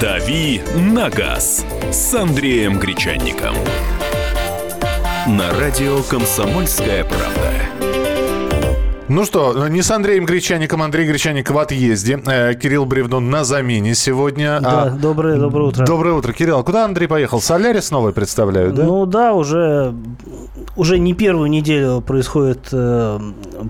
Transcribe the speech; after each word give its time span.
«Дави 0.00 0.60
на 0.76 1.08
газ» 1.10 1.64
с 1.90 2.14
Андреем 2.14 2.78
Гречанником. 2.78 3.54
На 5.26 5.50
радио 5.58 6.02
«Комсомольская 6.02 7.04
правда». 7.04 7.50
Ну 9.06 9.24
что, 9.26 9.68
не 9.68 9.82
с 9.82 9.90
Андреем 9.90 10.24
Гречаником, 10.24 10.82
Андрей 10.82 11.06
Гречаник 11.06 11.50
в 11.50 11.58
отъезде. 11.58 12.22
Э, 12.26 12.54
Кирилл 12.54 12.86
Бревнун 12.86 13.28
на 13.28 13.44
замене 13.44 13.94
сегодня. 13.94 14.60
Да, 14.62 14.82
А, 14.84 14.90
доброе, 14.90 15.36
доброе 15.38 15.68
утро. 15.68 15.84
Доброе 15.84 16.14
утро, 16.14 16.32
Кирилл. 16.32 16.60
А 16.60 16.62
куда 16.62 16.86
Андрей 16.86 17.06
поехал? 17.06 17.40
Солярис 17.42 17.90
новый 17.90 18.14
представляют, 18.14 18.74
да? 18.74 18.84
Ну 18.84 19.04
да, 19.04 19.34
уже, 19.34 19.94
уже 20.74 20.98
не 20.98 21.12
первую 21.12 21.50
неделю 21.50 22.00
происходит 22.00 22.68
э, 22.72 23.20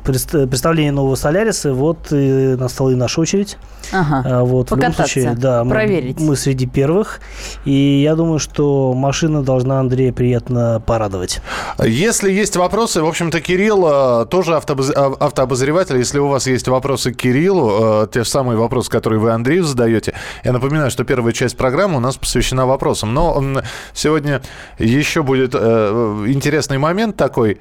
представление 0.03 0.93
нового 0.93 1.15
Соляриса. 1.15 1.73
Вот 1.73 2.13
и 2.13 2.57
настала 2.57 2.91
и 2.91 2.95
наша 2.95 3.21
очередь. 3.21 3.57
Ага. 3.93 4.23
А, 4.25 4.45
вот, 4.45 4.71
в 4.71 4.77
любом 4.77 4.95
случае, 4.95 5.35
да, 5.35 5.65
мы, 5.65 5.71
проверить. 5.71 6.21
мы 6.21 6.37
среди 6.37 6.67
первых. 6.67 7.21
И 7.65 8.03
я 8.03 8.15
думаю, 8.17 8.39
что 8.39 8.93
машина 8.95 9.43
должна 9.43 9.81
Андрея 9.81 10.13
приятно 10.13 10.83
порадовать. 10.85 11.41
Если 11.83 12.31
есть 12.31 12.57
вопросы, 12.57 13.03
в 13.03 13.07
общем-то, 13.07 13.41
Кирилл 13.41 14.23
э, 14.23 14.27
тоже 14.27 14.53
автобоз- 14.53 14.93
а- 14.95 15.15
автообозреватель. 15.27 15.97
Если 15.97 16.19
у 16.19 16.29
вас 16.29 16.47
есть 16.47 16.69
вопросы 16.69 17.13
к 17.13 17.17
Кириллу, 17.17 18.05
э, 18.05 18.07
те 18.13 18.25
же 18.25 18.29
самые 18.29 18.57
вопросы, 18.57 18.91
которые 18.91 19.21
вы 19.21 19.31
Андрею 19.31 19.65
задаете, 19.65 20.15
я 20.45 20.53
напоминаю, 20.53 20.91
что 20.91 21.05
первая 21.05 21.33
часть 21.33 21.57
программы 21.57 21.97
у 21.97 22.01
нас 22.01 22.17
посвящена 22.17 22.67
вопросам. 22.67 23.15
Но 23.15 23.63
сегодня 23.93 24.43
еще 24.79 25.23
будет 25.23 25.55
э, 25.55 26.25
интересный 26.29 26.79
момент 26.79 27.17
такой. 27.17 27.59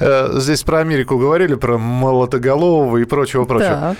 Э, 0.00 0.30
Здесь 0.40 0.62
про 0.62 0.78
Америку 0.80 1.18
говорили, 1.18 1.54
про 1.54 1.78
молотоголового 1.78 2.96
и 2.98 3.04
прочего-прочего. 3.04 3.96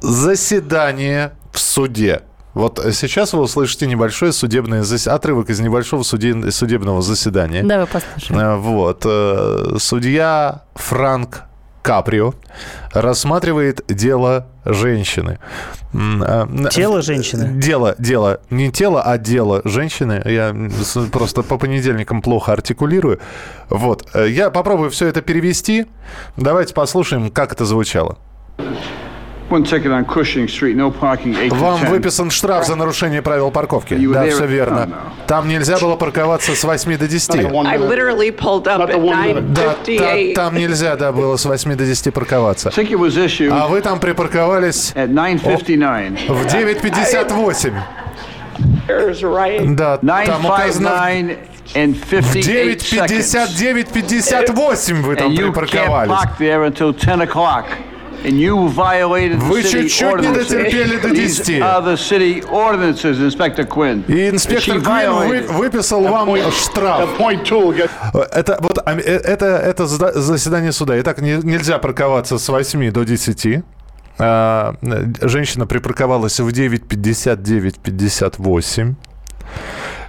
Заседание 0.00 1.32
в 1.52 1.58
суде. 1.58 2.22
Вот 2.54 2.84
сейчас 2.92 3.32
вы 3.32 3.40
услышите 3.42 3.86
небольшое 3.86 4.30
судебное 4.32 4.82
зас- 4.82 5.08
отрывок 5.08 5.48
из 5.48 5.60
небольшого 5.60 6.02
суде- 6.02 6.50
судебного 6.50 7.00
заседания. 7.00 7.62
Давай 7.62 7.86
послушаем. 7.86 8.38
Э, 8.40 8.56
Вот. 8.56 9.02
э, 9.06 9.76
Судья 9.78 10.62
Франк 10.74 11.44
Каприо 11.82 12.34
рассматривает 12.92 13.84
дело 13.88 14.46
женщины. 14.64 15.38
Э, 15.92 16.46
Тело 16.70 17.02
женщины? 17.02 17.60
Дело, 17.60 17.94
дело. 17.98 18.40
Не 18.50 18.70
тело, 18.70 19.02
а 19.02 19.18
дело 19.18 19.60
женщины. 19.64 20.22
Я 20.24 20.54
просто 21.10 21.42
по 21.42 21.58
понедельникам 21.58 22.22
плохо 22.22 22.52
артикулирую. 22.52 23.18
Вот. 23.68 24.08
Э, 24.14 24.28
Я 24.28 24.50
попробую 24.50 24.90
все 24.90 25.08
это 25.08 25.20
перевести. 25.22 25.86
Давайте 26.36 26.72
послушаем, 26.72 27.30
как 27.30 27.52
это 27.52 27.64
звучало. 27.64 28.16
Вам 31.50 31.80
10. 31.80 31.90
выписан 31.90 32.30
штраф 32.30 32.66
за 32.66 32.74
нарушение 32.76 33.22
правил 33.22 33.50
парковки. 33.50 33.94
Да, 33.94 34.26
все 34.26 34.46
верно. 34.46 34.88
Там 35.26 35.48
нельзя 35.48 35.78
было 35.78 35.96
парковаться 35.96 36.54
с 36.54 36.64
8 36.64 36.96
до 36.98 37.08
10. 37.08 37.34
I 37.34 37.44
literally 37.78 38.30
pulled 38.30 38.64
up 38.64 38.90
at 38.90 39.52
Да, 39.52 39.74
та- 39.84 39.92
9:58. 39.92 40.34
там 40.34 40.56
нельзя, 40.56 40.96
да, 40.96 41.12
было 41.12 41.36
с 41.36 41.44
8 41.44 41.76
до 41.76 41.84
10 41.84 42.10
парковаться. 42.12 42.70
Ticket 42.70 42.98
was 42.98 43.16
issued 43.16 43.50
А 43.52 43.68
вы 43.68 43.80
там 43.80 44.00
припарковались 44.00 44.92
at 44.94 45.08
9:59. 45.08 46.28
в 46.28 46.46
9.58. 46.46 47.74
There's 48.88 49.22
right. 49.22 49.74
Да, 49.74 49.98
там 49.98 50.44
указано 50.44 50.88
9:59 50.88 51.38
and 51.74 51.94
в 51.94 52.32
58 52.32 52.78
seconds. 52.80 53.56
9.59.58 53.56 55.02
вы 55.02 55.16
там 55.16 55.30
And 55.30 55.36
you 55.36 55.48
can't 55.48 55.52
припарковались. 55.52 56.10
Park 58.22 58.22
there 58.22 58.22
until 58.22 58.22
10 58.22 58.22
o'clock. 58.22 58.24
And 58.24 58.38
you 58.38 58.68
violated 58.68 59.40
the 59.40 59.48
Вы 59.48 59.62
чуть-чуть 59.62 60.20
не 60.20 60.32
дотерпели 60.32 60.96
до 60.98 61.08
These 61.08 61.44
10. 61.44 61.60
are 61.60 61.82
the 61.82 61.96
city 61.96 62.42
ordinances, 62.50 63.18
Inspector 63.18 63.66
Quinn. 63.66 64.04
И 64.08 64.28
инспектор 64.30 64.80
Квин 64.80 65.12
вы- 65.12 65.42
выписал 65.42 66.02
вам 66.02 66.36
штраф. 66.52 67.08
Это, 68.32 68.56
вот, 68.60 68.78
а, 68.84 68.92
э, 68.94 69.00
это, 69.00 69.46
это 69.46 69.86
заседание 69.86 70.72
суда. 70.72 70.98
Итак, 71.00 71.20
не- 71.20 71.40
нельзя 71.42 71.78
парковаться 71.78 72.38
с 72.38 72.48
8 72.48 72.90
до 72.92 73.04
10. 73.04 73.62
А, 74.18 74.74
э, 74.82 75.04
женщина 75.28 75.66
припарковалась 75.66 76.38
в 76.40 76.50
9.59.58. 76.52 78.94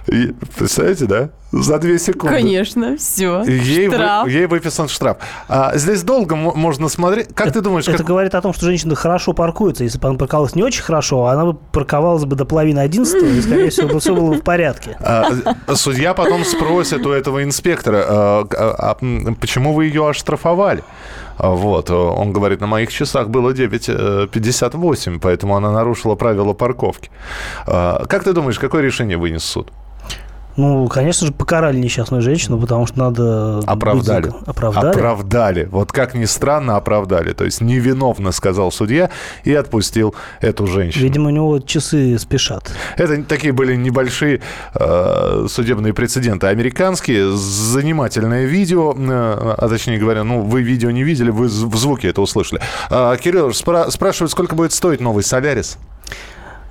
И, 0.08 0.32
представляете, 0.58 1.06
да? 1.06 1.28
За 1.62 1.78
2 1.78 1.98
секунды. 1.98 2.34
Конечно, 2.36 2.96
все. 2.96 3.42
Ей, 3.44 3.88
вы- 3.88 3.94
Штраф. 3.94 4.28
ей 4.28 4.46
выписан 4.46 4.88
штраф. 4.88 5.18
А, 5.48 5.76
здесь 5.76 6.02
долго 6.02 6.34
мо- 6.36 6.54
можно 6.54 6.88
смотреть. 6.88 7.28
Как 7.34 7.52
ты 7.52 7.60
думаешь, 7.60 7.86
Это 7.86 7.98
как- 7.98 8.06
говорит 8.06 8.34
о 8.34 8.40
том, 8.40 8.52
что 8.52 8.66
женщина 8.66 8.94
хорошо 8.94 9.32
паркуется. 9.34 9.84
Если 9.84 9.98
бы 9.98 10.08
она 10.08 10.18
парковалась 10.18 10.54
не 10.54 10.62
очень 10.62 10.82
хорошо, 10.82 11.26
она 11.26 11.44
бы 11.46 11.54
парковалась 11.54 12.24
бы 12.24 12.34
до 12.36 12.44
половины 12.44 12.80
одиннадцатого, 12.80 13.28
и, 13.28 13.40
скорее 13.40 13.70
всего, 13.70 13.98
все 13.98 14.14
было 14.14 14.30
бы 14.30 14.36
в 14.36 14.42
порядке. 14.42 14.96
А, 15.00 15.28
э, 15.68 15.74
судья 15.76 16.12
потом 16.14 16.44
спросит 16.44 17.06
у 17.06 17.10
этого 17.10 17.42
инспектора, 17.44 18.04
а, 18.06 18.46
а, 18.50 18.96
а, 19.00 19.34
почему 19.40 19.72
вы 19.74 19.86
ее 19.86 20.08
оштрафовали? 20.08 20.82
А, 21.38 21.50
Вот, 21.50 21.90
э, 21.90 21.94
он 21.94 22.32
говорит, 22.32 22.60
на 22.60 22.66
моих 22.66 22.92
часах 22.92 23.28
было 23.28 23.52
9.58, 23.52 25.18
поэтому 25.20 25.56
она 25.56 25.70
нарушила 25.72 26.14
правила 26.14 26.52
парковки. 26.52 27.10
А, 27.66 28.04
Как 28.06 28.24
ты 28.24 28.32
думаешь, 28.32 28.58
какое 28.58 28.82
решение 28.82 29.16
вынес 29.16 29.44
суд? 29.44 29.70
Ну, 30.56 30.86
конечно 30.88 31.26
же, 31.26 31.32
покарали 31.32 31.76
несчастную 31.78 32.22
женщину, 32.22 32.58
потому 32.60 32.86
что 32.86 32.98
надо... 32.98 33.56
быть 33.58 33.68
Оправдали. 33.68 34.28
зак- 34.28 34.42
Оправдали? 34.46 34.90
Оправдали. 34.94 35.68
Вот 35.70 35.90
как 35.92 36.14
ни 36.14 36.26
странно, 36.26 36.76
оправдали. 36.76 37.32
То 37.32 37.44
есть 37.44 37.60
невиновно, 37.60 38.30
сказал 38.30 38.70
судья, 38.70 39.10
и 39.42 39.52
отпустил 39.52 40.14
эту 40.40 40.66
женщину. 40.66 41.02
Видимо, 41.02 41.26
у 41.26 41.30
него 41.30 41.58
часы 41.58 42.16
спешат. 42.18 42.70
Это 42.96 43.22
такие 43.24 43.52
были 43.52 43.74
небольшие 43.74 44.40
э, 44.74 45.46
судебные 45.48 45.92
прецеденты. 45.92 46.46
Американские, 46.46 47.32
занимательное 47.36 48.44
видео, 48.44 48.94
э, 48.96 49.54
а 49.58 49.68
точнее 49.68 49.98
говоря, 49.98 50.22
ну, 50.24 50.42
вы 50.42 50.62
видео 50.62 50.90
не 50.92 51.02
видели, 51.02 51.30
вы 51.30 51.46
в 51.48 51.76
звуке 51.76 52.08
это 52.08 52.20
услышали. 52.20 52.60
А, 52.90 53.16
Кирилл 53.16 53.48
спра- 53.50 53.90
спрашивает, 53.90 54.30
сколько 54.30 54.54
будет 54.54 54.72
стоить 54.72 55.00
новый 55.00 55.24
Солярис? 55.24 55.78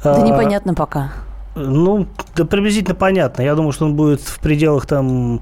Да 0.03 0.15
А, 0.15 0.21
непонятно 0.21 0.73
пока. 0.73 1.11
Ну, 1.55 2.07
да 2.35 2.45
приблизительно 2.45 2.95
понятно. 2.95 3.41
Я 3.43 3.55
думаю, 3.55 3.71
что 3.73 3.85
он 3.85 3.95
будет 3.95 4.21
в 4.21 4.39
пределах 4.39 4.85
там... 4.85 5.41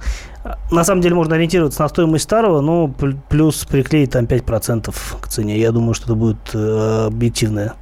На 0.71 0.83
самом 0.83 1.01
деле 1.01 1.15
можно 1.15 1.35
ориентироваться 1.35 1.83
на 1.83 1.89
стоимость 1.89 2.23
старого, 2.23 2.61
но 2.61 2.87
пл- 2.87 3.17
плюс 3.29 3.63
приклеить 3.65 4.11
там 4.11 4.25
5% 4.25 4.93
к 5.21 5.27
цене. 5.27 5.59
Я 5.59 5.71
думаю, 5.71 5.93
что 5.93 6.05
это 6.05 6.15
будет 6.15 6.37
э, 6.53 7.05
объективная 7.07 7.73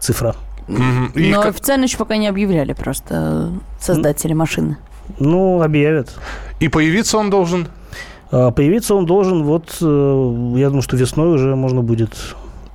цифра. 0.00 0.34
И 1.14 1.30
Но 1.32 1.42
как- 1.42 1.50
официально 1.54 1.84
еще 1.84 1.96
пока 1.98 2.16
не 2.16 2.28
объявляли 2.28 2.72
просто 2.74 3.50
э, 3.54 3.58
создатели 3.80 4.32
машины. 4.34 4.76
Ну, 5.18 5.62
объявят. 5.62 6.16
и 6.60 6.68
появиться 6.68 7.18
он 7.18 7.30
должен 7.30 7.66
А 8.32 8.50
Появиться 8.52 8.94
он 8.94 9.06
должен 9.06 9.42
вот, 9.44 9.76
э, 9.80 10.54
я 10.58 10.66
думаю, 10.68 10.82
что 10.82 10.96
весной 10.96 11.34
уже 11.34 11.56
можно 11.56 11.82
будет 11.82 12.12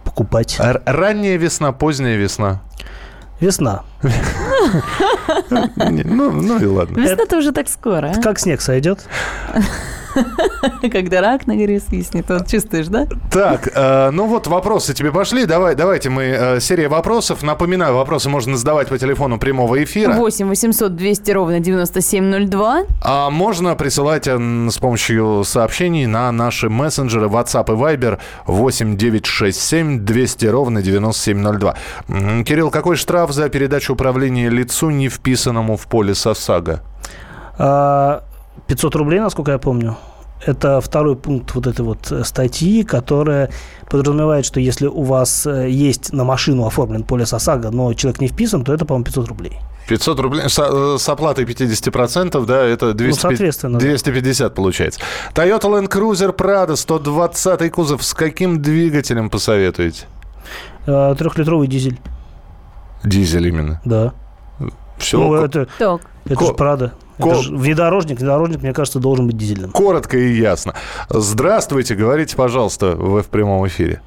покупать. 0.04 0.58
Р- 0.60 0.82
ранняя 0.86 1.38
весна, 1.38 1.72
поздняя 1.74 2.18
весна. 2.18 2.62
Весна. 3.40 3.84
Ну, 5.50 6.32
ну 6.32 6.60
и 6.60 6.66
ладно. 6.66 7.00
Весна-то 7.00 7.38
уже 7.38 7.52
так 7.52 7.68
скоро, 7.70 8.14
а? 8.16 8.22
Как 8.22 8.40
снег 8.40 8.62
сойдет? 8.62 9.06
Когда 10.92 11.22
рак 11.22 11.48
на 11.48 11.56
горе 11.56 11.80
свистнет, 11.80 12.26
вот 12.30 12.48
чувствуешь, 12.48 12.88
да? 12.88 13.08
Так, 13.32 13.70
э, 13.74 14.10
ну 14.12 14.28
вот 14.28 14.48
вопросы 14.48 14.94
тебе 14.94 15.12
пошли. 15.12 15.46
Давай, 15.46 15.76
давайте 15.76 16.10
мы 16.10 16.24
э, 16.24 16.60
серия 16.60 16.88
вопросов. 16.88 17.44
Напоминаю, 17.44 17.96
вопросы 17.96 18.30
можно 18.30 18.58
задавать 18.58 18.88
по 18.88 18.98
телефону 18.98 19.38
прямого 19.40 19.84
эфира. 19.84 20.14
8 20.14 20.48
800 20.48 20.96
200 20.96 21.32
ровно 21.32 21.60
9702. 21.60 22.84
А 23.02 23.30
можно 23.30 23.76
присылать 23.76 24.28
э, 24.28 24.38
с 24.70 24.78
помощью 24.78 25.44
сообщений 25.46 26.06
на 26.06 26.32
наши 26.32 26.70
мессенджеры 26.70 27.28
WhatsApp 27.28 27.66
и 27.74 27.76
Viber 27.76 28.20
8 28.48 28.98
967 28.98 30.00
200 30.06 30.46
ровно 30.46 30.82
9702. 30.82 31.76
М, 32.08 32.44
Кирилл, 32.44 32.72
какой 32.72 32.96
штраф 32.96 33.32
за 33.32 33.50
передачу 33.50 33.94
управления 33.94 34.50
лицу, 34.50 34.90
не 34.90 35.10
вписанному 35.10 35.78
в 35.78 35.88
полис 35.88 36.26
ОСАГО? 36.26 36.82
А, 37.58 38.24
500 38.68 38.96
рублей, 38.96 39.20
насколько 39.20 39.52
я 39.52 39.58
помню. 39.58 39.98
Это 40.42 40.82
второй 40.82 41.16
пункт 41.16 41.56
вот 41.56 41.66
этой 41.66 41.82
вот 41.82 42.12
э, 42.12 42.24
статьи, 42.24 42.84
которая 42.84 43.50
подразумевает, 43.90 44.46
что 44.46 44.60
если 44.60 44.86
у 44.88 45.02
вас 45.02 45.46
э, 45.48 45.70
есть 45.70 46.12
на 46.14 46.24
машину 46.24 46.66
оформлен 46.66 47.04
полис 47.04 47.34
ОСАГО, 47.34 47.72
но 47.72 47.94
человек 47.94 48.22
не 48.22 48.28
вписан, 48.28 48.64
то 48.64 48.74
это, 48.74 48.86
по-моему, 48.86 49.06
500 49.06 49.28
рублей. 49.30 49.60
500 49.88 50.20
рублей 50.20 50.50
с, 50.50 50.60
э, 50.60 50.98
с 51.00 51.10
оплатой 51.10 51.46
50%, 51.46 52.46
да, 52.46 52.64
это 52.64 52.94
200, 52.94 53.20
соответственно, 53.20 53.80
да. 53.80 53.86
250 53.86 54.54
получается. 54.54 55.00
Toyota 55.34 55.62
Land 55.62 55.90
Cruiser 55.90 56.36
Prado 56.36 56.76
120 56.76 57.72
кузов. 57.72 58.04
С 58.04 58.14
каким 58.14 58.62
двигателем 58.62 59.30
посоветуете? 59.30 60.06
Трехлитровый 60.86 61.68
дизель, 61.68 62.00
Дизель 63.04 63.48
именно. 63.48 63.82
да. 63.86 64.14
Все, 64.98 65.18
Ну, 65.18 65.34
это, 65.36 65.68
Так, 65.78 66.02
это 66.26 66.36
Ко- 66.36 66.46
же 66.46 66.54
Прада. 66.54 66.94
Ко- 67.20 67.30
Это 67.30 67.36
же 67.42 67.56
внедорожник. 67.56 68.20
Внедорожник, 68.20 68.62
мне 68.62 68.74
кажется, 68.74 69.00
должен 69.00 69.28
быть 69.28 69.38
дизельным. 69.38 69.72
коротко 69.72 70.18
и 70.18 70.34
ясно. 70.34 70.74
Здравствуйте, 71.10 71.96
говорите, 71.96 72.36
пожалуйста, 72.36 72.92
вы 72.96 73.22
в 73.22 73.28
прямом 73.28 73.66
эфире. 73.68 74.02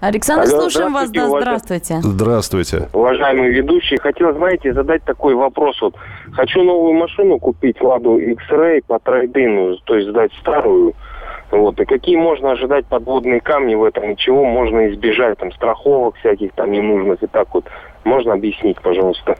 Александр, 0.00 0.42
Алло, 0.52 0.60
слушаем 0.62 0.92
вас. 0.92 1.10
Да, 1.10 1.28
здравствуйте, 1.28 1.98
здравствуйте. 2.00 2.00
Здравствуйте. 2.02 2.88
Уважаемые 2.92 3.50
ведущие, 3.52 3.98
хотел, 3.98 4.34
знаете, 4.34 4.74
задать 4.74 5.02
такой 5.04 5.34
вопрос. 5.34 5.80
Вот 5.80 5.94
хочу 6.32 6.62
новую 6.62 6.92
машину 6.92 7.38
купить, 7.38 7.80
Ладу 7.80 8.18
X-Ray 8.18 8.82
по 8.86 8.98
трейдину, 8.98 9.76
то 9.84 9.94
есть 9.96 10.10
сдать 10.10 10.30
старую. 10.40 10.92
Вот. 11.50 11.80
И 11.80 11.84
какие 11.86 12.16
можно 12.16 12.52
ожидать 12.52 12.84
подводные 12.86 13.40
камни 13.40 13.74
в 13.76 13.84
этом, 13.84 14.10
и 14.10 14.16
чего 14.16 14.44
можно 14.44 14.90
избежать, 14.92 15.38
там, 15.38 15.52
страховок 15.52 16.16
всяких 16.16 16.52
там 16.52 16.72
ненужных 16.72 17.22
и 17.22 17.26
так 17.26 17.54
вот. 17.54 17.64
Можно 18.02 18.34
объяснить, 18.34 18.78
пожалуйста? 18.82 19.38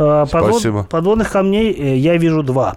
Э, 0.00 0.26
подвод- 0.30 0.88
подводных 0.88 1.30
камней 1.30 1.72
э, 1.72 1.96
я 1.96 2.16
вижу 2.16 2.42
два. 2.42 2.76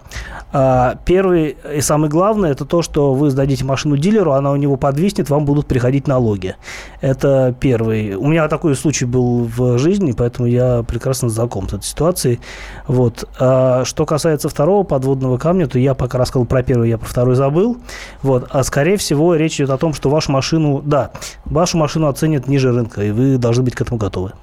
А, 0.52 0.98
Первый 1.06 1.56
и 1.74 1.82
самый 1.82 2.10
главный 2.10 2.52
это 2.52 2.66
то, 2.66 2.82
что 2.82 3.14
вы 3.14 3.30
сдадите 3.30 3.64
машину 3.64 3.98
дилеру, 3.98 4.34
она 4.34 4.52
у 4.52 4.56
него 4.58 4.76
подвиснет, 4.76 5.30
вам 5.30 5.46
будут 5.46 5.66
приходить 5.66 6.06
налоги. 6.08 6.56
Это 7.02 7.56
первый. 7.60 8.16
У 8.16 8.28
меня 8.28 8.48
такой 8.50 8.76
случай 8.76 9.06
был 9.06 9.46
в 9.46 9.78
жизни, 9.78 10.12
поэтому 10.12 10.48
я 10.48 10.84
прекрасно 10.84 11.30
знаком 11.30 11.70
с 11.70 11.74
этой 11.74 11.84
ситуацией. 11.86 12.40
Вот. 12.88 13.28
А 13.40 13.86
Что 13.86 14.06
касается 14.06 14.50
второго 14.50 14.84
подводного 14.84 15.38
камня, 15.38 15.68
то 15.68 15.80
я 15.80 15.94
пока 15.94 16.18
рассказал 16.18 16.46
про 16.46 16.62
первый, 16.62 16.90
я 16.90 16.98
про 16.98 17.08
второй 17.08 17.36
забыл. 17.36 17.78
Вот. 18.22 18.48
А 18.50 18.64
скорее 18.64 18.98
всего 18.98 19.36
речь 19.36 19.56
идет 19.56 19.70
о 19.70 19.78
том, 19.78 19.94
что 19.94 20.10
вашу 20.10 20.32
машину, 20.32 20.82
да, 20.84 21.12
вашу 21.46 21.78
машину 21.78 22.08
оценят 22.08 22.48
ниже 22.48 22.74
рынка, 22.74 23.02
и 23.02 23.12
вы 23.12 23.38
должны 23.38 23.64
быть 23.64 23.76
к 23.76 23.82
этому 23.82 23.98
готовы. 23.98 24.34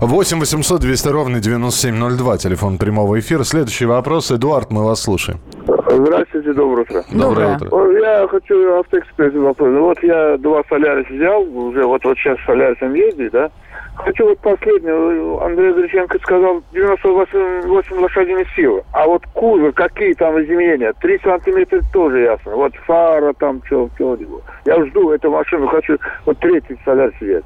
8 0.00 0.40
800 0.40 0.80
200 0.80 1.08
ровно 1.08 1.40
9702, 1.40 2.38
телефон 2.38 2.78
прямого 2.78 3.18
эфира. 3.18 3.44
Следующий 3.44 3.86
вопрос. 3.86 4.30
Эдуард, 4.30 4.70
мы 4.70 4.84
вас 4.84 5.02
слушаем. 5.02 5.40
Здравствуйте, 5.88 6.52
доброе 6.52 6.82
утро. 6.82 7.04
Доброе 7.12 7.56
утро. 7.56 7.92
Я 8.00 8.26
хочу 8.28 8.78
автоэксперт 8.80 9.34
вопрос. 9.34 9.68
Ну, 9.70 9.82
Вот 9.84 10.02
я 10.02 10.36
два 10.38 10.62
Солярис 10.68 11.08
взял, 11.08 11.42
уже 11.42 11.84
вот, 11.84 12.04
вот 12.04 12.16
сейчас 12.18 12.38
с 12.40 12.44
Солярисом 12.46 12.94
ездить, 12.94 13.32
да? 13.32 13.50
Хочу 13.94 14.26
вот 14.26 14.38
последнее. 14.38 15.44
Андрей 15.44 15.74
Зриченко 15.74 16.18
сказал 16.18 16.62
98 16.72 18.00
лошадиных 18.00 18.48
сил. 18.56 18.82
А 18.92 19.06
вот 19.06 19.24
кузов, 19.34 19.74
какие 19.74 20.14
там 20.14 20.42
изменения? 20.42 20.94
3 21.00 21.20
сантиметра 21.22 21.80
тоже 21.92 22.20
ясно. 22.20 22.56
Вот 22.56 22.74
фара 22.86 23.34
там, 23.34 23.62
что, 23.66 23.90
что 23.94 24.18
Я 24.64 24.84
жду 24.86 25.10
эту 25.10 25.30
машину, 25.30 25.66
хочу 25.68 25.98
вот 26.24 26.38
третий 26.38 26.78
Солярис 26.84 27.14
взять. 27.20 27.44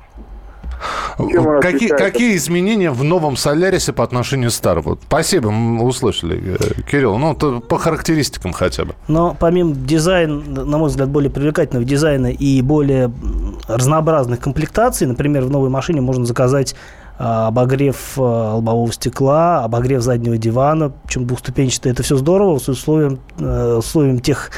Чем 1.19 1.61
Какие, 1.61 1.89
какие 1.89 2.37
изменения 2.37 2.91
в 2.91 3.03
новом 3.03 3.37
Солярисе 3.37 3.93
по 3.93 4.05
отношению 4.05 4.51
к 4.51 4.53
старому? 4.53 4.99
Спасибо, 5.07 5.51
мы 5.51 5.85
услышали, 5.85 6.59
э, 6.59 6.83
Кирилл. 6.83 7.19
Ну, 7.19 7.35
то 7.35 7.61
по 7.61 7.79
характеристикам 7.79 8.53
хотя 8.53 8.85
бы. 8.85 8.95
Но 9.09 9.37
помимо 9.39 9.75
дизайна, 9.75 10.65
на 10.65 10.79
мой 10.79 10.89
взгляд, 10.89 11.09
более 11.09 11.31
привлекательного 11.31 11.85
дизайна 11.85 12.27
и 12.27 12.61
более 12.63 13.13
разнообразных 13.69 14.41
комплектаций, 14.41 15.07
например, 15.07 15.45
в 15.45 15.51
новой 15.51 15.71
машине 15.71 16.01
можно 16.01 16.27
заказать 16.27 16.75
а, 17.19 17.49
обогрев 17.49 18.19
а, 18.19 18.57
лобового 18.57 18.93
стекла, 18.93 19.65
обогрев 19.65 20.03
заднего 20.03 20.37
дивана, 20.37 20.93
причем 21.05 21.27
двухступенчатый. 21.27 21.93
Это 21.93 22.03
все 22.03 22.17
здорово 22.17 22.59
с 22.59 22.69
условием, 22.69 23.21
э, 23.39 23.77
условием 23.79 24.21
тех 24.21 24.51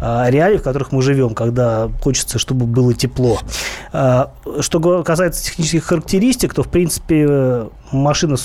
реалий, 0.00 0.58
в 0.58 0.62
которых 0.62 0.92
мы 0.92 1.02
живем, 1.02 1.34
когда 1.34 1.88
хочется, 2.02 2.38
чтобы 2.38 2.66
было 2.66 2.94
тепло. 2.94 3.38
А, 3.92 4.32
Что 4.60 5.02
касается 5.02 5.44
технических 5.44 5.84
характеристик, 5.84 6.54
то, 6.54 6.62
в 6.62 6.68
принципе, 6.68 7.26
э, 7.28 7.68
машина 7.92 8.36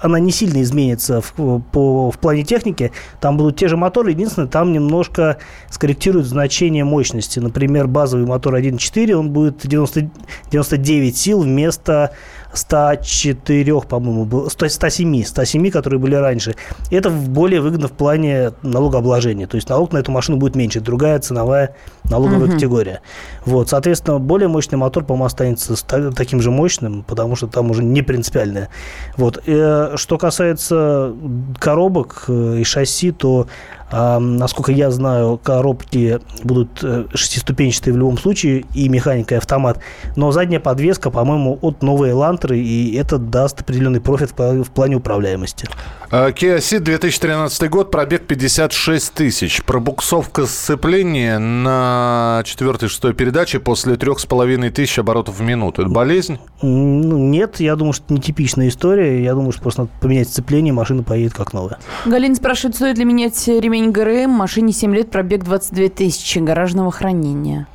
она 0.00 0.18
не 0.18 0.32
сильно 0.32 0.62
изменится 0.62 1.20
в, 1.20 1.60
по, 1.60 2.10
в 2.10 2.18
плане 2.18 2.44
техники. 2.44 2.92
Там 3.20 3.36
будут 3.36 3.56
те 3.56 3.68
же 3.68 3.76
моторы. 3.76 4.10
Единственное, 4.10 4.48
там 4.48 4.72
немножко 4.72 5.38
скорректируют 5.70 6.26
значение 6.26 6.84
мощности. 6.84 7.38
Например, 7.38 7.86
базовый 7.86 8.26
мотор 8.26 8.56
1.4, 8.56 9.12
он 9.12 9.30
будет 9.30 9.66
90, 9.66 10.10
99 10.50 11.16
сил 11.16 11.42
вместо 11.42 12.12
104, 12.52 13.80
по-моему, 13.82 14.24
был, 14.24 14.50
100 14.50 14.68
107, 14.68 15.24
107, 15.24 15.70
которые 15.70 15.98
были 16.00 16.14
раньше. 16.14 16.54
Это 16.90 17.10
более 17.10 17.60
выгодно 17.60 17.88
в 17.88 17.92
плане 17.92 18.52
налогообложения. 18.62 19.46
То 19.46 19.56
есть 19.56 19.68
налог 19.68 19.92
на 19.92 19.98
эту 19.98 20.12
машину 20.12 20.36
будет 20.38 20.56
меньше. 20.56 20.80
Другая 20.80 21.18
ценовая 21.18 21.74
налоговая 22.04 22.48
категория. 22.50 23.00
Вот, 23.46 23.68
соответственно, 23.68 24.18
более 24.18 24.48
мощный 24.48 24.76
мотор, 24.76 25.04
по-моему, 25.04 25.24
останется 25.24 25.76
ста- 25.76 26.10
таким 26.12 26.40
же 26.40 26.50
мощным, 26.50 27.02
потому 27.04 27.36
что 27.36 27.46
там 27.46 27.70
уже 27.70 27.82
не 27.82 28.02
принципиальное. 28.02 28.68
Вот. 29.16 29.42
Э, 29.46 29.94
Что 29.96 30.18
касается 30.18 31.12
коробок 31.58 32.24
э, 32.28 32.58
и 32.60 32.64
шасси, 32.64 33.12
то 33.12 33.46
а, 33.92 34.18
насколько 34.18 34.72
я 34.72 34.90
знаю, 34.90 35.38
коробки 35.42 36.18
будут 36.42 36.82
э, 36.82 37.04
шестиступенчатые 37.12 37.92
в 37.92 37.98
любом 37.98 38.16
случае, 38.16 38.64
и 38.74 38.88
механика, 38.88 39.34
и 39.34 39.38
автомат. 39.38 39.78
Но 40.16 40.32
задняя 40.32 40.60
подвеска, 40.60 41.10
по-моему, 41.10 41.58
от 41.60 41.82
новой 41.82 42.10
Элантры, 42.10 42.58
и 42.58 42.94
это 42.94 43.18
даст 43.18 43.60
определенный 43.60 44.00
профит 44.00 44.30
в 44.30 44.34
пла- 44.34 44.62
в 44.64 44.70
плане 44.70 44.96
управляемости. 44.96 45.68
Э, 46.10 46.30
Kia 46.30 46.58
Ceed 46.58 46.80
2013 46.80 47.68
год, 47.68 47.90
пробег 47.90 48.26
56 48.26 49.12
тысяч. 49.12 49.62
Пробуксовка 49.62 50.46
сцепления 50.46 51.38
на 51.38 52.42
четвертой 52.46 52.88
шестой 52.88 53.12
передаче 53.12 53.60
после 53.60 53.96
трех 53.96 54.20
с 54.20 54.26
половиной 54.26 54.70
тысяч 54.70 54.98
оборотов 54.98 55.38
в 55.38 55.42
минуту. 55.42 55.82
Это 55.82 55.90
болезнь? 55.90 56.38
Ну, 56.62 57.18
нет, 57.18 57.60
я 57.60 57.76
думаю, 57.76 57.92
что 57.92 58.06
это 58.06 58.14
нетипичная 58.14 58.68
история. 58.68 59.22
Я 59.22 59.34
думаю, 59.34 59.52
что 59.52 59.62
просто 59.62 59.82
надо 59.82 59.92
поменять 60.00 60.28
сцепление, 60.28 60.72
машина 60.72 61.02
поедет 61.02 61.34
как 61.34 61.52
новая. 61.52 61.78
Галина 62.06 62.34
спрашивает, 62.34 62.76
стоит 62.76 62.96
ли 62.96 63.04
менять 63.04 63.46
ремень 63.48 63.81
ГРМ, 63.90 64.30
машине 64.30 64.72
7 64.72 64.94
лет, 64.94 65.10
пробег 65.10 65.44
22 65.44 65.88
тысячи, 65.88 66.38
гаражного 66.38 66.90
хранения. 66.90 67.66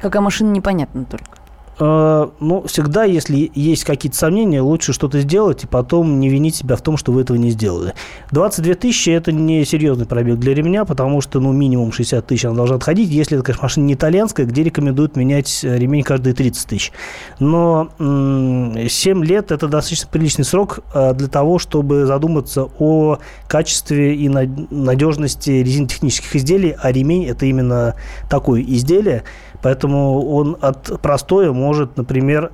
Какая 0.00 0.20
машина, 0.20 0.50
непонятно 0.50 1.04
только. 1.04 1.38
Э, 1.80 2.28
Ну, 2.40 2.62
всегда, 2.66 3.04
если 3.04 3.50
есть 3.54 3.84
какие-то 3.84 4.16
сомнения, 4.16 4.60
лучше 4.60 4.92
что-то 4.92 5.20
сделать 5.20 5.64
и 5.64 5.66
потом 5.66 6.18
не 6.20 6.28
винить 6.28 6.56
себя 6.56 6.76
в 6.76 6.82
том, 6.82 6.96
что 6.96 7.12
вы 7.12 7.22
этого 7.22 7.36
не 7.36 7.50
сделали. 7.50 7.94
22 8.32 8.74
тысячи– 8.74 9.10
это 9.10 9.32
не 9.32 9.64
серьезный 9.64 10.06
пробег 10.06 10.38
для 10.38 10.54
ремня, 10.54 10.84
потому 10.84 11.20
что, 11.20 11.40
ну, 11.40 11.52
минимум 11.52 11.92
60 11.92 12.26
тысяч 12.26 12.44
она 12.44 12.56
должна 12.56 12.76
отходить. 12.76 13.10
Если 13.10 13.36
это, 13.36 13.44
конечно, 13.44 13.62
машина 13.62 13.84
не 13.84 13.94
итальянская, 13.94 14.46
где 14.46 14.62
рекомендуют 14.64 15.16
менять 15.16 15.60
э, 15.62 15.78
ремень 15.78 16.02
каждые 16.02 16.34
30 16.34 16.66
тысяч. 16.68 16.92
Но 17.38 17.90
м, 17.98 18.88
7 18.88 19.24
лет– 19.24 19.50
это 19.52 19.68
достаточно 19.68 20.08
приличный 20.10 20.44
срок 20.44 20.80
э, 20.94 21.14
для 21.14 21.28
того, 21.28 21.58
чтобы 21.58 22.06
задуматься 22.06 22.68
о 22.78 23.18
качестве 23.46 24.14
и 24.16 24.28
над- 24.28 24.70
надежности 24.70 25.50
резинотехнических 25.50 26.34
изделий, 26.36 26.74
а 26.80 26.90
ремень– 26.92 27.26
это 27.28 27.46
именно 27.46 27.94
такое 28.28 28.62
изделие, 28.62 29.22
Поэтому 29.62 30.28
он 30.28 30.56
от 30.60 31.00
простоя 31.00 31.52
может, 31.52 31.96
например, 31.96 32.52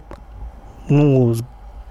ну, 0.88 1.34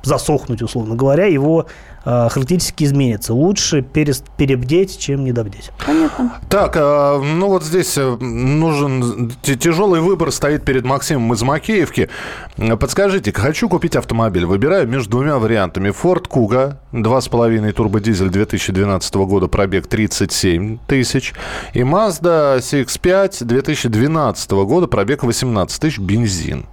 засохнуть, 0.03 0.61
условно 0.61 0.95
говоря, 0.95 1.25
его 1.25 1.67
характеристики 2.03 2.83
изменятся. 2.83 3.33
Лучше 3.33 3.81
перебдеть, 3.81 4.99
чем 4.99 5.23
недобдеть. 5.23 5.71
Понятно. 5.85 6.33
Так, 6.49 6.75
э, 6.75 7.21
ну 7.21 7.47
вот 7.47 7.63
здесь 7.63 7.97
э, 7.97 8.17
нужен 8.17 9.31
тяжелый 9.41 10.01
выбор 10.01 10.31
стоит 10.31 10.65
перед 10.65 10.83
Максимом 10.85 11.33
из 11.33 11.41
Макеевки. 11.41 12.09
Э, 12.57 12.75
Подскажите, 12.75 13.31
хочу 13.31 13.69
купить 13.69 13.95
автомобиль. 13.95 14.45
Выбираю 14.45 14.87
между 14.87 15.11
двумя 15.11 15.37
вариантами. 15.37 15.89
Ford 15.89 16.27
Kuga 16.27 16.77
2,5 16.91 17.71
турбодизель 17.71 18.29
2012 18.29 19.15
года, 19.15 19.47
пробег 19.47 19.87
37 19.87 20.79
тысяч. 20.87 21.33
И 21.73 21.79
Mazda 21.79 22.57
CX-5 22.59 23.45
2012 23.45 24.51
года, 24.51 24.87
пробег 24.87 25.23
18 25.23 25.81
тысяч, 25.81 25.99
бензин. 25.99 26.65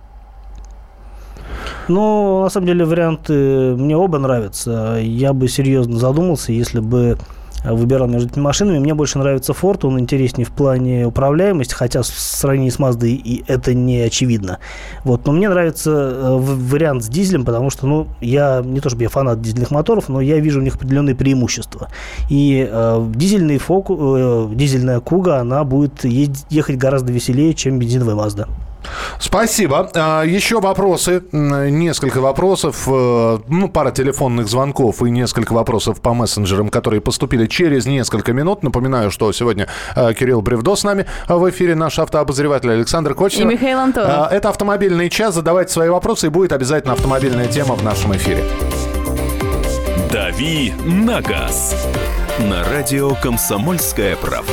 Ну, 1.88 2.42
на 2.42 2.50
самом 2.50 2.66
деле, 2.66 2.84
варианты 2.84 3.74
мне 3.76 3.96
оба 3.96 4.18
нравятся. 4.18 4.98
Я 5.02 5.32
бы 5.32 5.48
серьезно 5.48 5.98
задумался, 5.98 6.52
если 6.52 6.80
бы 6.80 7.18
выбирал 7.64 8.08
между 8.08 8.28
этими 8.28 8.42
машинами. 8.42 8.78
Мне 8.78 8.94
больше 8.94 9.18
нравится 9.18 9.52
Ford, 9.52 9.86
он 9.86 9.98
интереснее 9.98 10.46
в 10.46 10.50
плане 10.50 11.06
управляемости, 11.06 11.74
хотя 11.74 12.02
в 12.02 12.06
сравнении 12.06 12.70
с 12.70 12.78
Mazda 12.78 13.06
и 13.06 13.44
это 13.46 13.74
не 13.74 14.00
очевидно. 14.00 14.58
Вот. 15.04 15.26
Но 15.26 15.32
мне 15.32 15.48
нравится 15.48 15.90
э, 15.90 16.36
вариант 16.38 17.04
с 17.04 17.08
дизелем, 17.08 17.44
потому 17.44 17.70
что, 17.70 17.86
ну, 17.86 18.06
я 18.20 18.62
не 18.64 18.80
то 18.80 18.88
чтобы 18.88 19.02
я 19.02 19.08
фанат 19.08 19.40
дизельных 19.42 19.70
моторов, 19.70 20.08
но 20.08 20.20
я 20.20 20.38
вижу 20.38 20.60
у 20.60 20.62
них 20.62 20.76
определенные 20.76 21.14
преимущества. 21.14 21.88
И 22.28 22.66
э, 22.70 23.06
дизельный 23.14 23.58
фоку, 23.58 24.16
э, 24.16 24.48
дизельная 24.54 25.00
Куга, 25.00 25.38
она 25.38 25.64
будет 25.64 26.04
ездить- 26.04 26.46
ехать 26.50 26.76
гораздо 26.76 27.12
веселее, 27.12 27.54
чем 27.54 27.78
бензиновая 27.78 28.14
Mazda. 28.14 28.48
Спасибо. 29.18 29.90
А, 29.94 30.22
Еще 30.22 30.60
вопросы. 30.60 31.22
Несколько 31.32 32.20
вопросов. 32.20 32.84
э, 32.86 33.38
Ну, 33.48 33.68
пара 33.68 33.90
телефонных 33.90 34.48
звонков 34.48 35.02
и 35.02 35.10
несколько 35.10 35.52
вопросов 35.52 36.00
по 36.00 36.14
мессенджерам, 36.14 36.68
которые 36.68 37.00
поступили 37.00 37.46
через 37.46 37.86
несколько 37.86 38.32
минут. 38.32 38.62
Напоминаю, 38.62 39.10
что 39.10 39.30
сегодня 39.32 39.68
э, 39.96 40.12
Кирилл 40.14 40.42
Бревдо 40.42 40.76
с 40.76 40.84
нами 40.84 41.06
в 41.28 41.48
эфире. 41.50 41.74
Наш 41.74 41.98
автообозреватель 41.98 42.70
Александр 42.70 43.14
Кочнев. 43.14 43.42
И 43.42 43.52
Михаил 43.54 43.78
Антонов. 43.78 44.10
А, 44.10 44.28
Это 44.30 44.48
автомобильный 44.48 45.08
час. 45.10 45.34
Задавайте 45.34 45.72
свои 45.72 45.88
вопросы, 45.88 46.26
и 46.26 46.30
будет 46.30 46.52
обязательно 46.52 46.94
автомобильная 46.94 47.46
тема 47.48 47.74
в 47.74 47.82
нашем 47.84 48.14
эфире. 48.16 48.44
«Дави 50.12 50.72
на 50.84 51.20
газ» 51.20 51.74
на 52.40 52.64
радио 52.64 53.14
«Комсомольская 53.22 54.16
правда». 54.16 54.52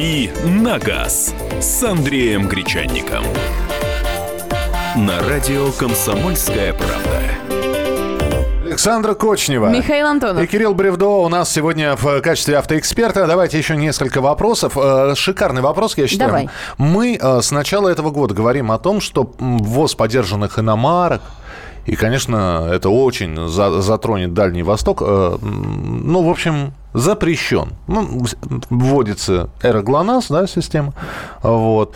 «Дави 0.00 0.30
на 0.46 0.78
газ» 0.78 1.34
с 1.60 1.82
Андреем 1.82 2.48
Гречанником. 2.48 3.22
На 4.96 5.20
радио 5.28 5.70
«Комсомольская 5.72 6.72
правда». 6.72 7.20
Александра 8.64 9.12
Кочнева. 9.12 9.68
Михаил 9.68 10.06
Антонов. 10.06 10.42
И 10.42 10.46
Кирилл 10.46 10.72
Бревдо 10.72 11.06
у 11.06 11.28
нас 11.28 11.52
сегодня 11.52 11.96
в 11.96 12.22
качестве 12.22 12.56
автоэксперта. 12.56 13.26
Давайте 13.26 13.58
еще 13.58 13.76
несколько 13.76 14.22
вопросов. 14.22 14.72
Э, 14.74 15.14
Шикарный 15.14 15.60
вопрос, 15.60 15.98
я 15.98 16.06
считаю. 16.06 16.30
Давай. 16.30 16.48
Мы 16.78 17.18
э, 17.20 17.42
с 17.42 17.50
начала 17.50 17.90
этого 17.90 18.10
года 18.10 18.32
говорим 18.32 18.72
о 18.72 18.78
том, 18.78 19.02
что 19.02 19.34
ввоз 19.38 19.94
подержанных 19.94 20.58
иномарок, 20.58 21.20
и, 21.90 21.96
конечно, 21.96 22.68
это 22.72 22.88
очень 22.88 23.48
за- 23.48 23.80
затронет 23.82 24.32
Дальний 24.32 24.62
Восток. 24.62 25.02
э, 25.04 25.36
Ну, 25.42 26.22
в 26.22 26.28
общем, 26.30 26.72
запрещен. 26.94 27.72
Ну, 27.88 28.24
вводится 28.70 29.48
эра 29.62 29.82
ГЛОНАСС, 29.82 30.28
да, 30.28 30.46
система. 30.46 30.92
Вот. 31.42 31.94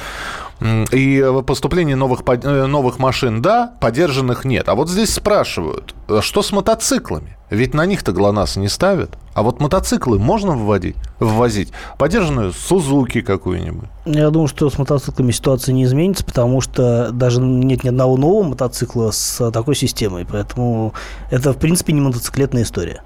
И 0.60 1.18
э, 1.18 1.42
поступление 1.42 1.96
новых, 1.96 2.22
э, 2.26 2.66
новых 2.66 2.98
машин, 2.98 3.42
да, 3.42 3.72
подержанных 3.80 4.44
нет. 4.44 4.68
А 4.68 4.74
вот 4.74 4.88
здесь 4.88 5.12
спрашивают, 5.12 5.94
э, 6.08 6.20
что 6.22 6.42
с 6.42 6.52
мотоциклами? 6.52 7.36
Ведь 7.50 7.74
на 7.74 7.86
них-то 7.86 8.12
ГЛОНАСС 8.12 8.56
не 8.56 8.68
ставят. 8.68 9.10
А 9.34 9.42
вот 9.42 9.60
мотоциклы 9.60 10.18
можно 10.18 10.56
вводить, 10.56 10.96
ввозить? 11.18 11.72
Подержанную 11.98 12.52
Сузуки 12.52 13.20
какую-нибудь. 13.20 13.88
Я 14.06 14.30
думаю, 14.30 14.48
что 14.48 14.70
с 14.70 14.78
мотоциклами 14.78 15.32
ситуация 15.32 15.72
не 15.72 15.84
изменится, 15.84 16.24
потому 16.24 16.60
что 16.60 17.10
даже 17.12 17.40
нет 17.40 17.84
ни 17.84 17.88
одного 17.88 18.16
нового 18.16 18.44
мотоцикла 18.44 19.10
с 19.10 19.50
такой 19.50 19.74
системой. 19.74 20.26
Поэтому 20.30 20.94
это, 21.30 21.52
в 21.52 21.58
принципе, 21.58 21.92
не 21.92 22.00
мотоциклетная 22.00 22.62
история. 22.62 23.02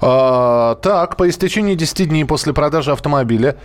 А, 0.00 0.76
так, 0.76 1.16
по 1.16 1.28
истечении 1.28 1.74
10 1.74 2.08
дней 2.08 2.24
после 2.24 2.52
продажи 2.52 2.92
автомобиля 2.92 3.56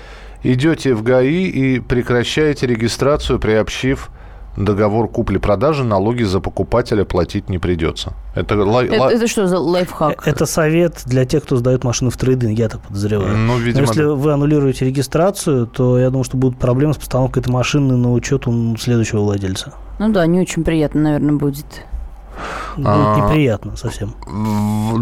идете 0.43 0.93
в 0.93 1.03
ГАИ 1.03 1.45
и 1.47 1.79
прекращаете 1.79 2.67
регистрацию, 2.67 3.39
приобщив 3.39 4.09
договор 4.55 5.07
купли-продажи, 5.07 5.83
налоги 5.83 6.23
за 6.23 6.39
покупателя 6.39 7.05
платить 7.05 7.49
не 7.49 7.57
придется. 7.57 8.13
Это, 8.35 8.63
лай- 8.63 8.87
Это, 8.87 9.07
это 9.09 9.27
что 9.27 9.47
за 9.47 9.57
лайфхак? 9.57 10.27
Это 10.27 10.45
совет 10.45 11.01
для 11.05 11.25
тех, 11.25 11.43
кто 11.43 11.57
сдает 11.57 11.83
машины 11.83 12.11
в 12.11 12.17
трейдинг, 12.17 12.57
я 12.59 12.69
так 12.69 12.81
подозреваю. 12.81 13.35
Ну, 13.35 13.53
Но 13.53 13.57
видимо, 13.57 13.87
если 13.87 14.03
да. 14.03 14.13
вы 14.13 14.31
аннулируете 14.31 14.85
регистрацию, 14.85 15.65
то 15.65 15.97
я 15.97 16.09
думаю, 16.09 16.23
что 16.23 16.37
будут 16.37 16.59
проблемы 16.59 16.93
с 16.93 16.97
постановкой 16.97 17.41
этой 17.41 17.49
машины 17.49 17.97
на 17.97 18.11
учет 18.11 18.45
у 18.47 18.77
следующего 18.77 19.21
владельца. 19.21 19.73
Ну 19.97 20.11
да, 20.11 20.25
не 20.27 20.39
очень 20.39 20.63
приятно, 20.63 21.01
наверное, 21.01 21.33
будет. 21.35 21.65
Будет 22.75 22.87
А. 22.87 23.15
неприятно 23.29 23.75
совсем. 23.77 24.15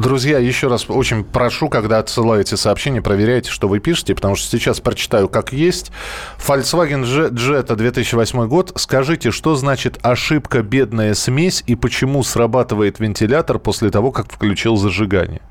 Друзья, 0.02 0.40
еще 0.40 0.68
раз 0.68 0.86
очень 0.90 1.24
прошу, 1.24 1.70
когда 1.70 2.00
отсылаете 2.00 2.58
сообщение, 2.58 3.02
проверяйте, 3.02 3.50
что 3.50 3.68
вы 3.68 3.80
пишете, 3.80 4.16
потому 4.16 4.36
что 4.36 4.50
сейчас 4.50 4.80
прочитаю, 4.80 5.30
как 5.30 5.54
есть. 5.54 5.92
Volkswagen 6.38 7.04
Jetta 7.04 7.76
2008 7.76 8.48
год. 8.48 8.74
Скажите, 8.76 9.32
что 9.32 9.56
значит 9.56 10.00
ошибка 10.02 10.62
бедная 10.62 11.14
смесь 11.14 11.64
и 11.68 11.76
почему 11.76 12.24
срабатывает 12.24 13.00
вентилятор 13.00 13.60
после 13.60 13.90
того, 13.90 14.12
как 14.12 14.32
включил 14.32 14.76
зажигание? 14.78 15.42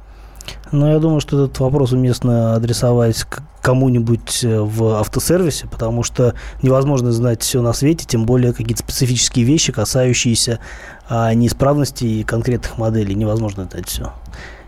Но 0.72 0.90
я 0.90 0.98
думаю, 0.98 1.20
что 1.20 1.44
этот 1.44 1.58
вопрос 1.60 1.92
уместно 1.92 2.54
адресовать 2.54 3.24
к 3.24 3.42
кому-нибудь 3.62 4.42
э, 4.42 4.60
в 4.60 5.00
автосервисе, 5.00 5.66
потому 5.66 6.02
что 6.02 6.34
невозможно 6.62 7.12
знать 7.12 7.42
все 7.42 7.60
на 7.60 7.72
свете, 7.72 8.06
тем 8.06 8.24
более 8.24 8.52
какие-то 8.52 8.82
специфические 8.82 9.44
вещи, 9.44 9.72
касающиеся 9.72 10.60
а, 11.08 11.34
неисправностей 11.34 12.24
конкретных 12.24 12.78
моделей. 12.78 13.14
Невозможно 13.14 13.68
знать 13.70 13.88
все. 13.88 14.12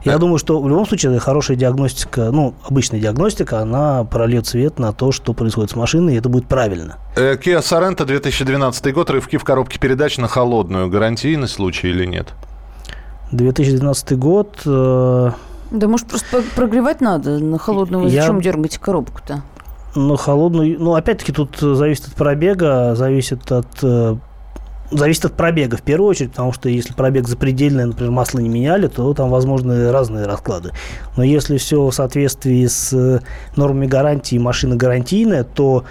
Я 0.04 0.18
думаю, 0.18 0.38
что 0.38 0.60
в 0.60 0.68
любом 0.68 0.84
случае 0.86 1.18
хорошая 1.20 1.56
диагностика, 1.56 2.32
ну, 2.32 2.54
обычная 2.68 2.98
диагностика, 2.98 3.60
она 3.60 4.02
прольет 4.04 4.46
свет 4.46 4.78
на 4.80 4.92
то, 4.92 5.12
что 5.12 5.32
происходит 5.32 5.70
с 5.70 5.76
машиной, 5.76 6.14
и 6.14 6.18
это 6.18 6.28
будет 6.28 6.46
правильно. 6.46 6.98
Э, 7.16 7.36
Kia 7.36 7.60
Sorento 7.60 8.04
2012 8.04 8.92
год. 8.92 9.10
Рывки 9.10 9.36
в 9.36 9.44
коробке 9.44 9.78
передач 9.78 10.18
на 10.18 10.26
холодную. 10.26 10.88
Гарантийный 10.90 11.46
случай 11.46 11.88
или 11.88 12.04
нет? 12.04 12.34
2012 13.30 14.18
год, 14.18 14.60
э, 14.66 15.30
Да 15.72 15.88
может 15.88 16.06
просто 16.06 16.42
прогревать 16.54 17.00
надо 17.00 17.38
на 17.38 17.58
холодную. 17.58 18.08
Я- 18.08 18.22
Зачем 18.22 18.40
дергаете 18.40 18.78
коробку-то? 18.78 19.42
Ну, 19.94 20.16
холодную... 20.16 20.76
Ну, 20.78 20.94
опять-таки, 20.94 21.32
тут 21.32 21.62
э, 21.62 21.74
зависит 21.74 22.08
от 22.08 22.14
пробега, 22.14 22.94
зависит 22.94 23.50
от... 23.52 23.66
э, 23.82 24.16
Зависит 24.90 25.24
от 25.24 25.32
пробега 25.32 25.78
в 25.78 25.82
первую 25.82 26.10
очередь, 26.10 26.32
потому 26.32 26.52
что 26.52 26.68
если 26.68 26.92
пробег 26.92 27.26
запредельный, 27.26 27.86
например, 27.86 28.10
масло 28.12 28.40
не 28.40 28.50
меняли, 28.50 28.88
то 28.88 29.14
там 29.14 29.30
возможны 29.30 29.90
разные 29.90 30.26
расклады. 30.26 30.72
Но 31.16 31.22
если 31.24 31.56
все 31.56 31.86
в 31.86 31.92
соответствии 31.92 32.66
с 32.66 32.92
э, 32.92 33.20
нормами 33.56 33.86
гарантии 33.86 34.36
машина 34.36 34.76
гарантийная, 34.76 35.44
то 35.44 35.84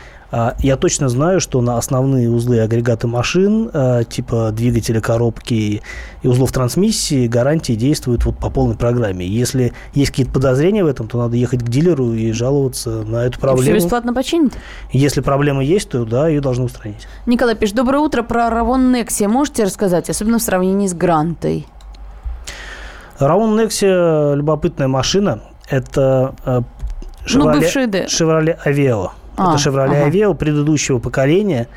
я 0.59 0.77
точно 0.77 1.09
знаю, 1.09 1.41
что 1.41 1.61
на 1.61 1.77
основные 1.77 2.29
узлы 2.29 2.57
и 2.57 2.59
агрегаты 2.59 3.07
машин, 3.07 3.69
а, 3.73 4.03
типа 4.03 4.51
двигателя, 4.53 5.01
коробки 5.01 5.81
и 6.21 6.27
узлов 6.27 6.51
трансмиссии, 6.51 7.27
гарантии 7.27 7.73
действуют 7.73 8.23
вот 8.25 8.38
по 8.38 8.50
полной 8.50 8.75
программе. 8.75 9.25
Если 9.27 9.73
есть 9.93 10.11
какие-то 10.11 10.31
подозрения 10.31 10.83
в 10.83 10.88
этом, 10.88 11.07
то 11.07 11.17
надо 11.17 11.35
ехать 11.35 11.61
к 11.63 11.67
дилеру 11.67 12.13
и 12.13 12.31
жаловаться 12.31 13.03
на 13.03 13.25
эту 13.25 13.33
Все 13.33 13.41
проблему. 13.41 13.75
бесплатно 13.75 14.13
починит? 14.13 14.53
Если 14.91 15.21
проблема 15.21 15.63
есть, 15.63 15.89
то 15.89 16.05
да, 16.05 16.27
ее 16.29 16.39
должны 16.39 16.65
устранить. 16.65 17.07
Николай 17.25 17.55
пишет, 17.55 17.75
доброе 17.75 18.00
утро, 18.00 18.23
про 18.23 18.50
Равон 18.50 18.91
Некси 18.91 19.25
можете 19.25 19.63
рассказать, 19.65 20.09
особенно 20.09 20.39
в 20.39 20.41
сравнении 20.41 20.88
с 20.88 20.93
Грантой? 20.93 21.67
Раун 23.19 23.55
Некси 23.55 24.35
любопытная 24.35 24.88
машина. 24.88 25.41
Это 25.69 26.33
э, 26.45 26.61
Ну, 27.33 27.51
бывший 27.51 27.88
Д. 27.88 28.05
Chevrolet 28.05 28.57
Aveo. 28.65 29.11
А, 29.38 29.55
Это 29.55 29.69
Chevrolet 29.69 30.01
ага. 30.01 30.09
Aveo 30.09 30.33
предыдущего 30.33 31.00
поколения 31.00 31.67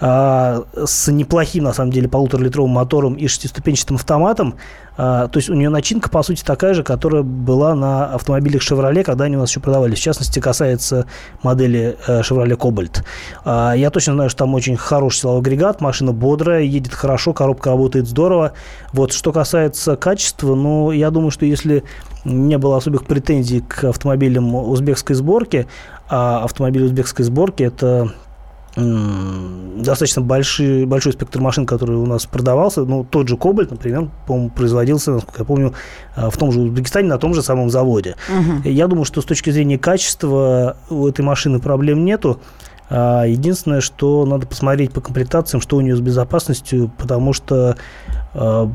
а, 0.00 0.64
с 0.84 1.10
неплохим, 1.12 1.64
на 1.64 1.72
самом 1.72 1.92
деле, 1.92 2.08
полуторалитровым 2.08 2.72
мотором 2.72 3.14
и 3.14 3.28
шестиступенчатым 3.28 3.96
автоматом. 3.96 4.56
А, 4.96 5.28
то 5.28 5.38
есть 5.38 5.48
у 5.48 5.54
нее 5.54 5.68
начинка, 5.68 6.10
по 6.10 6.22
сути, 6.22 6.42
такая 6.42 6.74
же, 6.74 6.82
которая 6.82 7.22
была 7.22 7.74
на 7.74 8.06
автомобилях 8.06 8.62
Chevrolet, 8.62 9.04
когда 9.04 9.26
они 9.26 9.36
у 9.36 9.40
нас 9.40 9.50
еще 9.50 9.60
продавались. 9.60 9.98
В 9.98 10.02
частности, 10.02 10.40
касается 10.40 11.06
модели 11.42 11.96
э, 12.06 12.20
Chevrolet 12.22 12.56
Cobalt. 12.56 13.04
А, 13.44 13.74
я 13.74 13.90
точно 13.90 14.14
знаю, 14.14 14.28
что 14.28 14.40
там 14.40 14.54
очень 14.54 14.76
хороший 14.76 15.20
силовой 15.20 15.40
агрегат, 15.40 15.80
машина 15.80 16.12
бодрая, 16.12 16.62
едет 16.62 16.94
хорошо, 16.94 17.32
коробка 17.32 17.70
работает 17.70 18.08
здорово. 18.08 18.54
Вот, 18.92 19.12
что 19.12 19.32
касается 19.32 19.96
качества, 19.96 20.56
ну, 20.56 20.90
я 20.90 21.10
думаю, 21.10 21.30
что 21.30 21.46
если 21.46 21.84
не 22.24 22.58
было 22.58 22.76
особых 22.76 23.04
претензий 23.04 23.60
к 23.60 23.84
автомобилям 23.84 24.54
узбекской 24.54 25.16
сборки, 25.16 25.66
а 26.08 26.44
автомобили 26.44 26.84
узбекской 26.84 27.24
сборки 27.24 27.62
это 27.62 28.12
достаточно 28.74 30.22
большой, 30.22 30.86
большой 30.86 31.12
спектр 31.12 31.40
машин, 31.40 31.66
который 31.66 31.96
у 31.96 32.06
нас 32.06 32.24
продавался. 32.24 32.84
Ну, 32.84 33.04
тот 33.04 33.28
же 33.28 33.36
Кобальт, 33.36 33.70
например, 33.70 34.08
по-моему, 34.26 34.50
производился, 34.50 35.12
насколько 35.12 35.40
я 35.40 35.44
помню, 35.44 35.74
а, 36.16 36.30
в 36.30 36.36
том 36.38 36.52
же 36.52 36.60
Узбекистане, 36.60 37.08
на 37.08 37.18
том 37.18 37.34
же 37.34 37.42
самом 37.42 37.68
заводе. 37.68 38.16
Я 38.64 38.86
думаю, 38.86 39.04
что 39.04 39.20
с 39.20 39.24
точки 39.26 39.50
зрения 39.50 39.78
качества 39.78 40.78
у 40.88 41.06
этой 41.06 41.22
машины 41.22 41.60
проблем 41.60 42.04
нету. 42.04 42.40
А, 42.88 43.24
Единственное, 43.24 43.82
что 43.82 44.24
надо 44.24 44.46
посмотреть 44.46 44.92
по 44.92 45.02
комплектациям, 45.02 45.60
что 45.60 45.76
у 45.76 45.82
нее 45.82 45.94
с 45.94 46.00
безопасностью, 46.00 46.90
потому 46.96 47.34
что 47.34 47.76
а, 48.32 48.70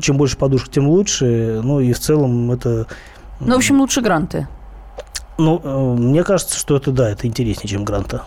чем 0.00 0.16
больше 0.16 0.38
подушек, 0.38 0.70
тем 0.70 0.88
лучше. 0.88 1.60
Ну 1.62 1.80
и 1.80 1.92
в 1.92 1.98
целом 1.98 2.52
это... 2.52 2.86
Ну, 3.40 3.52
в 3.52 3.56
общем, 3.56 3.80
лучше 3.80 4.00
Гранты. 4.00 4.46
Ну, 5.38 5.60
э, 5.62 5.68
мне 6.00 6.24
кажется, 6.24 6.58
что 6.58 6.76
это 6.76 6.90
да, 6.92 7.10
это 7.10 7.26
интереснее, 7.26 7.68
чем 7.68 7.84
Гранта. 7.84 8.24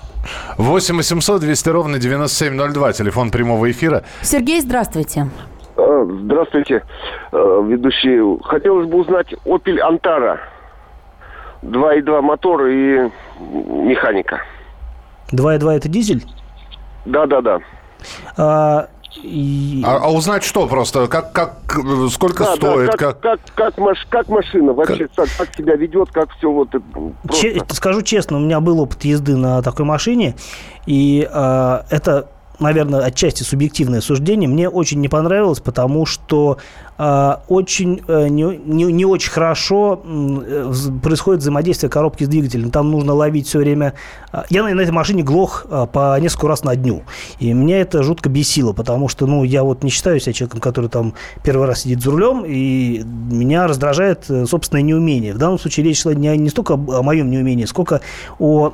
8 0.57 0.97
800 0.97 1.41
200 1.41 1.69
ровно 1.69 1.97
9702. 1.97 2.93
Телефон 2.93 3.31
прямого 3.31 3.69
эфира. 3.71 4.03
Сергей, 4.21 4.61
здравствуйте. 4.61 5.29
А, 5.75 6.05
Здравствуйте, 6.23 6.83
э, 7.31 7.63
ведущий. 7.67 8.41
Хотелось 8.43 8.87
бы 8.87 8.97
узнать 8.99 9.33
Opel 9.45 9.79
Антара. 9.79 10.39
2.2 11.63 12.21
мотор 12.21 12.65
и 12.67 13.09
механика. 13.39 14.41
2.2 15.31 15.71
это 15.71 15.89
дизель. 15.89 16.23
Да-да-да. 17.05 17.59
А, 18.37 18.87
И... 19.23 19.81
А, 19.85 19.97
а 20.03 20.11
узнать 20.11 20.43
что 20.43 20.67
просто? 20.67 21.07
Как, 21.07 21.31
как, 21.31 21.55
сколько 22.11 22.43
Да, 22.43 22.49
да, 22.51 22.55
стоит? 22.55 22.91
как, 22.91 22.99
как... 22.99 23.19
как, 23.19 23.39
как, 23.55 23.77
маш- 23.79 24.05
как 24.07 24.27
машина 24.29 24.73
вообще, 24.73 25.07
как, 25.15 25.27
как 25.37 25.55
себя 25.55 25.75
ведет, 25.75 26.11
как 26.11 26.31
все 26.37 26.51
вот 26.51 26.73
э, 26.75 26.79
просто. 26.79 27.41
Че- 27.41 27.63
скажу 27.71 28.01
честно, 28.03 28.37
у 28.37 28.39
меня 28.39 28.59
был 28.59 28.79
опыт 28.79 29.03
езды 29.05 29.35
на 29.35 29.61
такой 29.63 29.85
машине, 29.85 30.35
и 30.85 31.27
э, 31.31 31.79
это, 31.89 32.29
наверное, 32.59 33.01
отчасти 33.03 33.41
субъективное 33.43 34.01
суждение. 34.01 34.47
Мне 34.47 34.69
очень 34.69 34.99
не 35.01 35.09
понравилось, 35.09 35.59
потому 35.59 36.05
что 36.05 36.59
очень 36.99 38.01
э, 38.09 38.27
не, 38.27 38.43
не, 38.43 38.83
не 38.91 39.05
очень 39.05 39.31
хорошо 39.31 40.01
э, 40.03 40.69
происходит 41.01 41.39
взаимодействие 41.41 41.89
коробки 41.89 42.25
с 42.25 42.27
двигателем. 42.27 42.71
Там 42.71 42.91
нужно 42.91 43.13
ловить 43.13 43.47
все 43.47 43.59
время. 43.59 43.93
э, 44.33 44.41
Я 44.49 44.63
на, 44.63 44.73
на 44.75 44.81
этой 44.81 44.91
машине 44.91 45.23
глох 45.23 45.65
э, 45.69 45.87
по 45.91 46.19
несколько 46.19 46.49
раз 46.49 46.65
на 46.65 46.75
дню. 46.75 47.03
И 47.39 47.53
меня 47.53 47.79
это 47.79 48.03
жутко 48.03 48.27
бесило, 48.27 48.73
потому 48.73 49.07
что, 49.07 49.27
ну, 49.27 49.45
я 49.45 49.63
вот 49.63 49.81
не 49.81 49.89
считаю 49.89 50.19
себя 50.19 50.33
человеком, 50.33 50.59
который 50.59 50.89
там 50.89 51.13
первый 51.41 51.67
раз 51.67 51.83
сидит 51.83 52.01
за 52.01 52.11
рулем, 52.11 52.43
и 52.45 53.01
меня 53.05 53.65
раздражает 53.65 54.25
э, 54.29 54.45
собственное 54.45 54.81
неумение. 54.81 55.33
В 55.33 55.37
данном 55.37 55.57
случае 55.57 55.85
речь 55.85 56.01
шла 56.01 56.13
не, 56.13 56.35
не 56.35 56.49
столько 56.49 56.73
о 56.73 57.01
моем 57.01 57.31
неумении, 57.31 57.63
сколько 57.63 58.01
о 58.39 58.73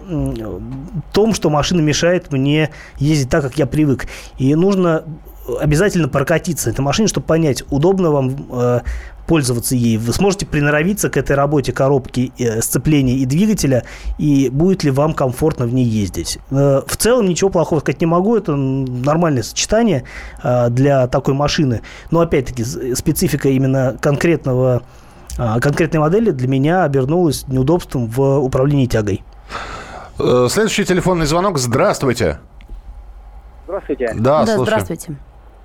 том, 1.13 1.35
что 1.35 1.51
машина 1.51 1.81
мешает 1.81 2.31
мне 2.31 2.71
ездить 2.97 3.29
так, 3.29 3.43
как 3.43 3.55
я 3.59 3.67
привык. 3.67 4.07
И 4.39 4.55
нужно 4.55 5.03
обязательно 5.59 6.07
прокатиться 6.07 6.69
этой 6.69 6.81
машине, 6.81 7.07
чтобы 7.07 7.27
понять, 7.27 7.63
удобно 7.69 8.11
вам 8.11 8.35
э, 8.51 8.79
пользоваться 9.27 9.75
ей. 9.75 9.97
Вы 9.97 10.13
сможете 10.13 10.45
приноровиться 10.45 11.09
к 11.09 11.17
этой 11.17 11.35
работе 11.35 11.71
коробки 11.71 12.31
э, 12.37 12.61
сцепления 12.61 13.15
и 13.15 13.25
двигателя, 13.25 13.83
и 14.17 14.49
будет 14.49 14.83
ли 14.83 14.91
вам 14.91 15.13
комфортно 15.13 15.65
в 15.65 15.73
ней 15.73 15.85
ездить. 15.85 16.39
Э, 16.51 16.81
в 16.85 16.97
целом 16.97 17.27
ничего 17.27 17.49
плохого 17.49 17.79
сказать 17.79 18.01
не 18.01 18.07
могу, 18.07 18.35
это 18.35 18.55
нормальное 18.55 19.43
сочетание 19.43 20.03
э, 20.43 20.69
для 20.69 21.07
такой 21.07 21.33
машины. 21.33 21.81
Но 22.11 22.21
опять-таки 22.21 22.63
специфика 22.95 23.49
именно 23.49 23.97
конкретного 24.01 24.83
а, 25.37 25.59
конкретной 25.59 25.99
модели 25.99 26.31
для 26.31 26.47
меня 26.47 26.83
обернулась 26.83 27.47
неудобством 27.47 28.07
в 28.07 28.39
управлении 28.39 28.85
тягой. 28.85 29.23
Э, 30.17 30.47
Следующий 30.49 30.85
телефонный 30.85 31.25
звонок. 31.25 31.57
Здравствуйте. 31.57 32.39
Здравствуйте. 33.65 34.13
Да, 34.15 34.45
да, 34.45 34.55
слушаю. 34.55 34.65
здравствуйте. 34.65 35.15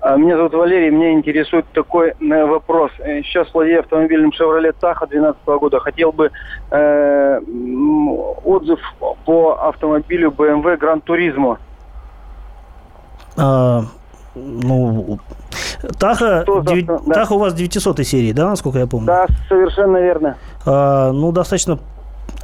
А, 0.03 0.15
Меня 0.17 0.35
зовут 0.35 0.53
Валерий, 0.53 0.89
меня 0.89 1.11
интересует 1.13 1.65
такой 1.73 2.09
э, 2.19 2.45
вопрос. 2.45 2.91
Э, 2.99 3.21
Сейчас 3.21 3.53
владею 3.53 3.81
автомобилем 3.81 4.29
Chevrolet 4.31 4.73
Tahoe 4.81 5.07
2012 5.07 5.45
года. 5.59 5.79
Хотел 5.79 6.11
бы 6.11 6.31
э, 6.71 7.39
отзыв 8.43 8.79
по 9.25 9.51
автомобилю 9.69 10.31
BMW 10.31 10.79
Gran 10.79 11.03
Turismo. 11.03 11.57
А, 13.37 13.81
ну, 14.35 15.19
Таха, 15.99 16.41
Что 16.43 16.61
за 16.63 16.71
деви- 16.73 16.85
авто- 16.87 17.03
да. 17.05 17.13
Таха 17.13 17.35
у 17.35 17.39
вас 17.39 17.53
900 17.53 18.03
серии, 18.03 18.31
да, 18.33 18.49
насколько 18.49 18.79
я 18.79 18.87
помню? 18.87 19.05
Да, 19.07 19.27
совершенно 19.47 19.97
верно. 19.97 20.35
А, 20.65 21.11
ну, 21.11 21.31
достаточно... 21.31 21.77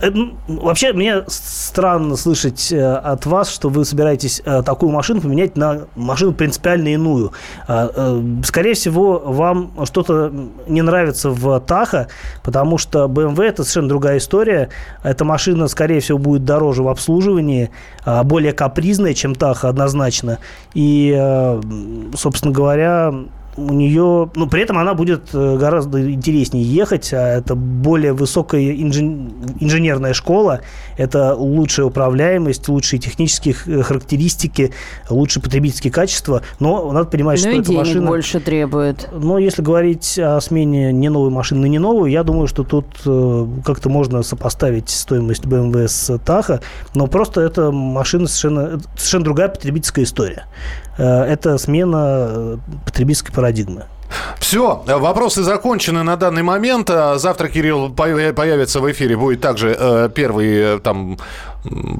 э, 0.01 0.09
ну, 0.09 0.37
Вообще, 0.47 0.93
мне 0.93 1.23
странно 1.27 2.15
слышать 2.15 2.71
э, 2.71 2.95
от 2.95 3.25
вас, 3.25 3.49
что 3.49 3.69
вы 3.69 3.85
собираетесь 3.85 4.41
э, 4.45 4.63
такую 4.63 4.91
машину 4.91 5.21
поменять 5.21 5.55
на 5.55 5.87
машину 5.95 6.33
принципиально 6.33 6.89
иную. 6.89 7.31
Скорее 8.43 8.73
всего, 8.73 9.19
вам 9.19 9.71
что-то 9.85 10.31
не 10.67 10.81
нравится 10.81 11.29
в 11.29 11.59
Таха, 11.61 12.07
потому 12.43 12.77
что 12.77 13.05
BMW 13.05 13.43
это 13.45 13.63
совершенно 13.63 13.89
другая 13.89 14.17
история. 14.17 14.69
Эта 15.03 15.25
машина, 15.25 15.67
скорее 15.67 15.99
всего, 15.99 16.17
будет 16.17 16.45
дороже 16.45 16.83
в 16.83 16.87
обслуживании, 16.87 17.71
более 18.23 18.53
капризная, 18.53 19.13
чем 19.13 19.35
Таха, 19.35 19.69
однозначно. 19.69 20.39
И, 20.73 21.15
собственно 22.15 22.53
говоря, 22.53 23.13
у 23.57 23.73
нее, 23.73 24.29
ну, 24.35 24.47
при 24.47 24.61
этом 24.61 24.77
она 24.77 24.93
будет 24.93 25.29
э, 25.33 25.57
гораздо 25.57 26.11
интереснее 26.13 26.63
ехать, 26.63 27.11
а 27.11 27.37
это 27.37 27.55
более 27.55 28.13
высокая 28.13 28.61
инжен- 28.61 29.31
инженерная 29.59 30.13
школа, 30.13 30.61
это 30.95 31.33
лучшая 31.35 31.87
управляемость, 31.87 32.69
лучшие 32.69 32.99
технические 32.99 33.55
х- 33.55 33.82
характеристики, 33.84 34.73
лучшие 35.10 35.41
потребительские 35.41 35.91
качества, 35.91 36.43
но 36.60 36.91
надо 36.91 37.10
понимать, 37.10 37.43
Ну 37.43 37.51
что 37.51 37.62
эта 37.62 37.71
машина... 37.71 38.08
больше 38.08 38.39
требует. 38.39 39.10
Но 39.12 39.39
если 39.39 39.63
говорить 39.63 40.19
о 40.19 40.39
смене 40.39 40.93
не 40.93 41.10
новой 41.10 41.32
машины 41.32 41.62
на 41.62 41.65
не 41.65 41.79
новую, 41.79 42.12
я 42.12 42.23
думаю, 42.23 42.47
что 42.47 42.63
тут 42.63 42.86
э, 43.05 43.47
как-то 43.65 43.89
можно 43.89 44.21
сопоставить 44.21 44.89
стоимость 44.89 45.45
BMW 45.45 45.88
с 45.88 46.10
Tahoe, 46.12 46.62
но 46.93 47.08
просто 47.08 47.41
это 47.41 47.71
машина 47.71 48.27
совершенно, 48.27 48.79
совершенно 48.95 49.25
другая 49.25 49.47
потребительская 49.49 50.05
история. 50.05 50.45
Э, 50.99 51.23
это 51.23 51.58
смена 51.58 52.27
э, 52.29 52.58
потребительской 52.86 53.34
парадигмы. 53.34 53.46
Все, 54.39 54.83
вопросы 54.86 55.43
закончены 55.43 56.03
на 56.03 56.15
данный 56.15 56.43
момент. 56.43 56.89
А 56.89 57.17
Завтра 57.17 57.49
Кирилл 57.49 57.89
появ- 57.93 58.33
появится 58.33 58.79
в 58.79 58.89
эфире, 58.91 59.17
будет 59.17 59.41
также 59.41 59.75
э, 59.77 60.10
первые 60.13 60.77
э, 60.77 60.79
там 60.79 61.17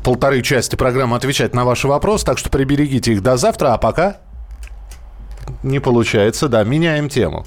полторы 0.04 0.42
части 0.42 0.76
программы 0.76 1.18
отвечать 1.18 1.54
на 1.54 1.66
ваши 1.66 1.88
вопросы, 1.88 2.26
так 2.26 2.38
что 2.38 2.50
приберегите 2.50 3.12
их 3.14 3.22
до 3.22 3.36
завтра, 3.38 3.74
а 3.74 3.78
пока 3.78 4.18
не 5.64 5.80
получается, 5.80 6.48
да, 6.48 6.64
меняем 6.64 7.10
тему. 7.10 7.46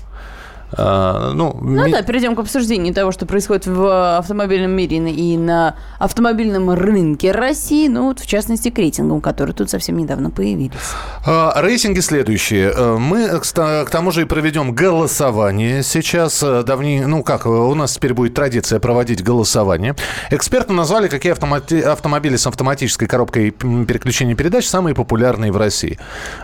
А, 0.73 1.33
ну, 1.33 1.57
Ну 1.61 1.85
ми- 1.87 1.93
да, 1.93 2.03
перейдем 2.03 2.35
к 2.37 2.39
обсуждению 2.41 2.95
того, 2.95 3.13
что 3.13 3.27
происходит 3.27 3.67
в 3.67 4.17
автомобильном 4.19 4.71
мире 4.73 4.99
и 5.11 5.37
на 5.37 5.75
автомобильном 5.99 6.71
рынке 6.71 7.33
России, 7.33 7.89
ну 7.89 8.05
вот 8.09 8.21
в 8.21 8.27
частности 8.27 8.71
к 8.71 8.79
рейтингам, 8.79 9.21
которые 9.21 9.55
тут 9.55 9.71
совсем 9.71 9.97
недавно 9.97 10.31
появились. 10.31 10.73
А, 11.27 11.61
Рейтинги 11.61 12.01
следующие. 12.01 12.73
Э, 12.75 12.97
Мы 12.99 13.29
к 13.29 13.91
тому 13.91 14.11
же 14.13 14.23
и 14.23 14.25
проведем 14.25 14.73
голосование 14.75 15.83
сейчас. 15.83 16.43
Э, 16.43 16.63
Давней, 16.63 17.01
ну 17.05 17.23
как, 17.23 17.47
э, 17.47 17.49
у 17.49 17.75
нас 17.75 17.95
теперь 17.95 18.15
будет 18.15 18.35
традиция 18.35 18.79
проводить 18.81 19.23
голосование. 19.23 19.95
Эксперты 20.31 20.73
назвали, 20.73 21.09
какие 21.09 21.33
автомати- 21.33 21.81
автомобили 21.83 22.37
с 22.37 22.47
автоматической 22.47 23.09
коробкой 23.09 23.51
переключения 23.51 24.35
передач 24.35 24.67
самые 24.67 24.95
популярные 24.95 25.53
в 25.53 25.57
России. 25.57 25.99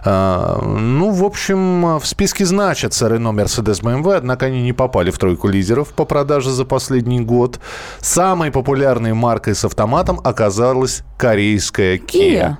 А, 0.05 0.61
Ну, 0.67 1.11
в 1.11 1.25
общем, 1.25 1.99
в 1.99 2.07
списке 2.07 2.45
значатся 2.45 3.07
Renault, 3.07 3.35
Mercedes, 3.45 3.83
BMW, 3.83 4.16
однако 4.17 4.47
они 4.47 4.63
не 4.63 4.73
попали 4.73 5.11
в 5.11 5.19
тройку 5.19 5.49
лидеров 5.49 5.89
по 5.89 6.05
продаже 6.05 6.51
за 6.51 6.65
последний 6.65 7.21
год. 7.21 7.61
Самой 8.01 8.51
популярной 8.51 9.13
маркой 9.15 9.55
с 9.55 9.65
автоматом 9.65 10.21
оказалась 10.25 11.03
корейская 11.17 11.97
Kia. 11.97 12.07
Kia. 12.07 12.57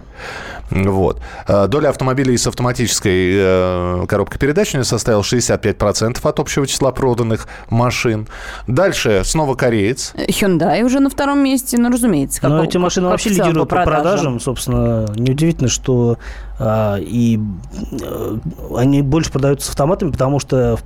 Вот. 0.71 1.21
Э, 1.47 1.69
Доля 1.69 1.91
автомобилей 1.91 2.37
с 2.37 2.47
автоматической 2.49 3.31
э, 3.37 4.05
коробкой 4.09 4.41
передач 4.41 4.75
у 4.75 4.79
нее 4.79 4.85
составила 4.85 5.23
65% 5.23 6.19
от 6.29 6.41
общего 6.41 6.67
числа 6.67 6.91
проданных 6.91 7.47
машин. 7.71 8.27
Дальше 8.67 9.23
снова 9.25 9.55
кореец. 9.55 10.13
Hyundai 10.17 10.83
уже 10.83 10.99
на 10.99 11.09
втором 11.09 11.39
месте, 11.45 11.79
ну, 11.79 11.89
разумеется. 11.93 12.41
как 12.41 12.51
Но 12.51 12.61
у- 12.61 12.65
эти 12.65 12.79
машины 12.79 13.07
как 13.07 13.13
вообще 13.13 13.31
в 13.31 13.35
целом 13.35 13.49
лидируют 13.51 13.69
по 13.71 13.83
продажам. 13.85 14.41
Собственно, 14.41 15.07
неудивительно, 15.15 15.69
что 15.69 16.19
и 16.59 17.39
э, 18.01 18.39
они 18.77 19.03
больше 19.03 19.31
продаются 19.31 19.67
с 19.67 19.71
автоматами, 19.71 20.11
потому 20.11 20.39
что, 20.41 20.79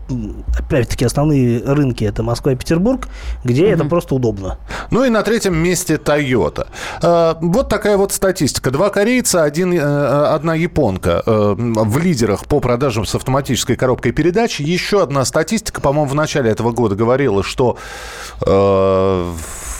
опять-таки, 0.58 1.04
основные 1.04 1.62
рынки 1.62 2.04
это 2.04 2.22
Москва 2.22 2.52
и 2.52 2.56
Петербург, 2.56 3.08
где 3.44 3.68
это 3.68 3.84
просто 3.84 4.14
удобно. 4.14 4.58
Ну 4.90 5.04
и 5.04 5.10
на 5.10 5.22
третьем 5.22 5.56
месте 5.56 5.94
Toyota. 5.94 6.66
Э, 7.02 7.34
Вот 7.40 7.68
такая 7.68 7.96
вот 7.96 8.12
статистика. 8.12 8.70
Два 8.70 8.90
корейца, 8.90 9.44
один, 9.44 9.72
э, 9.72 9.78
одна 9.78 10.54
японка 10.54 11.22
э, 11.24 11.54
в 11.56 11.98
лидерах 11.98 12.46
по 12.46 12.60
продажам 12.60 13.04
с 13.04 13.14
автоматической 13.14 13.76
коробкой 13.76 14.12
передач. 14.12 14.60
Еще 14.60 15.02
одна 15.02 15.24
статистика, 15.24 15.80
по-моему, 15.80 16.10
в 16.10 16.14
начале 16.14 16.50
этого 16.50 16.72
года 16.72 16.96
говорила, 16.96 17.42
что 17.42 17.76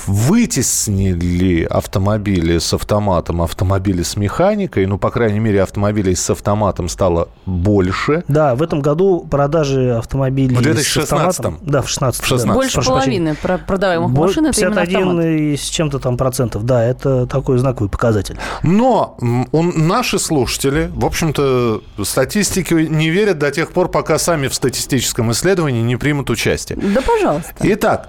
вытеснили 0.07 1.65
автомобили 1.65 2.59
с 2.59 2.73
автоматом 2.75 3.43
автомобили 3.43 4.03
с 4.03 4.17
механикой. 4.17 4.87
Ну, 4.87 4.99
по 4.99 5.11
крайней 5.11 5.39
мере, 5.41 5.63
автомобилей 5.81 6.15
с 6.15 6.29
автоматом 6.31 6.89
стало 6.89 7.29
больше. 7.47 8.23
Да, 8.29 8.55
в 8.55 8.63
этом 8.63 8.81
году 8.83 9.27
продажи 9.31 9.97
автомобилей 9.97 10.55
В 10.55 10.61
с 10.61 10.63
2016? 10.63 11.39
автоматом- 11.47 11.59
Да, 11.63 11.81
в 11.83 11.89
16 11.89 12.23
В 12.23 12.27
16. 12.27 12.55
Больше 12.55 12.83
половины 12.83 13.35
про- 13.35 13.59
продаваемых 13.59 14.11
Бо- 14.11 14.27
машин 14.27 14.47
это 14.47 14.61
именно 14.61 14.75
51 14.83 15.09
автомат. 15.09 15.25
и 15.27 15.57
с 15.57 15.63
чем-то 15.65 15.99
там 15.99 16.17
процентов. 16.19 16.65
Да, 16.65 16.85
это 16.85 17.27
такой 17.27 17.57
знаковый 17.59 17.89
показатель. 17.91 18.37
Но 18.63 19.17
он- 19.53 19.73
наши 19.89 20.19
слушатели, 20.19 20.91
в 20.95 21.05
общем-то, 21.07 21.81
статистике 22.05 22.87
не 22.87 23.09
верят 23.11 23.39
до 23.39 23.51
тех 23.51 23.73
пор, 23.73 23.89
пока 23.89 24.19
сами 24.19 24.49
в 24.49 24.55
статистическом 24.55 25.31
исследовании 25.33 25.81
не 25.83 25.97
примут 25.97 26.29
участие. 26.31 26.79
Да, 26.81 27.01
пожалуйста. 27.01 27.53
Итак, 27.63 28.09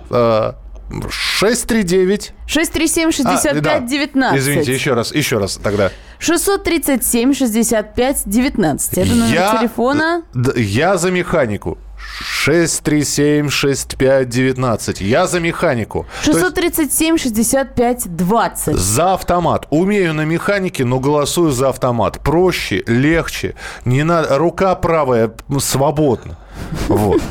э, 0.92 1.02
639... 1.10 2.34
637-65-19. 2.48 3.24
А, 3.26 4.32
да. 4.32 4.38
Извините, 4.38 4.74
еще 4.74 4.94
раз, 4.94 5.14
еще 5.14 5.38
раз 5.38 5.60
тогда. 5.64 5.92
637-65-19. 6.20 9.02
Это 9.02 9.16
номер 9.16 9.34
Я- 9.34 9.58
телефона. 9.58 10.24
Я 10.56 10.98
за 10.98 11.12
механику. 11.12 11.78
6376519. 12.46 15.04
Я 15.04 15.28
за 15.28 15.40
механику. 15.40 16.06
То 16.26 16.32
есть 16.32 16.44
637 16.44 17.18
65 17.18 18.16
20. 18.16 18.76
За 18.76 19.14
автомат. 19.14 19.68
Умею 19.70 20.14
на 20.14 20.26
механике, 20.26 20.86
но 20.86 21.00
голосую 21.00 21.52
за 21.52 21.70
автомат. 21.70 22.20
Проще, 22.24 22.84
легче. 22.88 23.54
Не 23.86 24.04
надо. 24.04 24.38
Рука 24.38 24.76
правая 24.76 25.32
свободна. 25.60 26.38
Вот. 26.88 27.22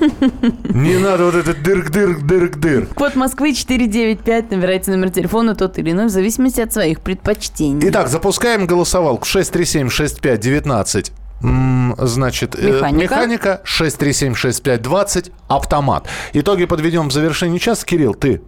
Не 0.71 0.99
надо 0.99 1.25
вот 1.27 1.35
это 1.35 1.53
дырк-дырк-дырк-дырк. 1.53 2.95
Код 2.95 3.15
Москвы 3.17 3.55
495. 3.55 4.51
Набирайте 4.51 4.91
номер 4.91 5.11
телефона 5.11 5.55
тот 5.55 5.79
или 5.79 5.91
иной 5.93 6.07
в 6.07 6.11
зависимости 6.11 6.61
от 6.61 6.73
своих 6.73 7.01
предпочтений. 7.01 7.89
Итак, 7.91 8.09
запускаем 8.09 8.67
голосовалку 8.67 9.27
6376519. 9.27 11.13
М, 11.43 11.95
Значит, 11.99 12.55
э, 12.59 12.67
Механика. 12.69 13.03
механика 13.15 13.61
6376520, 13.65 15.33
автомат. 15.49 16.07
Итоги 16.35 16.67
подведем 16.67 17.09
в 17.09 17.13
завершении 17.13 17.59
часа. 17.59 17.85
Кирилл, 17.87 18.15
ты. 18.15 18.43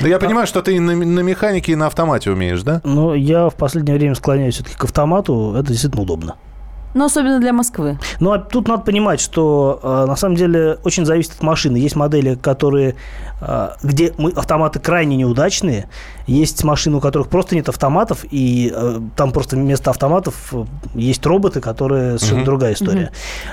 Да 0.00 0.08
я 0.08 0.18
понимаю, 0.18 0.46
что 0.46 0.60
ты 0.62 0.78
на, 0.80 0.94
на 0.94 1.20
механике, 1.20 1.72
и 1.72 1.74
на 1.74 1.86
автомате 1.86 2.30
умеешь, 2.30 2.62
да? 2.62 2.80
Но 2.84 3.14
я 3.14 3.48
в 3.48 3.54
последнее 3.54 3.96
время 3.96 4.14
склоняюсь 4.14 4.54
все-таки 4.54 4.76
к 4.76 4.84
автомату. 4.84 5.54
Это 5.58 5.68
действительно 5.68 6.02
удобно. 6.02 6.36
Но 6.98 7.04
особенно 7.04 7.38
для 7.38 7.52
Москвы. 7.52 7.96
Ну, 8.18 8.32
а 8.32 8.38
тут 8.38 8.66
надо 8.66 8.82
понимать, 8.82 9.20
что 9.20 9.78
э, 9.80 10.04
на 10.08 10.16
самом 10.16 10.34
деле 10.34 10.78
очень 10.82 11.04
зависит 11.04 11.34
от 11.34 11.42
машины. 11.42 11.76
Есть 11.76 11.94
модели, 11.94 12.34
которые, 12.34 12.96
где 13.82 14.12
мы, 14.18 14.30
автоматы 14.30 14.78
крайне 14.80 15.16
неудачные. 15.16 15.88
Есть 16.26 16.62
машины, 16.64 16.96
у 16.98 17.00
которых 17.00 17.28
просто 17.28 17.54
нет 17.54 17.68
автоматов, 17.68 18.24
и 18.30 18.70
э, 18.74 19.00
там 19.16 19.32
просто 19.32 19.56
вместо 19.56 19.90
автоматов 19.90 20.34
э, 20.52 20.64
есть 20.94 21.24
роботы, 21.24 21.60
которые 21.60 22.18
совершенно 22.18 22.40
Мгм. 22.40 22.44
другая 22.46 22.72
история. 22.74 23.12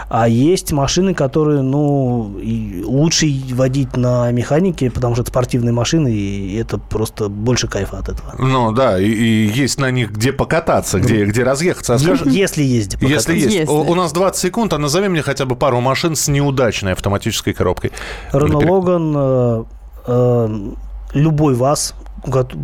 А 0.09 0.27
есть 0.27 0.71
машины, 0.73 1.13
которые, 1.13 1.61
ну, 1.61 2.35
лучше 2.83 3.27
водить 3.53 3.95
на 3.95 4.29
механике, 4.31 4.91
потому 4.91 5.15
что 5.15 5.21
это 5.21 5.31
спортивные 5.31 5.71
машины, 5.71 6.09
и 6.13 6.57
это 6.57 6.77
просто 6.77 7.29
больше 7.29 7.67
кайфа 7.67 7.99
от 7.99 8.09
этого. 8.09 8.33
Ну 8.39 8.71
да, 8.73 8.99
и, 8.99 9.05
и 9.05 9.47
есть 9.47 9.79
на 9.79 9.89
них 9.91 10.11
где 10.11 10.33
покататься, 10.33 10.99
где, 10.99 11.23
где 11.25 11.43
разъехаться. 11.43 11.93
А 11.93 11.99
скажи- 11.99 12.29
Если 12.29 12.63
есть 12.63 12.95
где 12.97 13.05
покататься. 13.07 13.31
Если 13.31 13.45
есть. 13.45 13.59
Если. 13.59 13.71
У, 13.73 13.91
у 13.91 13.95
нас 13.95 14.11
20 14.11 14.41
секунд, 14.41 14.73
а 14.73 14.77
назови 14.77 15.07
мне 15.07 15.21
хотя 15.21 15.45
бы 15.45 15.55
пару 15.55 15.79
машин 15.79 16.15
с 16.15 16.27
неудачной 16.27 16.91
автоматической 16.91 17.53
коробкой. 17.53 17.91
Рено 18.33 18.57
Логан, 18.57 19.65
любой 20.07 21.55
ВАЗ, 21.55 21.95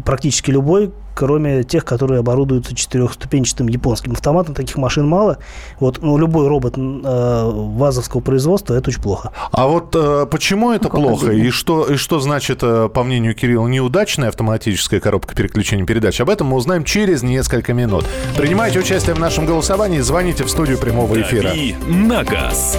практически 0.06 0.52
любой, 0.52 0.92
кроме 1.14 1.64
тех, 1.64 1.86
которые 1.86 2.20
оборудуются 2.20 2.76
четырехступенчатым 2.76 3.68
японским 3.68 4.14
автоматом. 4.14 4.56
Таких 4.56 4.78
машин 4.78 5.08
мало. 5.08 5.38
Вот, 5.80 6.02
ну, 6.02 6.18
любой 6.18 6.48
робот 6.48 6.78
э, 6.78 7.52
ВАЗовского 7.54 8.22
производства, 8.22 8.74
это 8.74 8.90
очень 8.90 9.02
плохо. 9.02 9.32
А 9.52 9.68
вот 9.68 9.96
э, 9.96 10.26
почему 10.30 10.72
это 10.72 10.86
Ну, 10.86 10.90
плохо? 10.90 11.32
И 11.32 11.50
что, 11.50 11.86
и 11.86 11.96
что 11.98 12.20
значит, 12.20 12.60
э, 12.64 12.90
по 12.90 13.04
мнению 13.04 13.36
Кирилла, 13.36 13.68
неудачная 13.68 14.30
автоматическая 14.30 15.00
коробка 15.00 15.36
переключения 15.36 15.86
передач? 15.86 16.20
Об 16.22 16.30
этом 16.30 16.48
мы 16.48 16.58
узнаем 16.58 16.84
через 16.84 17.24
несколько 17.24 17.74
минут. 17.74 18.06
Принимайте 18.38 18.80
участие 18.80 19.16
в 19.16 19.20
нашем 19.20 19.46
голосовании, 19.46 20.00
звоните 20.00 20.44
в 20.44 20.50
студию 20.50 20.78
прямого 20.78 21.22
эфира. 21.22 21.50
«Дави 21.50 21.76
на 21.88 22.24
газ». 22.24 22.78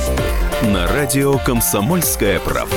На 0.63 0.87
радио 0.87 1.39
«Комсомольская 1.39 2.39
правда». 2.41 2.77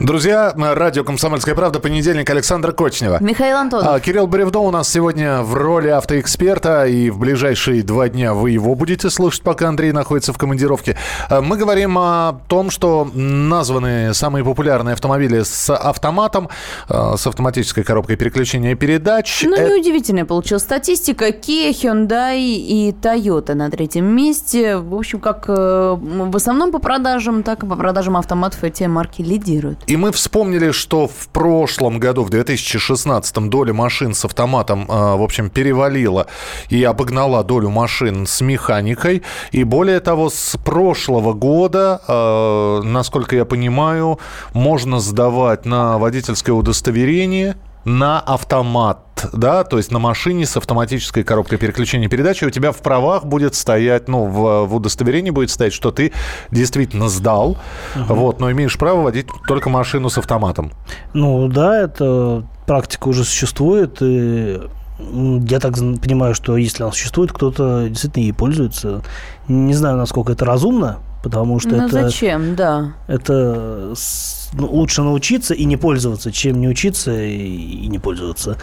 Друзья, 0.00 0.52
радио 0.56 1.02
«Комсомольская 1.02 1.56
правда», 1.56 1.80
понедельник, 1.80 2.30
Александр 2.30 2.70
Кочнева. 2.72 3.18
Михаил 3.20 3.56
Антонов. 3.56 3.88
А, 3.88 3.98
Кирилл 3.98 4.28
Бревдо 4.28 4.60
у 4.60 4.70
нас 4.70 4.88
сегодня 4.88 5.42
в 5.42 5.54
роли 5.54 5.88
автоэксперта, 5.88 6.86
и 6.86 7.10
в 7.10 7.18
ближайшие 7.18 7.82
два 7.82 8.08
дня 8.08 8.32
вы 8.32 8.52
его 8.52 8.76
будете 8.76 9.10
слушать, 9.10 9.42
пока 9.42 9.68
Андрей 9.68 9.90
находится 9.90 10.32
в 10.32 10.38
командировке. 10.38 10.96
А, 11.28 11.40
Мы 11.40 11.56
говорим 11.56 11.98
о 11.98 12.40
том, 12.46 12.70
что 12.70 13.10
названы 13.12 14.14
самые 14.14 14.44
популярные 14.44 14.92
автомобили 14.92 15.42
с 15.42 15.68
автоматом, 15.74 16.48
а, 16.88 17.16
с 17.16 17.26
автоматической 17.26 17.82
коробкой 17.82 18.14
переключения 18.14 18.76
передач. 18.76 19.42
Ну, 19.44 19.56
Э, 19.56 19.68
неудивительная 19.68 20.24
получилась 20.24 20.62
статистика. 20.62 21.30
Kia, 21.30 21.70
Hyundai 21.70 22.38
и 22.38 22.92
Toyota 22.92 23.54
на 23.54 23.68
третьем 23.68 24.04
месте. 24.04 24.76
В 24.76 24.94
общем, 24.94 25.18
как 25.18 25.46
э, 25.48 25.96
в 25.98 26.36
основном 26.36 26.70
по 26.70 26.78
продажам, 26.78 27.42
так 27.42 27.64
и 27.64 27.66
по 27.66 27.74
продажам 27.74 28.16
автоматов 28.16 28.62
эти 28.62 28.84
марки 28.84 29.22
лидируют. 29.22 29.80
И 29.88 29.96
мы 29.98 30.12
вспомнили, 30.12 30.70
что 30.70 31.08
в 31.08 31.28
прошлом 31.28 31.98
году, 31.98 32.22
в 32.22 32.30
2016, 32.30 33.48
доля 33.48 33.74
машин 33.74 34.14
с 34.14 34.24
автоматом, 34.24 34.86
э, 34.88 35.16
в 35.16 35.22
общем, 35.22 35.50
перевалила 35.50 36.26
и 36.70 36.82
обогнала 36.84 37.42
долю 37.44 37.68
машин 37.68 38.26
с 38.26 38.40
механикой. 38.40 39.22
И 39.50 39.64
более 39.64 40.00
того, 40.00 40.30
с 40.30 40.56
прошлого 40.64 41.32
года, 41.32 42.00
э, 42.06 42.80
насколько 42.84 43.36
я 43.36 43.44
понимаю, 43.44 44.18
можно 44.54 45.00
сдавать 45.00 45.66
на 45.66 45.98
водительское 45.98 46.54
удостоверение 46.54 47.56
на 47.88 48.20
автомат, 48.20 49.26
да, 49.32 49.64
то 49.64 49.78
есть 49.78 49.90
на 49.90 49.98
машине 49.98 50.46
с 50.46 50.56
автоматической 50.56 51.24
коробкой 51.24 51.58
переключения 51.58 52.08
передачи 52.08 52.44
у 52.44 52.50
тебя 52.50 52.70
в 52.70 52.78
правах 52.78 53.24
будет 53.24 53.54
стоять, 53.54 54.08
ну, 54.08 54.26
в, 54.26 54.66
в 54.66 54.74
удостоверении 54.74 55.30
будет 55.30 55.50
стоять, 55.50 55.72
что 55.72 55.90
ты 55.90 56.12
действительно 56.50 57.08
сдал, 57.08 57.56
вот, 57.96 58.40
но 58.40 58.50
имеешь 58.52 58.76
право 58.78 59.02
водить 59.02 59.26
только 59.46 59.70
машину 59.70 60.10
с 60.10 60.18
автоматом. 60.18 60.72
Ну 61.14 61.48
да, 61.48 61.82
эта 61.82 62.44
практика 62.66 63.08
уже 63.08 63.24
существует. 63.24 63.96
И 64.02 64.60
я 64.98 65.60
так 65.60 65.74
понимаю, 65.74 66.34
что 66.34 66.56
если 66.56 66.82
она 66.82 66.92
существует, 66.92 67.32
кто-то 67.32 67.88
действительно 67.88 68.24
ей 68.24 68.32
пользуется. 68.32 69.02
Не 69.48 69.74
знаю, 69.74 69.96
насколько 69.96 70.32
это 70.32 70.44
разумно, 70.44 70.98
потому 71.28 71.60
что 71.60 71.70
ну, 71.70 71.86
это, 71.86 72.02
зачем, 72.02 72.56
да. 72.56 72.94
это 73.06 73.94
ну, 74.54 74.66
лучше 74.66 75.02
научиться 75.02 75.52
и 75.52 75.64
не 75.64 75.76
пользоваться, 75.76 76.32
чем 76.32 76.60
не 76.60 76.68
учиться 76.68 77.22
и, 77.22 77.86
не 77.86 77.98
пользоваться. 77.98 78.56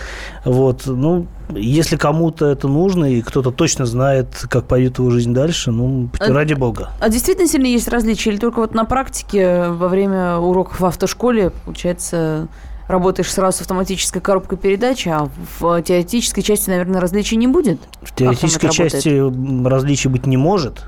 Вот, 0.43 0.84
ну, 0.88 1.28
если 1.54 1.95
кому-то 1.95 2.47
это 2.47 2.67
нужно, 2.67 3.06
и 3.06 3.21
кто-то 3.21 3.51
точно 3.51 3.86
знает, 3.86 4.28
как 4.49 4.65
пойдет 4.65 4.97
его 4.97 5.12
жизнь 5.12 5.34
дальше, 5.34 5.71
ну, 5.71 6.10
А- 6.19 6.34
ради 6.34 6.56
бога. 6.56 6.89
А 6.99 7.10
действительно 7.10 7.47
сильно 7.47 7.67
есть 7.67 7.88
различия? 7.88 8.32
Или 8.32 8.38
только 8.38 8.60
вот 8.60 8.73
на 8.73 8.86
практике 8.86 9.67
во 9.69 9.88
время 9.88 10.38
уроков 10.38 10.80
в 10.80 10.86
автошколе, 10.86 11.51
получается, 11.65 12.47
работаешь 12.88 13.32
сразу 13.32 13.58
с 13.58 13.62
автоматической 13.62 14.21
коробкой 14.21 14.58
передач, 14.58 15.08
а 15.08 15.30
в 15.60 15.82
теоретической 15.82 16.43
части, 16.43 16.69
наверное, 16.69 16.99
различий 16.99 17.38
не 17.38 17.47
будет? 17.47 17.80
В 18.01 18.15
теоретической 18.15 18.69
работает. 18.69 18.93
части 18.93 19.10
м, 19.10 19.67
различий 19.67 20.10
быть 20.10 20.25
не 20.25 20.38
может. 20.38 20.84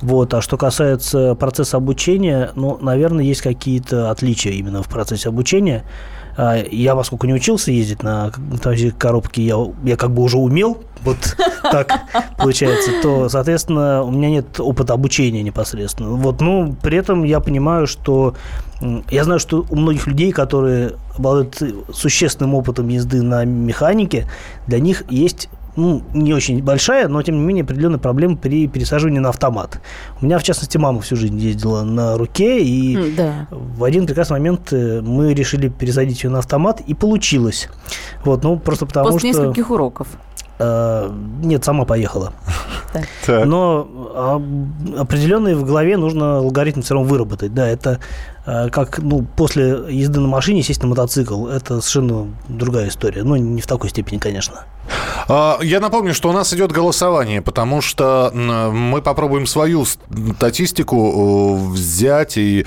Вот. 0.00 0.34
А 0.34 0.42
что 0.42 0.56
касается 0.56 1.34
процесса 1.34 1.76
обучения, 1.76 2.50
ну, 2.54 2.78
наверное, 2.80 3.24
есть 3.24 3.42
какие-то 3.42 4.10
отличия 4.10 4.52
именно 4.52 4.82
в 4.82 4.88
процессе 4.88 5.28
обучения. 5.28 5.84
А, 6.36 6.56
Я, 6.56 6.96
поскольку 6.96 7.26
не 7.26 7.34
учился 7.34 7.70
ездить 7.70 8.02
на 8.02 8.32
коробке, 8.98 9.42
я, 9.42 9.56
я 9.84 9.96
как 9.96 10.10
бы 10.10 10.22
уже 10.22 10.38
умел, 10.38 10.82
вот 11.02 11.36
так 11.62 11.92
получается, 12.36 12.90
то, 13.02 13.28
соответственно, 13.28 14.02
у 14.02 14.10
меня 14.10 14.30
нет 14.30 14.58
опыта 14.58 14.94
обучения 14.94 15.42
непосредственно. 15.42 16.10
Вот, 16.10 16.40
ну, 16.40 16.74
при 16.82 16.98
этом 16.98 17.24
я 17.24 17.40
понимаю, 17.40 17.86
что 17.86 18.34
я 19.10 19.24
знаю, 19.24 19.38
что 19.38 19.64
у 19.70 19.76
многих 19.76 20.06
людей, 20.06 20.32
которые 20.32 20.94
обладают 21.16 21.62
существенным 21.92 22.54
опытом 22.54 22.88
езды 22.88 23.22
на 23.22 23.44
механике, 23.44 24.26
для 24.66 24.80
них 24.80 25.04
есть 25.10 25.48
ну, 25.76 26.02
не 26.12 26.32
очень 26.32 26.62
большая, 26.62 27.08
но, 27.08 27.22
тем 27.22 27.36
не 27.36 27.42
менее, 27.42 27.64
определенная 27.64 27.98
проблема 27.98 28.36
при 28.36 28.68
пересаживании 28.68 29.18
на 29.18 29.30
автомат. 29.30 29.80
У 30.20 30.24
меня, 30.24 30.38
в 30.38 30.42
частности, 30.42 30.78
мама 30.78 31.00
всю 31.00 31.16
жизнь 31.16 31.38
ездила 31.38 31.82
на 31.82 32.16
руке, 32.16 32.62
и 32.62 33.12
Да. 33.16 33.46
в 33.50 33.82
один 33.84 34.06
прекрасный 34.06 34.34
момент 34.34 34.72
э, 34.72 35.00
мы 35.00 35.34
решили 35.34 35.68
пересадить 35.68 36.22
ее 36.24 36.30
на 36.30 36.38
автомат, 36.38 36.80
и 36.80 36.94
получилось. 36.94 37.68
Вот, 38.24 38.42
ну, 38.44 38.56
просто 38.58 38.86
потому 38.86 39.10
После 39.10 39.32
что... 39.32 39.42
нескольких 39.42 39.70
уроков. 39.70 40.08
э, 40.58 41.10
нет, 41.42 41.64
сама 41.64 41.84
поехала. 41.84 42.32
Так. 42.92 43.44
Но 43.46 43.88
а, 44.14 44.42
определенный 45.00 45.54
в 45.54 45.64
голове 45.64 45.96
нужно 45.96 46.36
алгоритм 46.38 46.80
все 46.82 46.94
равно 46.94 47.08
выработать. 47.08 47.52
Да, 47.52 47.66
это 47.68 47.98
э, 48.46 48.68
как 48.68 49.00
ну, 49.00 49.26
после 49.36 49.84
езды 49.90 50.20
на 50.20 50.28
машине 50.28 50.62
сесть 50.62 50.80
на 50.82 50.88
мотоцикл. 50.88 51.48
Это 51.48 51.80
совершенно 51.80 52.28
другая 52.48 52.86
история. 52.88 53.24
Ну, 53.24 53.34
не 53.34 53.60
в 53.60 53.66
такой 53.66 53.90
степени, 53.90 54.18
конечно. 54.18 54.60
А, 55.28 55.58
я 55.62 55.80
напомню, 55.80 56.12
что 56.14 56.28
у 56.28 56.32
нас 56.32 56.52
идет 56.52 56.70
голосование, 56.72 57.40
потому 57.42 57.80
что 57.80 58.30
мы 58.34 59.00
попробуем 59.02 59.46
свою 59.46 59.84
статистику 59.84 60.96
э, 60.96 61.54
взять 61.72 62.36
и 62.36 62.66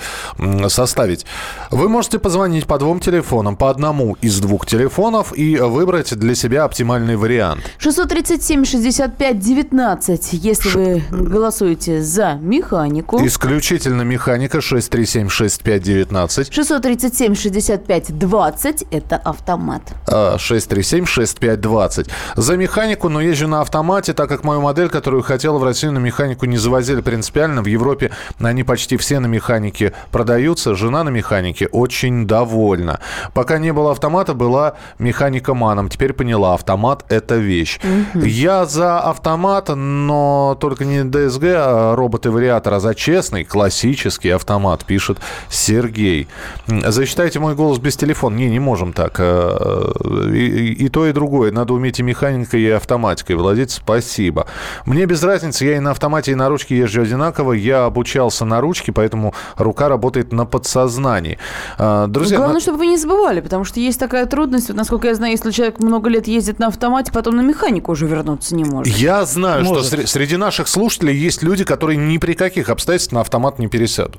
составить. 0.68 1.24
Вы 1.70 1.88
можете 1.88 2.18
позвонить 2.18 2.66
по 2.66 2.78
двум 2.78 3.00
телефонам, 3.00 3.56
по 3.56 3.70
одному 3.70 4.18
из 4.20 4.38
двух 4.40 4.66
телефонов 4.66 5.32
и 5.36 5.56
выбрать 5.56 6.14
для 6.16 6.34
себя 6.34 6.64
оптимальный 6.64 7.16
вариант. 7.16 7.62
637-65-19, 7.80 10.28
если 10.32 10.68
Ш... 10.68 10.78
вы 10.78 11.02
голосуете 11.10 12.02
за 12.02 12.34
механику. 12.34 13.24
Исключительно 13.24 14.02
механика 14.02 14.58
637-65-19. 14.58 16.50
637-65-20, 16.50 18.86
это 18.90 19.16
автомат. 19.16 19.82
А, 20.06 20.36
637-65-20. 20.36 22.07
11. 22.08 22.36
За 22.36 22.56
механику, 22.56 23.08
но 23.08 23.20
езжу 23.20 23.48
на 23.48 23.60
автомате, 23.60 24.12
так 24.12 24.28
как 24.28 24.44
мою 24.44 24.60
модель, 24.60 24.88
которую 24.88 25.22
хотела 25.22 25.58
в 25.58 25.64
Россию 25.64 25.92
на 25.92 25.98
механику 25.98 26.46
не 26.46 26.56
завозили 26.56 27.00
принципиально. 27.00 27.62
В 27.62 27.66
Европе 27.66 28.10
они 28.40 28.64
почти 28.64 28.96
все 28.96 29.20
на 29.20 29.26
механике 29.26 29.92
продаются. 30.10 30.74
Жена 30.74 31.04
на 31.04 31.10
механике 31.10 31.66
очень 31.66 32.26
довольна. 32.26 33.00
Пока 33.34 33.58
не 33.58 33.72
было 33.72 33.92
автомата, 33.92 34.34
была 34.34 34.74
механика 34.98 35.54
маном. 35.54 35.88
Теперь 35.88 36.12
поняла, 36.12 36.54
автомат– 36.54 37.04
это 37.08 37.36
вещь. 37.36 37.80
Угу. 38.14 38.24
Я 38.24 38.66
за 38.66 39.00
автомат, 39.00 39.68
но 39.74 40.56
только 40.60 40.84
не 40.84 41.04
ДСГ, 41.04 41.44
а 41.56 41.96
робот 41.96 42.26
и 42.26 42.48
а 42.48 42.80
за 42.80 42.94
честный, 42.94 43.44
классический 43.44 44.30
автомат, 44.30 44.84
пишет 44.84 45.18
Сергей. 45.48 46.28
Засчитайте 46.66 47.40
мой 47.40 47.54
голос 47.54 47.78
без 47.78 47.96
телефона. 47.96 48.36
Не, 48.36 48.48
не 48.48 48.60
можем 48.60 48.92
так. 48.92 49.16
Э, 49.18 49.92
э, 50.04 50.34
и, 50.34 50.72
и 50.84 50.88
то, 50.88 51.06
и 51.06 51.12
другое. 51.12 51.50
Надо 51.52 51.74
уметь 51.74 51.97
и 52.00 52.02
механикой, 52.02 52.62
и 52.62 52.68
автоматикой 52.70 53.36
владеть. 53.36 53.70
Спасибо. 53.70 54.46
Мне 54.86 55.06
без 55.06 55.22
разницы. 55.22 55.64
Я 55.64 55.76
и 55.76 55.80
на 55.80 55.90
автомате, 55.92 56.32
и 56.32 56.34
на 56.34 56.48
ручке 56.48 56.76
езжу 56.76 57.02
одинаково. 57.02 57.52
Я 57.52 57.84
обучался 57.86 58.44
на 58.44 58.60
ручке, 58.60 58.92
поэтому 58.92 59.34
рука 59.56 59.88
работает 59.88 60.32
на 60.32 60.44
подсознании. 60.46 61.38
Э, 61.78 62.06
Друзья, 62.08 62.36
Главное, 62.36 62.54
на- 62.54 62.60
чтобы 62.60 62.78
вы 62.78 62.86
не 62.86 62.96
забывали, 62.96 63.40
потому 63.40 63.64
что 63.64 63.80
есть 63.80 63.98
такая 63.98 64.26
трудность. 64.26 64.68
Вот, 64.68 64.76
насколько 64.76 65.08
я 65.08 65.14
знаю, 65.14 65.32
если 65.32 65.50
человек 65.50 65.80
много 65.80 66.08
лет 66.08 66.26
ездит 66.28 66.58
на 66.58 66.68
автомате, 66.68 67.12
потом 67.12 67.36
на 67.36 67.40
механику 67.42 67.92
уже 67.92 68.06
вернуться 68.06 68.54
не 68.54 68.64
может. 68.64 68.94
Я 68.96 69.24
знаю, 69.24 69.64
Может. 69.64 69.86
что 69.86 69.96
сре- 69.96 70.06
среди 70.06 70.36
наших 70.36 70.68
слушателей 70.68 71.16
есть 71.16 71.42
люди, 71.42 71.64
которые 71.64 71.96
ни 71.96 72.18
при 72.18 72.34
каких 72.34 72.68
обстоятельствах 72.68 73.14
на 73.14 73.20
автомат 73.22 73.58
не 73.58 73.68
пересядут. 73.68 74.18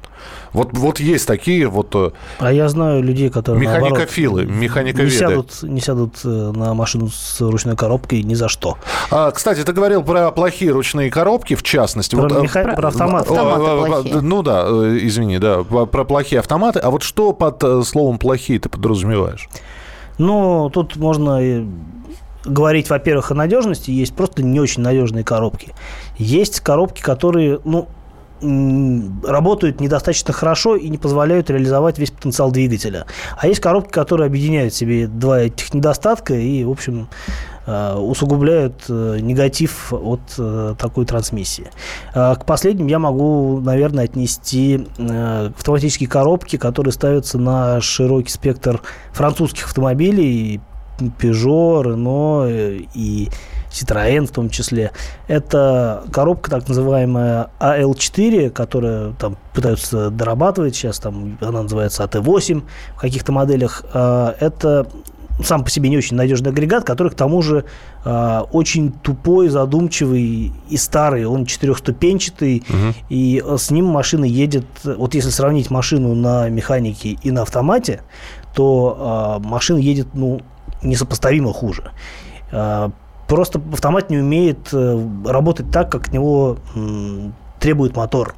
Вот, 0.54 0.70
вот 0.74 1.00
есть 1.00 1.28
такие 1.28 1.68
вот 1.68 1.94
э, 1.96 2.12
А 2.40 2.52
я 2.52 2.68
знаю 2.70 3.04
людей, 3.04 3.30
которые 3.30 3.62
механикофилы, 3.62 4.46
не 4.46 4.52
механиковеды. 4.52 5.10
сядут, 5.12 5.64
не 5.64 5.80
сядут 5.82 6.16
э, 6.24 6.28
на 6.28 6.74
машину 6.74 7.10
с 7.10 7.40
ручной 7.42 7.69
коробкой 7.76 8.24
ни 8.24 8.34
за 8.34 8.50
что. 8.50 8.78
А, 9.12 9.32
кстати, 9.32 9.64
ты 9.64 9.72
говорил 9.74 10.04
про 10.04 10.32
плохие 10.32 10.72
ручные 10.72 11.10
коробки, 11.12 11.56
в 11.56 11.64
частности. 11.64 12.16
Про, 12.16 12.24
Вот, 12.24 12.32
э, 12.34 12.42
меха- 12.42 12.76
про 12.76 12.88
автомат. 12.90 13.30
О, 13.30 13.34
Автоматы 13.34 13.86
плохие. 13.88 14.22
Ну 14.22 14.42
да, 14.44 14.64
э, 14.68 15.00
извини, 15.02 15.40
да, 15.40 15.64
про 15.64 15.86
про 15.86 16.04
плохие 16.04 16.40
автоматы. 16.40 16.80
А 16.80 16.90
вот 16.90 17.04
что 17.04 17.34
под 17.34 17.64
э, 17.64 17.82
словом 17.84 18.18
плохие 18.20 18.60
ты 18.60 18.70
подразумеваешь? 18.70 19.50
Ну, 20.18 20.70
тут 20.74 20.96
можно 20.98 21.66
говорить, 22.46 22.90
во-первых, 22.90 23.32
о 23.32 23.36
надежности. 23.36 23.92
Есть 23.92 24.16
просто 24.16 24.44
не 24.44 24.60
очень 24.60 24.82
надежные 24.82 25.24
коробки. 25.24 25.74
Есть 26.18 26.60
коробки, 26.62 27.02
которые, 27.02 27.60
ну, 27.64 27.88
работают 29.26 29.82
недостаточно 29.82 30.34
хорошо 30.34 30.76
и 30.76 30.88
не 30.90 30.98
позволяют 30.98 31.50
реализовать 31.50 31.98
весь 32.00 32.12
потенциал 32.12 32.52
двигателя. 32.52 33.06
А 33.38 33.48
есть 33.48 33.60
коробки, 33.60 33.92
которые 33.92 34.28
объединяют 34.28 34.74
в 34.74 34.78
себе 34.78 35.08
два 35.08 35.42
этих 35.42 35.74
недостатка 35.74 36.34
и, 36.36 36.64
в 36.64 36.70
общем, 36.72 37.10
усугубляют 37.68 38.86
э, 38.90 39.20
негатив 39.22 39.94
от 39.94 40.22
э, 40.38 40.76
такой 40.78 41.06
трансмиссии. 41.06 41.70
А 42.14 42.36
К 42.36 42.46
последним 42.46 42.88
я 42.88 43.00
могу, 43.00 43.60
наверное, 43.60 44.06
отнести 44.06 44.88
э, 44.98 45.52
автоматические 45.56 46.10
коробки, 46.10 46.58
которые 46.58 46.94
ставятся 46.94 47.38
на 47.38 47.82
широкий 47.82 48.32
спектр 48.32 48.82
французских 49.12 49.66
автомобилей, 49.66 50.62
Peugeot, 51.00 51.84
Renault 51.84 52.48
э, 52.50 52.82
и 52.94 53.30
Citroën 53.72 54.26
в 54.26 54.32
том 54.32 54.50
числе. 54.50 54.92
Это 55.28 56.04
коробка 56.12 56.50
так 56.50 56.68
называемая 56.68 57.52
AL4, 57.60 58.50
которая 58.50 59.14
там 59.14 59.38
пытаются 59.54 60.10
дорабатывать 60.10 60.76
сейчас, 60.76 61.00
там 61.00 61.38
она 61.42 61.64
называется 61.64 62.04
AT8 62.04 62.64
в 62.96 63.00
каких-то 63.00 63.32
моделях. 63.32 63.84
А, 63.94 64.36
Это 64.40 64.88
сам 65.44 65.64
по 65.64 65.70
себе 65.70 65.90
не 65.90 65.98
очень 65.98 66.18
надежный 66.18 66.52
агрегат, 66.52 66.84
который 66.84 67.10
к 67.10 67.16
тому 67.16 67.42
же 67.42 67.66
а, 68.04 68.48
очень 68.52 68.92
тупой, 68.92 69.50
задумчивый 69.50 70.52
и 70.70 70.78
старый. 70.78 71.26
Он 71.26 71.46
четырехступенчатый, 71.46 72.64
и 73.10 73.44
э, 73.46 73.58
с 73.58 73.72
ним 73.72 73.86
машина 73.86 74.26
едет... 74.26 74.66
Вот 74.84 75.16
если 75.16 75.30
сравнить 75.30 75.72
машину 75.72 76.14
на 76.16 76.50
механике 76.50 77.18
и 77.22 77.32
на 77.32 77.44
автомате, 77.44 78.02
то 78.54 78.98
а, 79.00 79.40
машина 79.40 79.78
едет, 79.78 80.08
ну, 80.14 80.42
несопоставимо 80.84 81.54
хуже. 81.54 81.92
А, 82.52 82.92
просто 83.28 83.62
автомат 83.72 84.10
не 84.10 84.18
умеет 84.18 84.70
э, 84.74 85.08
работать 85.26 85.72
так, 85.72 85.92
как 85.92 86.08
от 86.08 86.14
него 86.14 86.58
м, 86.76 87.34
требует 87.60 87.96
мотор. 87.96 88.36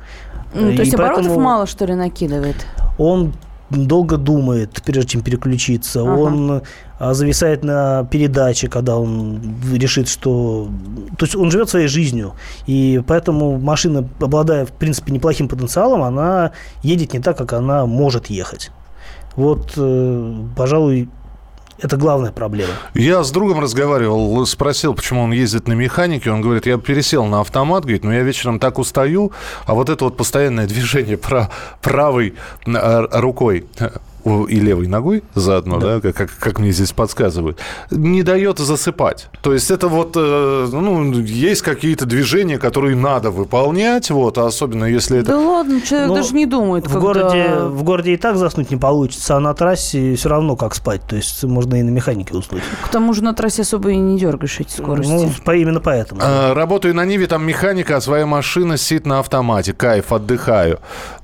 Ну, 0.53 0.69
И 0.69 0.75
то 0.75 0.81
есть 0.81 0.93
оборотов 0.93 1.17
поэтому 1.17 1.39
мало, 1.39 1.65
что 1.65 1.85
ли, 1.85 1.95
накидывает? 1.95 2.57
Он 2.97 3.33
долго 3.69 4.17
думает, 4.17 4.81
прежде 4.83 5.11
чем 5.11 5.21
переключиться. 5.21 6.01
Ага. 6.01 6.09
Он 6.09 6.51
а, 6.51 6.61
зависает 7.01 7.63
на 7.63 8.05
передаче, 8.05 8.67
когда 8.67 8.97
он 8.97 9.41
решит, 9.73 10.07
что... 10.07 10.69
То 11.17 11.25
есть 11.25 11.35
он 11.35 11.49
живет 11.49 11.69
своей 11.69 11.87
жизнью. 11.87 12.33
И 12.67 13.01
поэтому 13.07 13.57
машина, 13.57 14.07
обладая, 14.19 14.65
в 14.65 14.71
принципе, 14.71 15.11
неплохим 15.11 15.47
потенциалом, 15.47 16.03
она 16.03 16.51
едет 16.83 17.13
не 17.13 17.19
так, 17.19 17.37
как 17.37 17.53
она 17.53 17.85
может 17.85 18.27
ехать. 18.27 18.71
Вот, 19.35 19.73
э, 19.77 20.43
пожалуй, 20.55 21.09
это 21.81 21.97
главная 21.97 22.31
проблема. 22.31 22.73
Я 22.93 23.23
с 23.23 23.31
другом 23.31 23.59
разговаривал, 23.59 24.45
спросил, 24.45 24.93
почему 24.93 25.23
он 25.23 25.31
ездит 25.31 25.67
на 25.67 25.73
механике. 25.73 26.29
Он 26.29 26.41
говорит, 26.41 26.67
я 26.67 26.77
пересел 26.77 27.25
на 27.25 27.41
автомат, 27.41 27.83
говорит, 27.83 28.03
но 28.03 28.13
я 28.13 28.21
вечером 28.21 28.59
так 28.59 28.77
устаю, 28.77 29.31
а 29.65 29.73
вот 29.73 29.89
это 29.89 30.05
вот 30.05 30.17
постоянное 30.17 30.67
движение 30.67 31.17
пра- 31.17 31.49
правой 31.81 32.35
э, 32.67 33.07
рукой 33.19 33.65
и 34.47 34.59
левой 34.59 34.87
ногой 34.87 35.23
заодно, 35.35 35.79
да, 35.79 35.99
как, 36.01 36.15
как, 36.15 36.29
как 36.39 36.59
мне 36.59 36.71
здесь 36.71 36.91
подсказывают, 36.91 37.57
не 37.89 38.23
дает 38.23 38.59
засыпать. 38.59 39.27
То 39.41 39.53
есть 39.53 39.71
это 39.71 39.87
вот, 39.87 40.13
э, 40.15 40.67
ну, 40.71 41.11
есть 41.21 41.61
какие-то 41.61 42.05
движения, 42.05 42.57
которые 42.57 42.95
надо 42.95 43.31
выполнять, 43.31 44.09
вот, 44.11 44.37
а 44.37 44.45
особенно 44.47 44.85
если 44.85 45.19
это... 45.19 45.29
Да 45.31 45.39
ладно, 45.39 45.81
человек 45.81 46.07
Ну, 46.09 46.15
даже 46.15 46.33
не 46.35 46.45
думает, 46.45 46.85
В 46.85 46.93
когда... 46.93 46.99
городе, 46.99 47.49
в 47.59 47.83
городе 47.83 48.13
и 48.13 48.17
так 48.17 48.37
заснуть 48.37 48.71
не 48.71 48.77
получится, 48.77 49.35
а 49.37 49.39
на 49.39 49.53
трассе 49.53 50.15
все 50.15 50.29
равно 50.29 50.55
как 50.55 50.75
спать. 50.75 51.01
То 51.07 51.15
есть 51.15 51.43
можно 51.43 51.75
и 51.75 51.83
на 51.83 51.89
механике 51.89 52.33
уснуть. 52.35 52.61
К 52.85 52.89
тому 52.89 53.13
же 53.13 53.23
на 53.23 53.33
трассе 53.33 53.61
особо 53.63 53.89
и 53.91 53.95
не 53.97 54.19
дергаешь 54.19 54.59
эти 54.59 54.71
скорости. 54.73 55.11
Ну, 55.11 55.31
по- 55.43 55.55
именно 55.55 55.79
поэтому. 55.79 56.21
Э, 56.21 56.53
Работаю 56.53 56.93
на 56.95 57.05
Ниве, 57.05 57.27
там 57.27 57.45
механика, 57.45 57.97
а 57.97 58.01
своя 58.01 58.25
машина 58.25 58.77
сидит 58.77 59.05
на 59.05 59.19
автомате. 59.19 59.73
Кайф, 59.73 60.11
отдыхаю. 60.11 60.79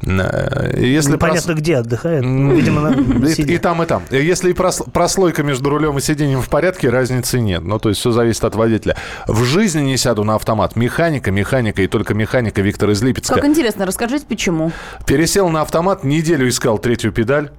Э, 0.06 0.74
Если 0.78 1.14
Непонятно 1.14 1.52
прос- 1.54 1.58
где 1.58 1.78
отдыхает. 1.78 2.24
Видимо, 2.24 2.87
И, 3.38 3.58
там, 3.58 3.84
и 3.84 3.86
там. 3.86 4.04
Если 4.12 4.52
и 4.52 4.54
прос- 4.54 4.89
прослойка 4.91 5.43
между 5.43 5.69
рулем 5.69 5.97
и 5.97 6.02
сиденьем 6.02 6.41
в 6.41 6.50
порядке, 6.50 6.89
разницы 6.89 7.39
нет. 7.39 7.63
Ну, 7.63 7.80
то 7.80 7.89
есть 7.89 8.02
все 8.02 8.12
зависит 8.12 8.43
от 8.43 8.56
водителя. 8.56 8.95
В 9.28 9.43
жизни 9.43 9.82
не 9.82 9.97
сяду 9.97 10.23
на 10.23 10.36
автомат. 10.36 10.76
Механика, 10.76 11.32
механика 11.32 11.82
и 11.82 11.88
только 11.88 12.13
механика 12.13 12.62
Виктор 12.62 12.89
из 12.89 13.02
Липецка. 13.02 13.36
Как 13.36 13.45
интересно, 13.45 13.86
расскажите, 13.86 14.26
почему? 14.28 14.71
Пересел 15.06 15.50
на 15.50 15.62
автомат, 15.62 16.04
неделю 16.04 16.47
искал 16.47 16.78
третью 16.78 17.12
педаль. 17.12 17.52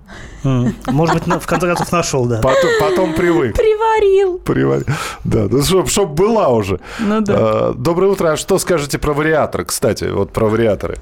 Может 0.42 1.14
быть, 1.24 1.42
в 1.42 1.46
конце 1.46 1.66
концов 1.66 1.92
нашел, 1.92 2.24
да. 2.26 2.40
потом, 2.40 2.70
потом 2.80 3.14
привык. 3.14 3.56
Приварил. 3.56 4.38
Приварил. 4.38 4.86
Да, 5.24 5.46
ну, 5.50 5.62
чтоб, 5.62 5.88
чтоб 5.88 6.10
была 6.10 6.48
уже. 6.48 6.80
Ну 7.00 7.20
да. 7.20 7.70
Э, 7.70 7.74
Доброе 7.76 8.10
утро. 8.12 8.32
А 8.32 8.36
что 8.36 8.58
скажете 8.58 8.98
про 8.98 9.12
вариатор, 9.12 9.64
кстати? 9.64 10.04
Вот 10.04 10.32
про 10.32 10.46
вариаторы. 10.46 10.98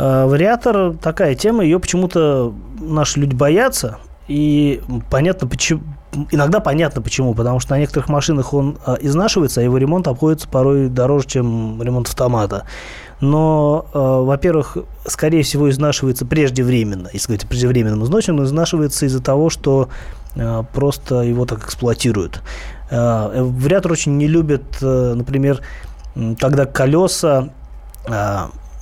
А, 0.00 0.26
Вариатор 0.26 0.94
такая 0.94 1.34
тема, 1.34 1.64
ее 1.64 1.80
почему-то 1.80 2.54
наши 2.80 3.18
люди 3.18 3.34
боятся. 3.34 3.98
И 4.28 4.80
понятно 5.10 5.48
почему. 5.48 5.82
Иногда 6.30 6.60
понятно 6.60 7.02
почему, 7.02 7.34
потому 7.34 7.60
что 7.60 7.74
на 7.74 7.80
некоторых 7.80 8.08
машинах 8.08 8.54
он 8.54 8.78
а, 8.86 8.94
изнашивается, 9.00 9.60
а 9.60 9.64
его 9.64 9.76
ремонт 9.76 10.06
обходится 10.06 10.48
порой 10.48 10.88
дороже, 10.88 11.26
чем 11.26 11.82
ремонт 11.82 12.06
автомата. 12.06 12.64
Но, 13.20 13.86
а, 13.92 14.22
во-первых, 14.22 14.78
скорее 15.04 15.42
всего, 15.42 15.68
изнашивается 15.68 16.24
преждевременно. 16.24 17.08
Если 17.12 17.26
говорить 17.26 17.44
о 17.44 17.48
преждевременном 17.48 18.04
износе, 18.04 18.32
он 18.32 18.44
изнашивается 18.44 19.04
из-за 19.04 19.20
того, 19.20 19.50
что 19.50 19.88
а, 20.36 20.62
просто 20.62 21.22
его 21.22 21.44
так 21.44 21.64
эксплуатируют. 21.64 22.40
А, 22.90 23.32
э, 23.34 23.42
Вариатор 23.42 23.90
очень 23.90 24.16
не 24.16 24.28
любит, 24.28 24.62
э, 24.80 25.14
например, 25.14 25.60
когда 26.38 26.66
колеса 26.66 27.50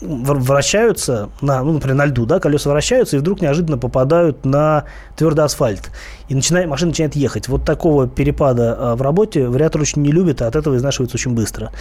вращаются 0.00 1.30
на, 1.40 1.62
ну, 1.62 1.72
например, 1.72 1.96
на 1.96 2.06
льду, 2.06 2.26
да, 2.26 2.38
колеса 2.38 2.70
вращаются 2.70 3.16
и 3.16 3.18
вдруг 3.18 3.40
неожиданно 3.40 3.78
попадают 3.78 4.44
на 4.44 4.84
твердый 5.16 5.44
асфальт. 5.44 5.90
И 6.28 6.34
начинает, 6.34 6.68
машина 6.68 6.90
начинает 6.90 7.16
ехать. 7.16 7.48
Вот 7.48 7.64
такого 7.64 8.06
перепада 8.06 8.76
а, 8.78 8.96
в 8.96 9.02
работе 9.02 9.46
вариатор 9.46 9.80
очень 9.80 10.02
не 10.02 10.12
любит, 10.12 10.42
а 10.42 10.48
от 10.48 10.56
этого 10.56 10.76
изнашивается 10.76 11.16
очень 11.16 11.32
быстро, 11.32 11.72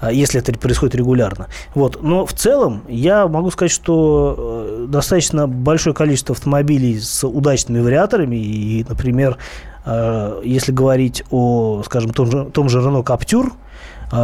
а, 0.00 0.12
если 0.12 0.40
это 0.40 0.52
происходит 0.58 0.94
регулярно. 0.94 1.48
Вот. 1.74 2.02
Но 2.02 2.24
в 2.24 2.32
целом 2.32 2.82
я 2.88 3.28
могу 3.28 3.50
сказать, 3.50 3.72
что 3.72 4.34
э, 4.38 4.86
достаточно 4.88 5.46
большое 5.46 5.94
количество 5.94 6.34
автомобилей 6.34 6.98
с 7.00 7.26
удачными 7.26 7.80
вариаторами, 7.80 8.36
и, 8.36 8.86
например, 8.88 9.36
э, 9.84 10.40
если 10.44 10.72
говорить 10.72 11.24
о, 11.30 11.82
скажем, 11.84 12.12
том 12.12 12.30
же, 12.30 12.44
том 12.46 12.68
же 12.68 12.78
Renault 12.78 13.04
Captur, 13.04 13.52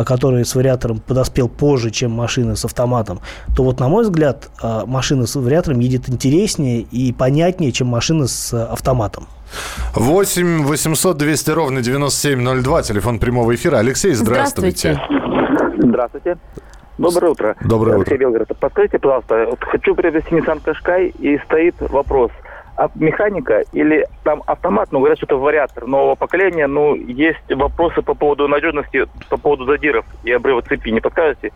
который 0.05 0.45
с 0.45 0.55
вариатором 0.55 0.99
подоспел 0.99 1.49
позже, 1.49 1.91
чем 1.91 2.11
машина 2.13 2.57
с 2.57 2.65
автоматом, 2.65 3.21
то 3.57 3.63
вот, 3.63 3.81
на 3.81 3.89
мой 3.89 4.05
взгляд, 4.05 4.51
а, 4.63 4.87
машина 4.87 5.27
с 5.27 5.37
вариатором 5.37 5.81
едет 5.81 6.09
интереснее 6.09 6.81
и 6.81 7.13
понятнее, 7.13 7.73
чем 7.73 7.89
машина 7.89 8.27
с 8.27 8.53
автоматом. 8.55 9.27
8 9.95 10.65
800 10.65 11.17
200 11.17 11.51
ровно 11.51 11.83
9702, 11.83 12.83
телефон 12.83 13.19
прямого 13.19 13.55
эфира. 13.55 13.79
Алексей, 13.79 14.13
здравствуйте. 14.13 15.01
Здравствуйте. 15.79 16.39
Доброе 16.99 17.33
утро. 17.33 17.57
Доброе 17.65 17.97
Алексей 17.97 18.15
утро. 18.15 18.21
Белгород. 18.21 18.49
Подскажите, 18.59 18.99
пожалуйста, 18.99 19.47
вот 19.51 19.59
хочу 19.61 19.95
приобрести 19.95 20.31
Nissan 20.31 20.63
Qashqai 20.65 21.15
и 21.19 21.39
стоит 21.45 21.75
вопрос– 21.81 22.31
а 22.43 22.54
механика 22.95 23.63
или 23.73 24.07
там 24.23 24.43
автомат, 24.47 24.91
ну, 24.93 24.99
говорят, 25.01 25.19
что 25.19 25.27
это 25.27 25.37
вариатор 25.37 25.87
нового 25.87 26.15
поколения, 26.15 26.67
ну, 26.67 26.95
есть 26.95 27.41
вопросы 27.51 28.03
по 28.03 28.15
поводу 28.15 28.49
надежности, 28.49 29.07
по 29.29 29.37
поводу 29.37 29.65
задиров 29.67 30.05
и 30.25 30.33
обрыва 30.33 30.63
цепи. 30.63 30.91
Не 30.91 31.01
подскажете, 31.01 31.53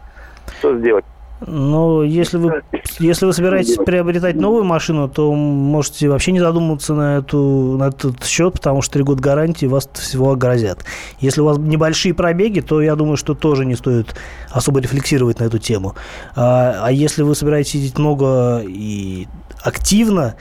что 0.58 0.76
сделать? 0.78 1.04
Ну, 1.46 2.02
если 2.02 2.36
вы, 2.36 2.62
если 2.98 3.26
вы 3.26 3.32
собираетесь 3.32 3.76
приобретать 3.76 4.34
новую 4.34 4.64
машину, 4.64 5.08
то 5.08 5.32
можете 5.32 6.08
вообще 6.08 6.32
не 6.32 6.40
задумываться 6.40 6.94
на, 6.94 7.18
эту, 7.18 7.76
на 7.78 7.88
этот 7.88 8.24
счет, 8.24 8.54
потому 8.54 8.82
что 8.82 8.94
три 8.94 9.04
года 9.04 9.22
гарантии 9.22 9.66
вас 9.66 9.88
всего 9.92 10.32
огрозят. 10.32 10.84
Если 11.20 11.40
у 11.40 11.44
вас 11.44 11.58
небольшие 11.58 12.12
пробеги, 12.12 12.58
то 12.60 12.82
я 12.82 12.96
думаю, 12.96 13.16
что 13.16 13.34
тоже 13.34 13.64
не 13.64 13.76
стоит 13.76 14.16
особо 14.50 14.80
рефлексировать 14.80 15.38
на 15.38 15.44
эту 15.44 15.58
тему. 15.58 15.94
А, 16.34 16.80
а 16.82 16.90
если 16.90 17.22
вы 17.22 17.36
собираетесь 17.36 17.76
ездить 17.76 17.98
много 17.98 18.60
и 18.66 19.28
активно, 19.62 20.22
а, 20.22 20.34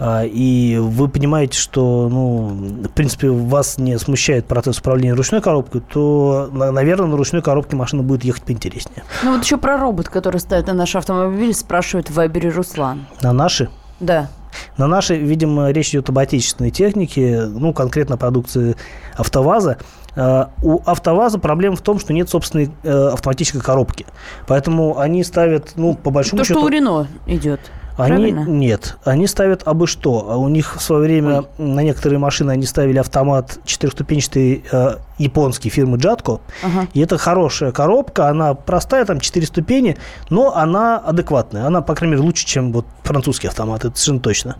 и 0.00 0.78
вы 0.80 1.08
понимаете, 1.08 1.58
что, 1.58 2.08
ну, 2.08 2.48
в 2.84 2.88
принципе, 2.88 3.28
вас 3.30 3.78
не 3.78 3.98
смущает 3.98 4.46
процесс 4.46 4.78
управления 4.78 5.12
ручной 5.12 5.42
коробкой, 5.42 5.82
то, 5.82 6.48
наверное, 6.52 7.08
на 7.08 7.16
ручной 7.16 7.42
коробке 7.42 7.76
машина 7.76 8.02
будет 8.02 8.24
ехать 8.24 8.44
поинтереснее. 8.44 9.04
Ну, 9.22 9.34
вот 9.34 9.44
еще 9.44 9.58
про 9.58 9.76
робот, 9.76 10.08
который 10.08 10.40
ставит 10.40 10.66
на 10.66 10.74
наш 10.74 10.96
автомобиль, 10.96 11.52
спрашивает 11.54 12.08
в 12.08 12.14
Вайбере 12.14 12.48
Руслан. 12.48 13.06
На 13.20 13.32
наши? 13.32 13.68
Да. 14.00 14.28
На 14.76 14.86
нашей, 14.86 15.18
видимо, 15.18 15.70
речь 15.70 15.90
идет 15.90 16.08
об 16.08 16.18
отечественной 16.18 16.70
технике, 16.70 17.44
ну, 17.46 17.72
конкретно 17.72 18.16
продукции 18.16 18.76
АвтоВАЗа. 19.16 19.78
А, 20.16 20.50
у 20.62 20.80
АвтоВАЗа 20.84 21.38
проблема 21.38 21.76
в 21.76 21.82
том, 21.82 21.98
что 21.98 22.12
нет 22.12 22.28
собственной 22.28 22.70
э, 22.82 23.08
автоматической 23.12 23.60
коробки. 23.60 24.06
Поэтому 24.46 24.98
они 24.98 25.22
ставят, 25.24 25.72
ну, 25.76 25.94
по 25.94 26.10
большому 26.10 26.38
То, 26.38 26.44
счету... 26.44 26.60
что 26.60 26.66
у 26.66 26.68
Рено 26.68 27.06
идет. 27.26 27.60
Они 28.00 28.32
нет, 28.32 28.96
они 29.04 29.26
ставят 29.26 29.62
абы 29.66 29.86
что. 29.86 30.30
А 30.30 30.36
у 30.36 30.48
них 30.48 30.76
в 30.76 30.82
свое 30.82 31.02
время 31.02 31.40
Ой. 31.40 31.46
на 31.58 31.80
некоторые 31.80 32.18
машины 32.18 32.50
они 32.52 32.66
ставили 32.66 32.98
автомат 32.98 33.58
четырехступенчатый 33.64 34.64
э, 34.70 34.96
японский 35.20 35.70
фирмы 35.70 35.98
Jatco. 35.98 36.40
Ага. 36.62 36.88
И 36.94 37.00
это 37.00 37.18
хорошая 37.18 37.72
коробка, 37.72 38.28
она 38.28 38.54
простая, 38.54 39.04
там 39.04 39.20
четыре 39.20 39.46
ступени, 39.46 39.96
но 40.30 40.56
она 40.56 40.98
адекватная. 40.98 41.66
Она, 41.66 41.82
по 41.82 41.94
крайней 41.94 42.16
мере, 42.16 42.26
лучше, 42.26 42.46
чем 42.46 42.72
вот 42.72 42.86
французский 43.02 43.48
автомат, 43.48 43.84
это 43.84 43.96
совершенно 43.96 44.20
точно. 44.20 44.56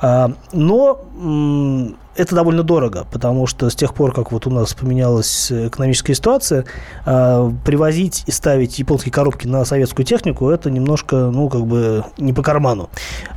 А, 0.00 0.32
но 0.52 1.00
это 2.16 2.34
довольно 2.34 2.62
дорого, 2.62 3.06
потому 3.10 3.46
что 3.46 3.70
с 3.70 3.74
тех 3.74 3.94
пор, 3.94 4.12
как 4.12 4.32
вот 4.32 4.46
у 4.46 4.50
нас 4.50 4.74
поменялась 4.74 5.50
экономическая 5.50 6.14
ситуация, 6.14 6.66
э, 7.06 7.50
привозить 7.64 8.24
и 8.26 8.30
ставить 8.30 8.78
японские 8.78 9.12
коробки 9.12 9.46
на 9.46 9.64
советскую 9.64 10.04
технику, 10.04 10.50
это 10.50 10.70
немножко, 10.70 11.16
ну, 11.16 11.48
как 11.48 11.66
бы 11.66 12.04
не 12.18 12.32
по 12.32 12.42
карману. 12.42 12.90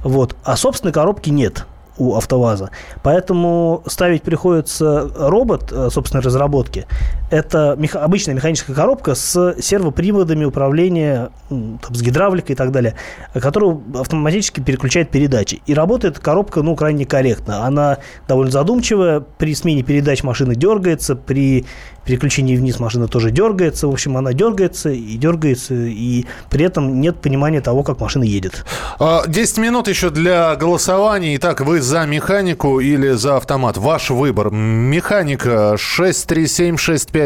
Вот. 0.03 0.35
А 0.43 0.57
собственной 0.57 0.91
коробки 0.91 1.29
нет 1.29 1.65
у 1.97 2.15
АвтоВАЗа. 2.15 2.69
Поэтому 3.03 3.83
ставить 3.87 4.23
приходится 4.23 5.09
робот 5.15 5.71
э, 5.71 5.89
собственной 5.89 6.23
разработки. 6.23 6.85
Это 7.31 7.75
меха- 7.77 8.03
обычная 8.03 8.35
механическая 8.35 8.75
коробка 8.75 9.15
с 9.15 9.55
сервоприводами 9.59 10.45
управления, 10.45 11.29
там, 11.49 11.79
с 11.89 12.01
гидравликой 12.01 12.53
и 12.53 12.55
так 12.55 12.71
далее, 12.71 12.95
которая 13.33 13.79
автоматически 13.95 14.59
переключает 14.59 15.09
передачи. 15.09 15.61
И 15.65 15.73
работает 15.73 16.19
коробка, 16.19 16.61
ну, 16.61 16.75
крайне 16.75 17.05
корректно. 17.05 17.65
Она 17.65 17.97
довольно 18.27 18.51
задумчивая. 18.51 19.21
При 19.21 19.55
смене 19.55 19.83
передач 19.83 20.23
машина 20.23 20.55
дергается, 20.55 21.15
при 21.15 21.65
переключении 22.05 22.55
вниз 22.55 22.79
машина 22.79 23.07
тоже 23.07 23.31
дергается. 23.31 23.87
В 23.87 23.91
общем, 23.91 24.15
она 24.17 24.33
дергается 24.33 24.91
и 24.91 25.17
дергается, 25.17 25.73
и 25.73 26.25
при 26.49 26.65
этом 26.65 27.01
нет 27.01 27.17
понимания 27.17 27.61
того, 27.61 27.83
как 27.83 27.99
машина 27.99 28.23
едет. 28.23 28.63
10 28.99 29.57
а, 29.57 29.61
минут 29.61 29.87
еще 29.87 30.09
для 30.11 30.55
голосования. 30.55 31.35
Итак, 31.35 31.61
вы 31.61 31.81
за 31.81 32.05
механику 32.05 32.79
или 32.79 33.11
за 33.11 33.37
автомат? 33.37 33.77
Ваш 33.77 34.11
выбор. 34.11 34.51
Механика 34.51 35.75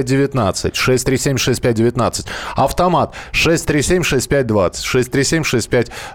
637-6519. 0.08 0.74
637-6519. 0.74 2.26
Автомат 2.56 3.14
637-6520. 3.34 4.72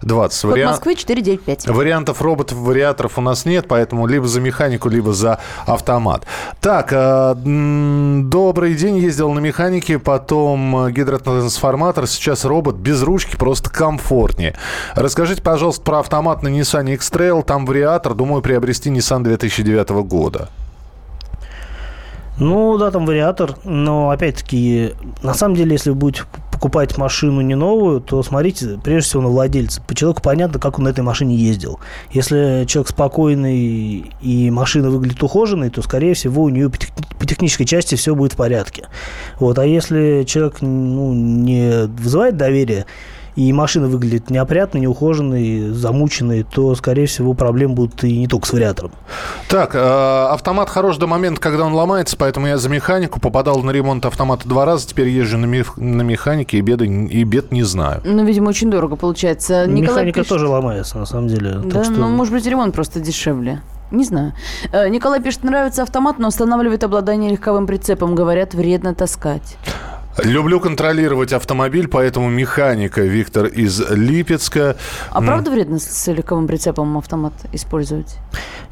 637-6520. 0.04 0.24
Код 0.24 0.44
Вариант... 0.44 0.76
Москвы 0.76 0.94
495. 0.94 1.68
Вариантов 1.68 2.22
роботов, 2.22 2.58
вариаторов 2.58 3.18
у 3.18 3.20
нас 3.20 3.44
нет, 3.44 3.66
поэтому 3.68 4.06
либо 4.06 4.26
за 4.26 4.40
механику, 4.40 4.88
либо 4.88 5.12
за 5.12 5.38
автомат. 5.66 6.24
Так, 6.60 6.88
э, 6.92 7.34
добрый 7.36 8.74
день. 8.74 8.98
Ездил 8.98 9.32
на 9.32 9.40
механике, 9.40 9.98
потом 9.98 10.90
гидротрансформатор, 10.92 12.06
сейчас 12.06 12.44
робот 12.44 12.76
без 12.76 13.02
ручки, 13.02 13.36
просто 13.36 13.70
комфортнее. 13.70 14.54
Расскажите, 14.94 15.42
пожалуйста, 15.42 15.82
про 15.82 15.98
автомат 16.00 16.42
на 16.42 16.48
Nissan 16.48 16.92
X-Trail. 16.94 17.42
Там 17.44 17.66
вариатор, 17.66 18.14
думаю, 18.14 18.42
приобрести 18.42 18.90
Nissan 18.90 19.22
2009 19.22 19.90
года. 20.06 20.48
Ну, 22.38 22.78
да, 22.78 22.90
там 22.90 23.06
вариатор, 23.06 23.56
но, 23.64 24.10
опять-таки, 24.10 24.92
на 25.22 25.34
самом 25.34 25.54
деле, 25.54 25.72
если 25.72 25.90
вы 25.90 25.96
будете 25.96 26.24
покупать 26.50 26.96
машину 26.98 27.42
не 27.42 27.54
новую, 27.54 28.00
то 28.00 28.22
смотрите, 28.22 28.78
прежде 28.82 29.08
всего, 29.08 29.22
на 29.22 29.28
владельца. 29.28 29.82
По 29.82 29.94
человеку 29.94 30.22
понятно, 30.22 30.58
как 30.58 30.78
он 30.78 30.84
на 30.84 30.88
этой 30.88 31.02
машине 31.02 31.36
ездил. 31.36 31.78
Если 32.10 32.64
человек 32.66 32.88
спокойный 32.88 34.12
и 34.20 34.50
машина 34.50 34.90
выглядит 34.90 35.22
ухоженной, 35.22 35.70
то, 35.70 35.82
скорее 35.82 36.14
всего, 36.14 36.42
у 36.42 36.48
нее 36.48 36.70
по, 36.70 36.78
тех, 36.78 36.90
по 37.18 37.26
технической 37.26 37.66
части 37.66 37.94
все 37.94 38.14
будет 38.14 38.32
в 38.32 38.36
порядке. 38.36 38.86
Вот. 39.38 39.58
А 39.58 39.66
если 39.66 40.24
человек 40.26 40.60
ну, 40.60 41.12
не 41.12 41.86
вызывает 41.86 42.36
доверия, 42.36 42.86
и 43.36 43.52
машина 43.52 43.88
выглядит 43.88 44.30
неопрятной, 44.30 44.80
неухоженной, 44.82 45.70
замученной, 45.70 46.44
то, 46.44 46.74
скорее 46.74 47.06
всего, 47.06 47.34
проблемы 47.34 47.74
будут 47.74 48.04
и 48.04 48.18
не 48.18 48.28
только 48.28 48.46
с 48.46 48.52
вариатором. 48.52 48.92
Так, 49.48 49.74
э, 49.74 49.78
автомат 49.78 50.68
хорош 50.68 50.96
до 50.96 51.06
момента, 51.06 51.40
когда 51.40 51.64
он 51.64 51.74
ломается, 51.74 52.16
поэтому 52.16 52.46
я 52.46 52.58
за 52.58 52.68
механику 52.68 53.20
попадал 53.20 53.62
на 53.62 53.70
ремонт 53.70 54.06
автомата 54.06 54.48
два 54.48 54.64
раза, 54.64 54.88
теперь 54.88 55.08
езжу 55.08 55.38
на, 55.38 55.46
мех, 55.46 55.76
на 55.76 56.02
механике 56.02 56.58
и, 56.58 56.60
беды, 56.60 56.86
и 56.86 57.24
бед 57.24 57.52
не 57.52 57.62
знаю. 57.62 58.00
Ну, 58.04 58.24
видимо, 58.24 58.48
очень 58.48 58.70
дорого 58.70 58.96
получается. 58.96 59.66
Николай 59.66 60.04
Механика 60.04 60.20
пишет... 60.20 60.28
тоже 60.28 60.48
ломается, 60.48 60.98
на 60.98 61.06
самом 61.06 61.28
деле. 61.28 61.58
Да, 61.64 61.84
что... 61.84 61.92
ну, 61.92 62.08
может 62.08 62.32
быть, 62.32 62.46
ремонт 62.46 62.74
просто 62.74 63.00
дешевле. 63.00 63.62
Не 63.90 64.04
знаю. 64.04 64.32
Э, 64.72 64.88
Николай 64.88 65.20
пишет, 65.20 65.44
нравится 65.44 65.82
автомат, 65.82 66.18
но 66.18 66.28
устанавливает 66.28 66.84
обладание 66.84 67.30
легковым 67.30 67.66
прицепом. 67.66 68.14
Говорят, 68.14 68.54
вредно 68.54 68.94
таскать. 68.94 69.56
Люблю 70.22 70.60
контролировать 70.60 71.32
автомобиль, 71.32 71.88
поэтому 71.88 72.28
механика 72.28 73.02
Виктор 73.02 73.46
из 73.46 73.80
Липецка. 73.90 74.76
А 75.10 75.20
правда 75.20 75.50
вредно 75.50 75.78
с 75.78 76.06
легковым 76.06 76.46
прицепом 76.46 76.96
автомат 76.96 77.32
использовать? 77.52 78.16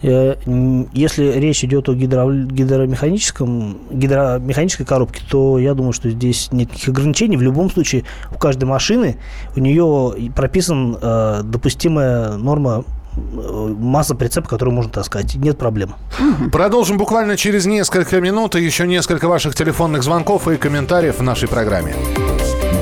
Если 0.03 1.33
речь 1.33 1.65
идет 1.65 1.89
о 1.89 1.95
гидро, 1.95 2.33
гидромеханическом, 2.33 3.79
гидромеханической 3.91 4.87
коробке, 4.87 5.23
то 5.29 5.59
я 5.59 5.75
думаю, 5.75 5.93
что 5.93 6.11
здесь 6.11 6.51
нет 6.53 6.71
никаких 6.71 6.89
ограничений. 6.89 7.37
В 7.37 7.43
любом 7.43 7.71
случае, 7.71 8.05
у 8.31 8.39
каждой 8.39 8.65
машины 8.65 9.17
у 9.57 9.61
нее 9.61 10.15
прописан 10.35 10.97
э, 11.01 11.41
допустимая 11.45 12.37
норма 12.37 12.85
масса 13.17 14.15
прицепа, 14.15 14.49
которую 14.49 14.75
можно 14.75 14.93
таскать. 14.93 15.35
Нет 15.35 15.59
проблем. 15.59 15.95
Продолжим 16.53 16.99
буквально 16.99 17.37
через 17.37 17.67
несколько 17.67 18.21
минут. 18.21 18.57
И 18.57 18.63
еще 18.63 18.87
несколько 18.87 19.29
ваших 19.29 19.55
телефонных 19.55 20.03
звонков 20.03 20.49
и 20.49 20.57
комментариев 20.57 21.19
в 21.19 21.23
нашей 21.23 21.49
программе. 21.49 21.95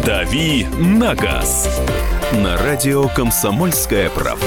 «Дави 0.07 0.67
на 0.79 1.15
газ» 1.15 1.69
на 2.33 2.57
радио 2.57 3.09
«Комсомольская 3.09 4.09
правда». 4.11 4.47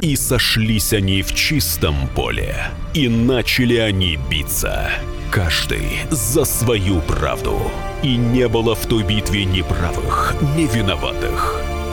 И 0.00 0.16
сошлись 0.16 0.92
они 0.92 1.22
в 1.22 1.32
чистом 1.34 1.94
поле, 2.14 2.56
и 2.92 3.08
начали 3.08 3.76
они 3.76 4.18
биться– 4.28 4.90
каждый 5.34 5.98
за 6.10 6.44
свою 6.44 7.00
правду. 7.00 7.58
И 8.04 8.16
не 8.16 8.46
было 8.46 8.76
в 8.76 8.86
той 8.86 9.02
битве 9.02 9.44
ни 9.44 9.62
правых, 9.62 10.36
ни 10.56 10.66
виноватых. 10.72 11.73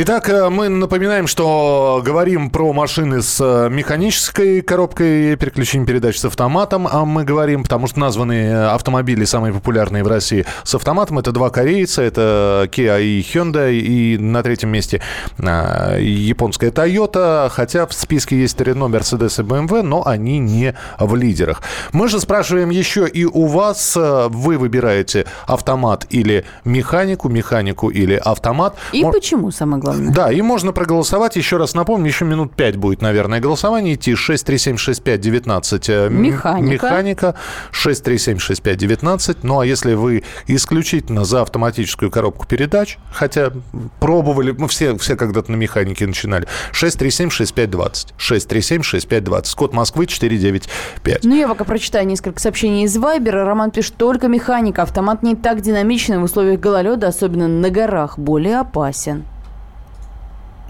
Итак, 0.00 0.28
э, 0.28 0.48
мы 0.48 0.68
напоминаем, 0.68 1.26
что 1.26 2.00
говорим 2.04 2.50
про 2.50 2.72
машины 2.72 3.20
с 3.20 3.40
э, 3.40 3.68
механической 3.68 4.60
коробкой 4.60 5.34
переключения 5.34 5.84
передач 5.84 6.18
с 6.18 6.24
автоматом. 6.24 6.86
А 6.88 7.04
мы 7.04 7.24
говорим, 7.24 7.64
потому 7.64 7.88
что 7.88 7.98
названы 7.98 8.66
автомобили 8.66 9.24
самые 9.24 9.52
популярные 9.52 10.04
в 10.04 10.06
России 10.06 10.46
с 10.62 10.72
автоматом. 10.76 11.18
Это 11.18 11.32
два 11.32 11.50
корейца, 11.50 12.02
это 12.02 12.68
Kia 12.70 13.02
и 13.02 13.20
Hyundai. 13.22 13.72
И 13.72 14.18
на 14.18 14.44
третьем 14.44 14.68
месте 14.68 15.02
э, 15.36 15.98
японская 16.00 16.70
Toyota. 16.70 17.48
Хотя 17.48 17.84
в 17.84 17.92
списке 17.92 18.40
есть 18.40 18.60
Renault, 18.60 18.96
Mercedes 18.96 19.42
и 19.42 19.44
BMW, 19.44 19.82
но 19.82 20.06
они 20.06 20.38
не 20.38 20.76
в 21.00 21.16
лидерах. 21.16 21.60
Мы 21.90 22.06
же 22.06 22.20
спрашиваем 22.20 22.70
еще 22.70 23.08
и 23.08 23.24
у 23.24 23.46
вас. 23.46 23.96
Вы 23.96 24.58
выбираете 24.58 25.26
автомат 25.48 26.06
или 26.10 26.44
механику, 26.64 27.28
механику 27.28 27.88
или 27.88 28.14
автомат. 28.14 28.76
И 28.92 29.02
Мор... 29.02 29.12
почему, 29.12 29.50
самое 29.50 29.80
главное? 29.80 29.87
Да, 29.96 30.32
и 30.32 30.40
можно 30.42 30.72
проголосовать. 30.72 31.36
Еще 31.36 31.56
раз 31.56 31.74
напомню, 31.74 32.08
еще 32.08 32.24
минут 32.24 32.54
пять 32.54 32.76
будет, 32.76 33.02
наверное, 33.02 33.40
голосование 33.40 33.94
идти. 33.94 34.12
6376519 34.12 36.08
Механика. 36.10 36.86
Механика. 36.86 37.34
6376519. 37.72 39.38
Ну, 39.42 39.60
а 39.60 39.66
если 39.66 39.94
вы 39.94 40.24
исключительно 40.46 41.24
за 41.24 41.42
автоматическую 41.42 42.10
коробку 42.10 42.46
передач, 42.46 42.98
хотя 43.12 43.52
пробовали, 44.00 44.52
мы 44.52 44.68
все, 44.68 44.96
все 44.98 45.16
когда-то 45.16 45.50
на 45.52 45.56
механике 45.56 46.06
начинали, 46.06 46.46
6376520. 46.72 48.14
6376520. 48.18 49.56
Код 49.56 49.72
Москвы 49.72 50.06
495. 50.06 51.24
Ну, 51.24 51.34
я 51.34 51.48
пока 51.48 51.64
прочитаю 51.64 52.06
несколько 52.06 52.40
сообщений 52.40 52.84
из 52.84 52.96
Вайбера. 52.96 53.44
Роман 53.44 53.70
пишет, 53.70 53.94
только 53.96 54.28
механика. 54.28 54.82
Автомат 54.82 55.22
не 55.22 55.36
так 55.36 55.60
динамичный 55.60 56.18
в 56.18 56.24
условиях 56.24 56.60
гололеда, 56.60 57.08
особенно 57.08 57.48
на 57.48 57.70
горах, 57.70 58.18
более 58.18 58.58
опасен. 58.58 59.24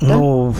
Ну, 0.00 0.54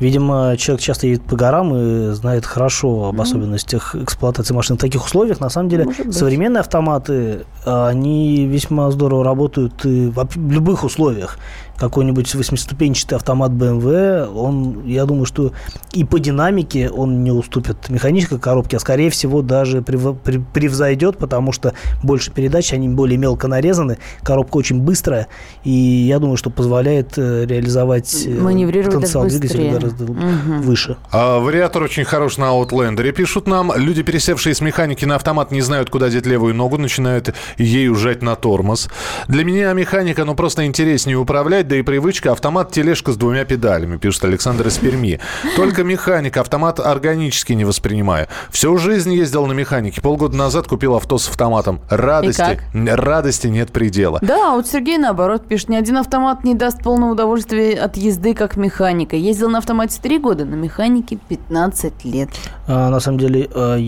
видимо, 0.00 0.56
человек 0.56 0.82
часто 0.82 1.06
едет 1.06 1.22
по 1.22 1.36
горам 1.36 1.74
и 1.74 2.12
знает 2.14 2.46
хорошо 2.46 3.08
об 3.08 3.20
особенностях 3.20 3.94
эксплуатации 3.94 4.54
машин 4.54 4.76
в 4.76 4.80
таких 4.80 5.04
условиях. 5.04 5.40
На 5.40 5.50
самом 5.50 5.68
деле, 5.68 5.86
современные 6.10 6.60
автоматы, 6.60 7.44
они 7.64 8.46
весьма 8.46 8.90
здорово 8.90 9.24
работают 9.24 9.84
и 9.84 10.12
в 10.14 10.50
любых 10.50 10.84
условиях 10.84 11.38
какой-нибудь 11.78 12.34
восьмиступенчатый 12.34 13.16
автомат 13.16 13.52
BMW, 13.52 14.26
он, 14.34 14.84
я 14.86 15.04
думаю, 15.04 15.26
что 15.26 15.52
и 15.92 16.04
по 16.04 16.18
динамике 16.18 16.90
он 16.90 17.22
не 17.24 17.30
уступит 17.30 17.88
механической 17.88 18.38
коробке, 18.38 18.76
а 18.76 18.80
скорее 18.80 19.10
всего 19.10 19.42
даже 19.42 19.82
превзойдет, 19.82 21.18
потому 21.18 21.52
что 21.52 21.74
больше 22.02 22.30
передач, 22.30 22.72
они 22.72 22.88
более 22.88 23.18
мелко 23.18 23.48
нарезаны, 23.48 23.98
коробка 24.22 24.56
очень 24.56 24.80
быстрая, 24.80 25.28
и 25.64 25.70
я 25.70 26.18
думаю, 26.18 26.36
что 26.36 26.50
позволяет 26.50 27.16
э, 27.16 27.46
реализовать 27.46 28.26
э, 28.26 28.82
потенциал 28.84 29.26
двигателя 29.26 29.72
гораздо 29.72 30.04
угу. 30.04 30.62
выше. 30.62 30.96
А, 31.10 31.38
вариатор 31.38 31.82
очень 31.82 32.04
хорош 32.04 32.36
на 32.36 32.44
Outlander. 32.44 33.10
Пишут 33.12 33.46
нам, 33.46 33.72
люди, 33.74 34.02
пересевшие 34.02 34.54
с 34.54 34.60
механики 34.60 35.04
на 35.04 35.16
автомат, 35.16 35.50
не 35.50 35.60
знают, 35.60 35.90
куда 35.90 36.08
деть 36.08 36.26
левую 36.26 36.54
ногу, 36.54 36.78
начинают 36.78 37.34
ею 37.58 37.94
жать 37.94 38.22
на 38.22 38.36
тормоз. 38.36 38.88
Для 39.28 39.44
меня 39.44 39.72
механика, 39.72 40.24
ну, 40.24 40.34
просто 40.34 40.66
интереснее 40.66 41.16
управлять, 41.16 41.63
да 41.68 41.76
и 41.76 41.82
привычка. 41.82 42.32
Автомат 42.32 42.70
тележка 42.72 43.12
с 43.12 43.16
двумя 43.16 43.44
педалями, 43.44 43.96
пишет 43.96 44.24
Александр 44.24 44.66
из 44.68 44.78
Перми. 44.78 45.20
Только 45.56 45.84
механика, 45.84 46.40
автомат 46.40 46.80
органически 46.80 47.52
не 47.52 47.64
воспринимаю. 47.64 48.28
Всю 48.50 48.76
жизнь 48.78 49.12
ездил 49.12 49.46
на 49.46 49.52
механике. 49.52 50.00
Полгода 50.00 50.36
назад 50.36 50.66
купил 50.66 50.94
авто 50.94 51.18
с 51.18 51.28
автоматом. 51.28 51.80
Радости, 51.88 52.60
радости 52.74 53.46
нет 53.48 53.72
предела. 53.72 54.18
Да, 54.22 54.52
а 54.52 54.56
вот 54.56 54.66
Сергей 54.66 54.98
наоборот 54.98 55.46
пишет, 55.46 55.68
ни 55.68 55.76
один 55.76 55.96
автомат 55.96 56.44
не 56.44 56.54
даст 56.54 56.82
полного 56.82 57.12
удовольствия 57.12 57.74
от 57.74 57.96
езды, 57.96 58.34
как 58.34 58.56
механика. 58.56 59.16
Ездил 59.16 59.48
на 59.48 59.58
автомате 59.58 60.00
3 60.00 60.18
года, 60.18 60.44
на 60.44 60.54
механике 60.54 61.18
15 61.28 62.04
лет. 62.04 62.30
А, 62.66 62.90
на 62.90 63.00
самом 63.00 63.18
деле, 63.18 63.48
а, 63.54 63.78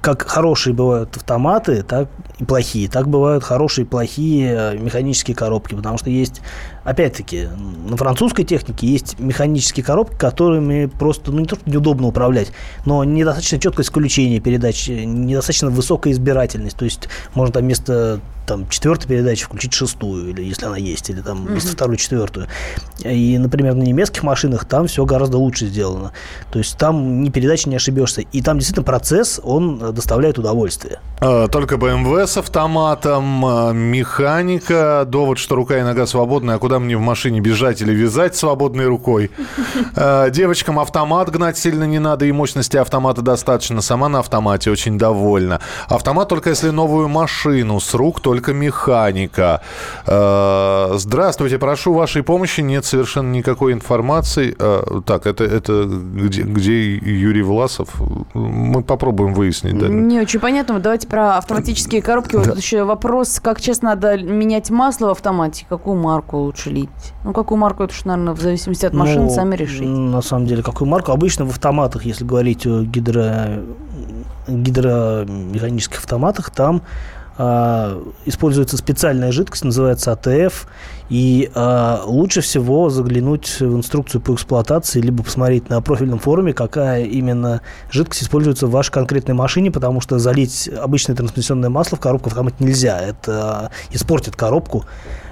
как 0.00 0.26
хорошие 0.28 0.74
бывают 0.74 1.16
автоматы, 1.16 1.82
так 1.82 2.08
и 2.38 2.44
плохие. 2.44 2.88
Так 2.88 3.08
бывают 3.08 3.44
хорошие 3.44 3.84
и 3.84 3.88
плохие 3.88 4.56
а, 4.56 4.76
механические 4.76 5.36
коробки, 5.36 5.74
потому 5.74 5.98
что 5.98 6.10
есть 6.10 6.40
опять-таки, 6.88 7.48
на 7.88 7.96
французской 7.96 8.44
технике 8.44 8.86
есть 8.86 9.18
механические 9.18 9.84
коробки, 9.84 10.16
которыми 10.16 10.86
просто, 10.86 11.30
ну, 11.32 11.40
не 11.40 11.46
то, 11.46 11.56
что 11.56 11.68
неудобно 11.68 12.06
управлять, 12.06 12.52
но 12.86 13.04
недостаточно 13.04 13.58
четкость 13.58 13.90
включения 13.90 14.40
передач, 14.40 14.88
недостаточно 14.88 15.70
высокая 15.70 16.12
избирательность. 16.12 16.76
То 16.76 16.84
есть 16.84 17.08
можно 17.34 17.52
там 17.54 17.64
вместо 17.64 18.20
там, 18.48 18.66
четвертой 18.68 19.08
передачи 19.08 19.44
включить 19.44 19.74
шестую, 19.74 20.30
или 20.30 20.42
если 20.42 20.64
она 20.64 20.78
есть, 20.78 21.10
или 21.10 21.20
там 21.20 21.44
вместо 21.44 21.68
mm-hmm. 21.68 21.72
второй 21.74 21.96
четвертую. 21.98 22.48
И, 23.04 23.36
например, 23.38 23.74
на 23.74 23.82
немецких 23.82 24.22
машинах 24.22 24.64
там 24.64 24.86
все 24.86 25.04
гораздо 25.04 25.36
лучше 25.36 25.66
сделано. 25.66 26.12
То 26.50 26.58
есть 26.58 26.76
там 26.78 27.22
ни 27.22 27.28
передачи 27.28 27.68
не 27.68 27.76
ошибешься. 27.76 28.22
И 28.22 28.40
там 28.42 28.58
действительно 28.58 28.84
процесс, 28.84 29.38
он 29.44 29.92
доставляет 29.94 30.38
удовольствие. 30.38 31.00
А, 31.20 31.48
только 31.48 31.76
BMW 31.76 32.26
с 32.26 32.38
автоматом, 32.38 33.44
а, 33.44 33.72
механика, 33.72 35.04
довод, 35.06 35.38
что 35.38 35.54
рука 35.54 35.78
и 35.78 35.82
нога 35.82 36.06
свободная, 36.06 36.56
а 36.56 36.58
куда 36.58 36.78
мне 36.78 36.96
в 36.96 37.00
машине 37.00 37.40
бежать 37.40 37.82
или 37.82 37.92
вязать 37.92 38.34
свободной 38.34 38.86
рукой. 38.86 39.30
А, 40.00 40.30
девочкам 40.30 40.78
автомат 40.78 41.30
гнать 41.30 41.58
сильно 41.58 41.84
не 41.84 41.98
надо, 41.98 42.24
и 42.24 42.32
мощности 42.32 42.76
автомата 42.76 43.20
достаточно. 43.20 43.80
Сама 43.80 44.08
на 44.08 44.20
автомате 44.20 44.70
очень 44.70 44.96
довольна. 44.96 45.60
Автомат 45.88 46.28
только 46.28 46.50
если 46.50 46.70
новую 46.70 47.08
машину 47.08 47.80
с 47.80 47.94
рук, 47.94 48.20
только 48.20 48.37
только 48.38 48.52
механика. 48.52 49.60
Э, 50.06 50.92
здравствуйте, 50.94 51.58
прошу 51.58 51.92
вашей 51.92 52.22
помощи. 52.22 52.60
Нет 52.60 52.84
совершенно 52.84 53.32
никакой 53.32 53.72
информации. 53.72 54.54
Э, 54.58 55.00
так, 55.04 55.26
это, 55.26 55.44
это 55.44 55.84
где, 55.84 56.42
где 56.42 56.94
Юрий 56.96 57.42
Власов? 57.42 57.88
Мы 58.34 58.82
попробуем 58.82 59.34
выяснить. 59.34 59.76
Да? 59.76 59.88
Не 59.88 60.20
очень 60.20 60.38
понятно. 60.38 60.78
Давайте 60.78 61.08
про 61.08 61.36
автоматические 61.36 62.00
коробки. 62.00 62.36
Вот 62.36 62.44
да. 62.44 62.52
тут 62.52 62.60
еще 62.60 62.84
вопрос, 62.84 63.40
как 63.40 63.60
часто 63.60 63.86
надо 63.86 64.16
менять 64.16 64.70
масло 64.70 65.08
в 65.08 65.10
автомате, 65.10 65.66
какую 65.68 66.00
марку 66.00 66.36
лучше 66.38 66.70
лить? 66.70 66.88
Ну, 67.24 67.32
какую 67.32 67.58
марку, 67.58 67.82
это 67.82 67.92
уж, 67.92 68.04
наверное, 68.04 68.34
в 68.34 68.40
зависимости 68.40 68.86
от 68.86 68.94
машины 68.94 69.24
ну, 69.24 69.30
сами 69.30 69.56
решить. 69.56 69.88
На 69.88 70.22
самом 70.22 70.46
деле, 70.46 70.62
какую 70.62 70.88
марку? 70.88 71.10
Обычно 71.10 71.44
в 71.44 71.50
автоматах, 71.50 72.04
если 72.04 72.24
говорить 72.24 72.66
о 72.66 72.82
гидро 72.82 73.62
гидромеханических 74.46 75.98
автоматах, 75.98 76.50
там 76.50 76.82
а, 77.40 78.02
используется 78.24 78.76
специальная 78.76 79.30
жидкость, 79.30 79.64
называется 79.64 80.10
АТФ, 80.10 80.66
и 81.08 81.50
э, 81.54 81.98
лучше 82.04 82.42
всего 82.42 82.90
заглянуть 82.90 83.60
в 83.60 83.76
инструкцию 83.76 84.20
по 84.20 84.34
эксплуатации, 84.34 85.00
либо 85.00 85.22
посмотреть 85.22 85.70
на 85.70 85.80
профильном 85.80 86.18
форуме, 86.18 86.52
какая 86.52 87.04
именно 87.04 87.62
жидкость 87.90 88.24
используется 88.24 88.66
в 88.66 88.72
вашей 88.72 88.90
конкретной 88.90 89.34
машине, 89.34 89.70
потому 89.70 90.00
что 90.00 90.18
залить 90.18 90.68
обычное 90.68 91.14
трансмиссионное 91.16 91.70
масло 91.70 91.96
в 91.96 92.00
коробку 92.00 92.28
автомат 92.28 92.60
нельзя, 92.60 93.00
это 93.00 93.70
испортит 93.90 94.36
коробку. 94.36 94.84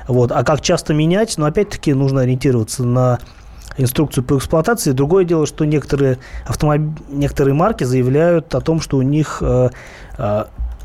Вот. 0.06 0.30
А 0.32 0.44
как 0.44 0.60
часто 0.60 0.94
менять? 0.94 1.36
Ну, 1.36 1.44
опять-таки, 1.44 1.92
нужно 1.92 2.20
ориентироваться 2.22 2.84
на 2.84 3.18
инструкцию 3.76 4.24
по 4.24 4.38
эксплуатации. 4.38 4.92
Другое 4.92 5.24
дело, 5.24 5.44
что 5.46 5.64
некоторые, 5.64 6.18
автомоб... 6.46 7.00
некоторые 7.08 7.54
марки 7.54 7.84
заявляют 7.84 8.54
о 8.54 8.60
том, 8.60 8.80
что 8.80 8.96
у 8.96 9.02
них 9.02 9.38
э, 9.40 9.70
э, 10.16 10.44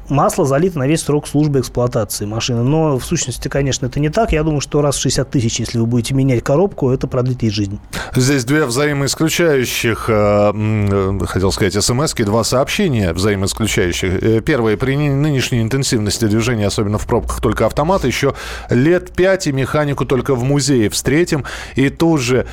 масло 0.09 0.45
залито 0.45 0.79
на 0.79 0.87
весь 0.87 1.01
срок 1.01 1.27
службы 1.27 1.59
эксплуатации 1.59 2.25
машины. 2.25 2.63
Но 2.63 2.97
в 2.97 3.05
сущности, 3.05 3.47
конечно, 3.47 3.85
это 3.85 3.99
не 3.99 4.09
так. 4.09 4.31
Я 4.31 4.43
думаю, 4.43 4.61
что 4.61 4.81
раз 4.81 4.95
в 4.95 5.01
60 5.01 5.29
тысяч, 5.29 5.59
если 5.59 5.77
вы 5.77 5.85
будете 5.85 6.13
менять 6.13 6.43
коробку, 6.43 6.91
это 6.91 7.07
продлит 7.07 7.43
ей 7.43 7.49
жизнь. 7.49 7.79
Здесь 8.15 8.43
две 8.45 8.65
взаимоисключающих, 8.65 10.05
э, 10.07 11.19
хотел 11.25 11.51
сказать, 11.51 11.73
смс 11.83 12.13
два 12.13 12.43
сообщения 12.43 13.13
взаимоисключающих. 13.13 14.23
Э, 14.23 14.41
первое, 14.41 14.77
при 14.77 14.95
нынешней 14.95 15.61
интенсивности 15.61 16.25
движения, 16.25 16.67
особенно 16.67 16.97
в 16.97 17.07
пробках, 17.07 17.41
только 17.41 17.65
автомат, 17.65 18.05
еще 18.05 18.35
лет 18.69 19.11
пять 19.11 19.47
и 19.47 19.51
механику 19.51 20.05
только 20.05 20.35
в 20.35 20.43
музее 20.43 20.89
встретим. 20.89 21.45
И 21.75 21.89
тут 21.89 22.21
же 22.21 22.45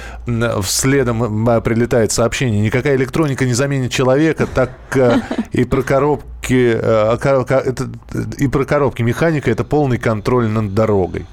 следом 0.64 1.44
прилетает 1.62 2.12
сообщение, 2.12 2.60
никакая 2.60 2.96
электроника 2.96 3.44
не 3.44 3.54
заменит 3.54 3.90
человека, 3.90 4.46
так 4.46 4.70
и 5.52 5.64
про 5.64 5.82
коробки, 6.48 7.86
и 8.38 8.48
про 8.48 8.64
коробки 8.64 9.02
механика 9.02 9.50
это 9.50 9.64
полный 9.64 9.98
контроль 9.98 10.48
над 10.48 10.74
дорогой. 10.74 11.26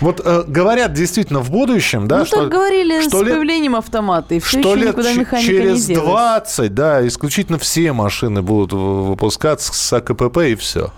Вот 0.00 0.20
э, 0.24 0.44
говорят 0.46 0.92
действительно 0.92 1.40
в 1.40 1.50
будущем, 1.50 2.08
да, 2.08 2.20
ну, 2.20 2.26
что... 2.26 2.42
так 2.42 2.50
говорили 2.50 3.00
что 3.02 3.18
с 3.18 3.22
лет, 3.22 3.34
появлением 3.34 3.76
автомата, 3.76 4.34
и 4.34 4.40
все 4.40 4.60
что 4.60 4.74
еще 4.74 4.84
лет 4.84 4.88
никуда 4.88 5.12
механика 5.14 5.46
через 5.46 5.88
не 5.88 5.96
20, 5.96 6.74
да, 6.74 7.06
исключительно 7.06 7.58
все 7.58 7.92
машины 7.92 8.42
будут 8.42 8.72
выпускаться 8.72 9.72
с 9.72 9.92
АКПП 9.92 10.38
и 10.38 10.54
все. 10.54 10.92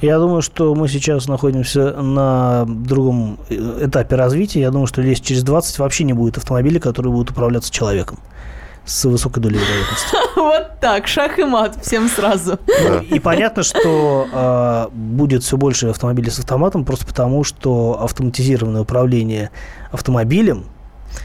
Я 0.00 0.18
думаю, 0.18 0.42
что 0.42 0.74
мы 0.74 0.88
сейчас 0.88 1.26
находимся 1.26 1.92
на 1.92 2.64
другом 2.66 3.38
э, 3.48 3.86
этапе 3.86 4.16
развития. 4.16 4.60
Я 4.60 4.70
думаю, 4.70 4.86
что 4.86 5.02
лет 5.02 5.20
через 5.20 5.42
20 5.42 5.78
вообще 5.78 6.04
не 6.04 6.12
будет 6.12 6.38
автомобилей, 6.38 6.78
которые 6.78 7.12
будут 7.12 7.30
управляться 7.30 7.72
человеком 7.72 8.18
с 8.84 9.04
высокой 9.04 9.42
долей 9.42 9.58
вероятности. 9.58 10.16
Вот 10.36 10.80
так, 10.80 11.06
шах 11.08 11.38
и 11.38 11.44
мат 11.44 11.78
всем 11.82 12.08
сразу. 12.08 12.58
И 13.08 13.18
понятно, 13.18 13.62
что 13.62 14.26
э, 14.30 14.88
будет 14.92 15.42
все 15.42 15.56
больше 15.56 15.88
автомобилей 15.88 16.30
с 16.30 16.38
автоматом, 16.38 16.84
просто 16.84 17.06
потому 17.06 17.42
что 17.42 17.98
автоматизированное 18.00 18.82
управление 18.82 19.50
автомобилем 19.90 20.66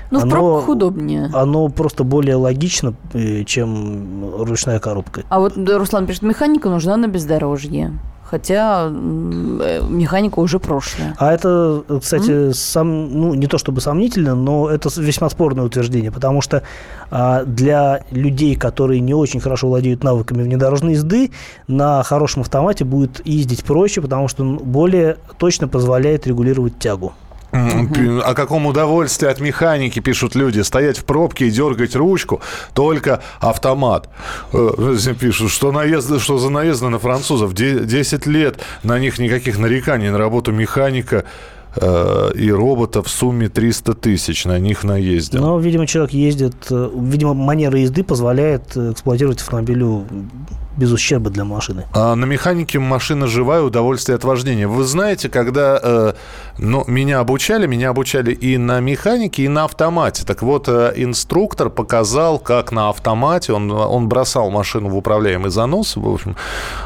ну, 0.10 0.20
в 0.20 0.30
пробках 0.30 0.70
удобнее. 0.70 1.30
Оно 1.34 1.68
просто 1.68 2.04
более 2.04 2.36
логично, 2.36 2.94
э, 3.14 3.44
чем 3.44 4.34
ручная 4.44 4.80
коробка. 4.80 5.24
А 5.30 5.40
вот 5.40 5.54
Руслан 5.58 6.08
пишет, 6.08 6.22
механика 6.22 6.70
нужна 6.70 6.98
на 6.98 7.08
бездорожье 7.08 7.92
хотя 8.32 8.88
э, 8.90 9.82
механика 9.90 10.40
уже 10.40 10.58
прошлая. 10.58 11.16
А 11.20 11.34
это, 11.34 11.84
кстати, 12.02 12.32
mm? 12.32 12.54
сам, 12.54 13.12
ну, 13.12 13.34
не 13.34 13.48
то 13.48 13.58
чтобы 13.58 13.82
сомнительно, 13.82 14.36
но 14.36 14.70
это 14.70 14.90
весьма 14.98 15.30
спорное 15.30 15.66
утверждение, 15.66 16.12
потому 16.12 16.42
что 16.42 16.64
а, 17.12 17.44
для 17.44 18.06
людей, 18.10 18.56
которые 18.56 19.02
не 19.02 19.14
очень 19.14 19.42
хорошо 19.42 19.68
владеют 19.68 20.06
навыками 20.06 20.44
внедорожной 20.44 20.94
езды, 20.94 21.32
на 21.68 22.04
хорошем 22.04 22.44
автомате 22.44 22.86
будет 22.86 23.22
ездить 23.28 23.66
проще, 23.66 24.02
потому 24.02 24.30
что 24.30 24.44
он 24.44 24.58
более 24.58 25.18
точно 25.38 25.68
позволяет 25.68 26.26
регулировать 26.26 26.80
тягу. 26.80 27.14
О 27.52 28.34
каком 28.34 28.66
удовольствии 28.66 29.28
от 29.28 29.40
механики 29.40 30.00
пишут 30.00 30.36
люди. 30.36 30.62
Стоять 30.62 30.98
в 30.98 31.04
пробке 31.04 31.48
и 31.48 31.52
дергать 31.52 31.96
ручку, 31.96 32.42
только 32.74 33.22
автомат. 33.40 34.10
Э, 34.54 34.96
пишут, 35.20 35.52
что, 35.52 35.72
наезд, 35.72 36.20
что 36.22 36.38
за 36.38 36.50
наезды 36.50 36.90
на 36.90 37.00
французов. 37.00 37.54
10 37.54 38.26
лет 38.26 38.60
на 38.84 39.00
них 39.00 39.20
никаких 39.20 39.58
нареканий 39.58 40.10
на 40.10 40.18
работу 40.18 40.52
механика 40.52 41.26
э, 41.76 42.32
и 42.36 42.52
робота 42.52 43.04
в 43.04 43.10
сумме 43.10 43.50
300 43.50 43.94
тысяч 43.96 44.46
на 44.46 44.58
них 44.60 44.84
наездил. 44.84 45.42
Но, 45.42 45.60
видимо, 45.60 45.88
человек 45.88 46.14
ездит... 46.14 46.56
Э, 46.70 46.90
видимо, 46.94 47.34
манера 47.34 47.78
езды 47.78 48.04
позволяет 48.04 48.78
эксплуатировать 48.78 49.42
автомобилю 49.42 50.06
без 50.78 50.92
ущерба 50.92 51.30
для 51.30 51.44
машины. 51.44 51.86
А 51.94 52.16
на 52.16 52.26
механике 52.26 52.80
машина 52.80 53.28
живая, 53.28 53.62
удовольствие 53.62 54.16
от 54.16 54.24
вождения. 54.24 54.68
Вы 54.68 54.84
знаете, 54.84 55.30
когда 55.30 55.80
э, 55.82 56.14
ну, 56.58 56.84
меня 56.88 57.20
обучали, 57.20 57.68
меня 57.68 57.90
обучали 57.90 58.32
и 58.34 58.58
на 58.58 58.80
механике, 58.80 59.44
и 59.44 59.48
на 59.48 59.66
автомате. 59.66 60.24
Так 60.26 60.42
вот, 60.42 60.68
э, 60.68 60.94
инструктор 60.96 61.70
показал, 61.70 62.40
как 62.40 62.72
на 62.72 62.90
автомате 62.90 63.54
он, 63.54 63.72
он 63.72 64.08
бросал 64.08 64.50
машину 64.50 64.90
в 64.90 64.98
управляемый 64.98 65.52
занос, 65.52 65.96
в 65.96 66.08
общем, 66.08 66.36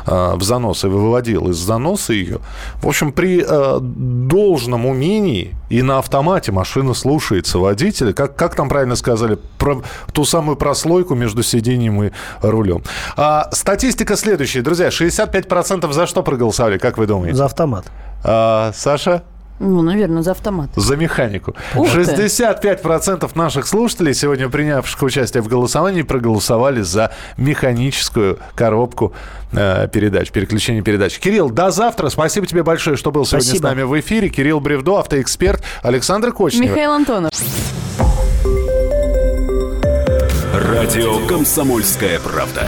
э, 0.08 0.36
в 0.36 0.44
занос 0.44 0.84
и 0.84 0.88
выводил 0.88 1.50
из 1.50 1.58
заноса 1.58 2.14
ее. 2.14 2.40
В 2.82 2.88
общем, 2.88 3.12
при 3.12 3.44
э, 3.48 3.80
должном 3.82 4.86
умении 4.86 5.56
и 5.70 5.82
на 5.82 6.00
автомате 6.00 6.52
машина 6.52 6.94
слушается 6.94 7.60
водителя. 7.60 8.14
Как, 8.14 8.36
как 8.36 8.56
там 8.56 8.70
правильно 8.70 8.96
сказали? 8.96 9.38
Про 9.58 9.82
ту 10.14 10.26
самую 10.26 10.58
прослойку 10.58 11.16
между 11.16 11.44
сиденьем 11.44 12.04
и 12.04 12.12
рулем. 12.42 12.84
А, 13.18 13.50
статистика 13.76 14.16
следующая. 14.16 14.62
Друзья, 14.62 14.88
65% 14.88 15.92
за 15.92 16.08
что 16.08 16.24
проголосовали, 16.24 16.78
как 16.78 16.98
вы 16.98 17.08
думаете? 17.08 17.36
За 17.36 17.46
автомат. 17.46 17.86
А, 18.24 18.72
Саша? 18.74 19.24
Ну, 19.60 19.82
наверное, 19.82 20.22
за 20.22 20.32
автомат. 20.32 20.70
За 20.78 20.96
механику. 20.96 21.56
Ух 21.76 21.94
65% 21.94 23.30
ты. 23.30 23.38
наших 23.38 23.68
слушателей, 23.68 24.14
сегодня 24.14 24.48
принявших 24.48 25.02
участие 25.02 25.44
в 25.44 25.50
голосовании, 25.50 26.04
проголосовали 26.04 26.84
за 26.84 27.12
механическую 27.36 28.40
коробку 28.56 29.14
э, 29.52 29.90
передач, 29.92 30.32
переключение 30.32 30.82
передач. 30.82 31.20
Кирилл, 31.20 31.50
до 31.50 31.70
завтра. 31.72 32.08
Спасибо 32.08 32.48
тебе 32.48 32.64
большое, 32.64 32.96
что 32.96 33.12
был 33.12 33.26
сегодня 33.26 33.46
Спасибо. 33.46 33.68
с 33.68 33.70
нами 33.70 33.84
в 33.84 34.00
эфире. 34.00 34.30
Кирилл 34.30 34.62
Бревдо, 34.62 35.00
автоэксперт. 35.00 35.62
Александр 35.84 36.32
Кочнев. 36.32 36.64
Михаил 36.64 36.92
Антонов. 36.92 37.32
Радио 40.54 41.26
«Комсомольская 41.28 42.20
правда». 42.20 42.68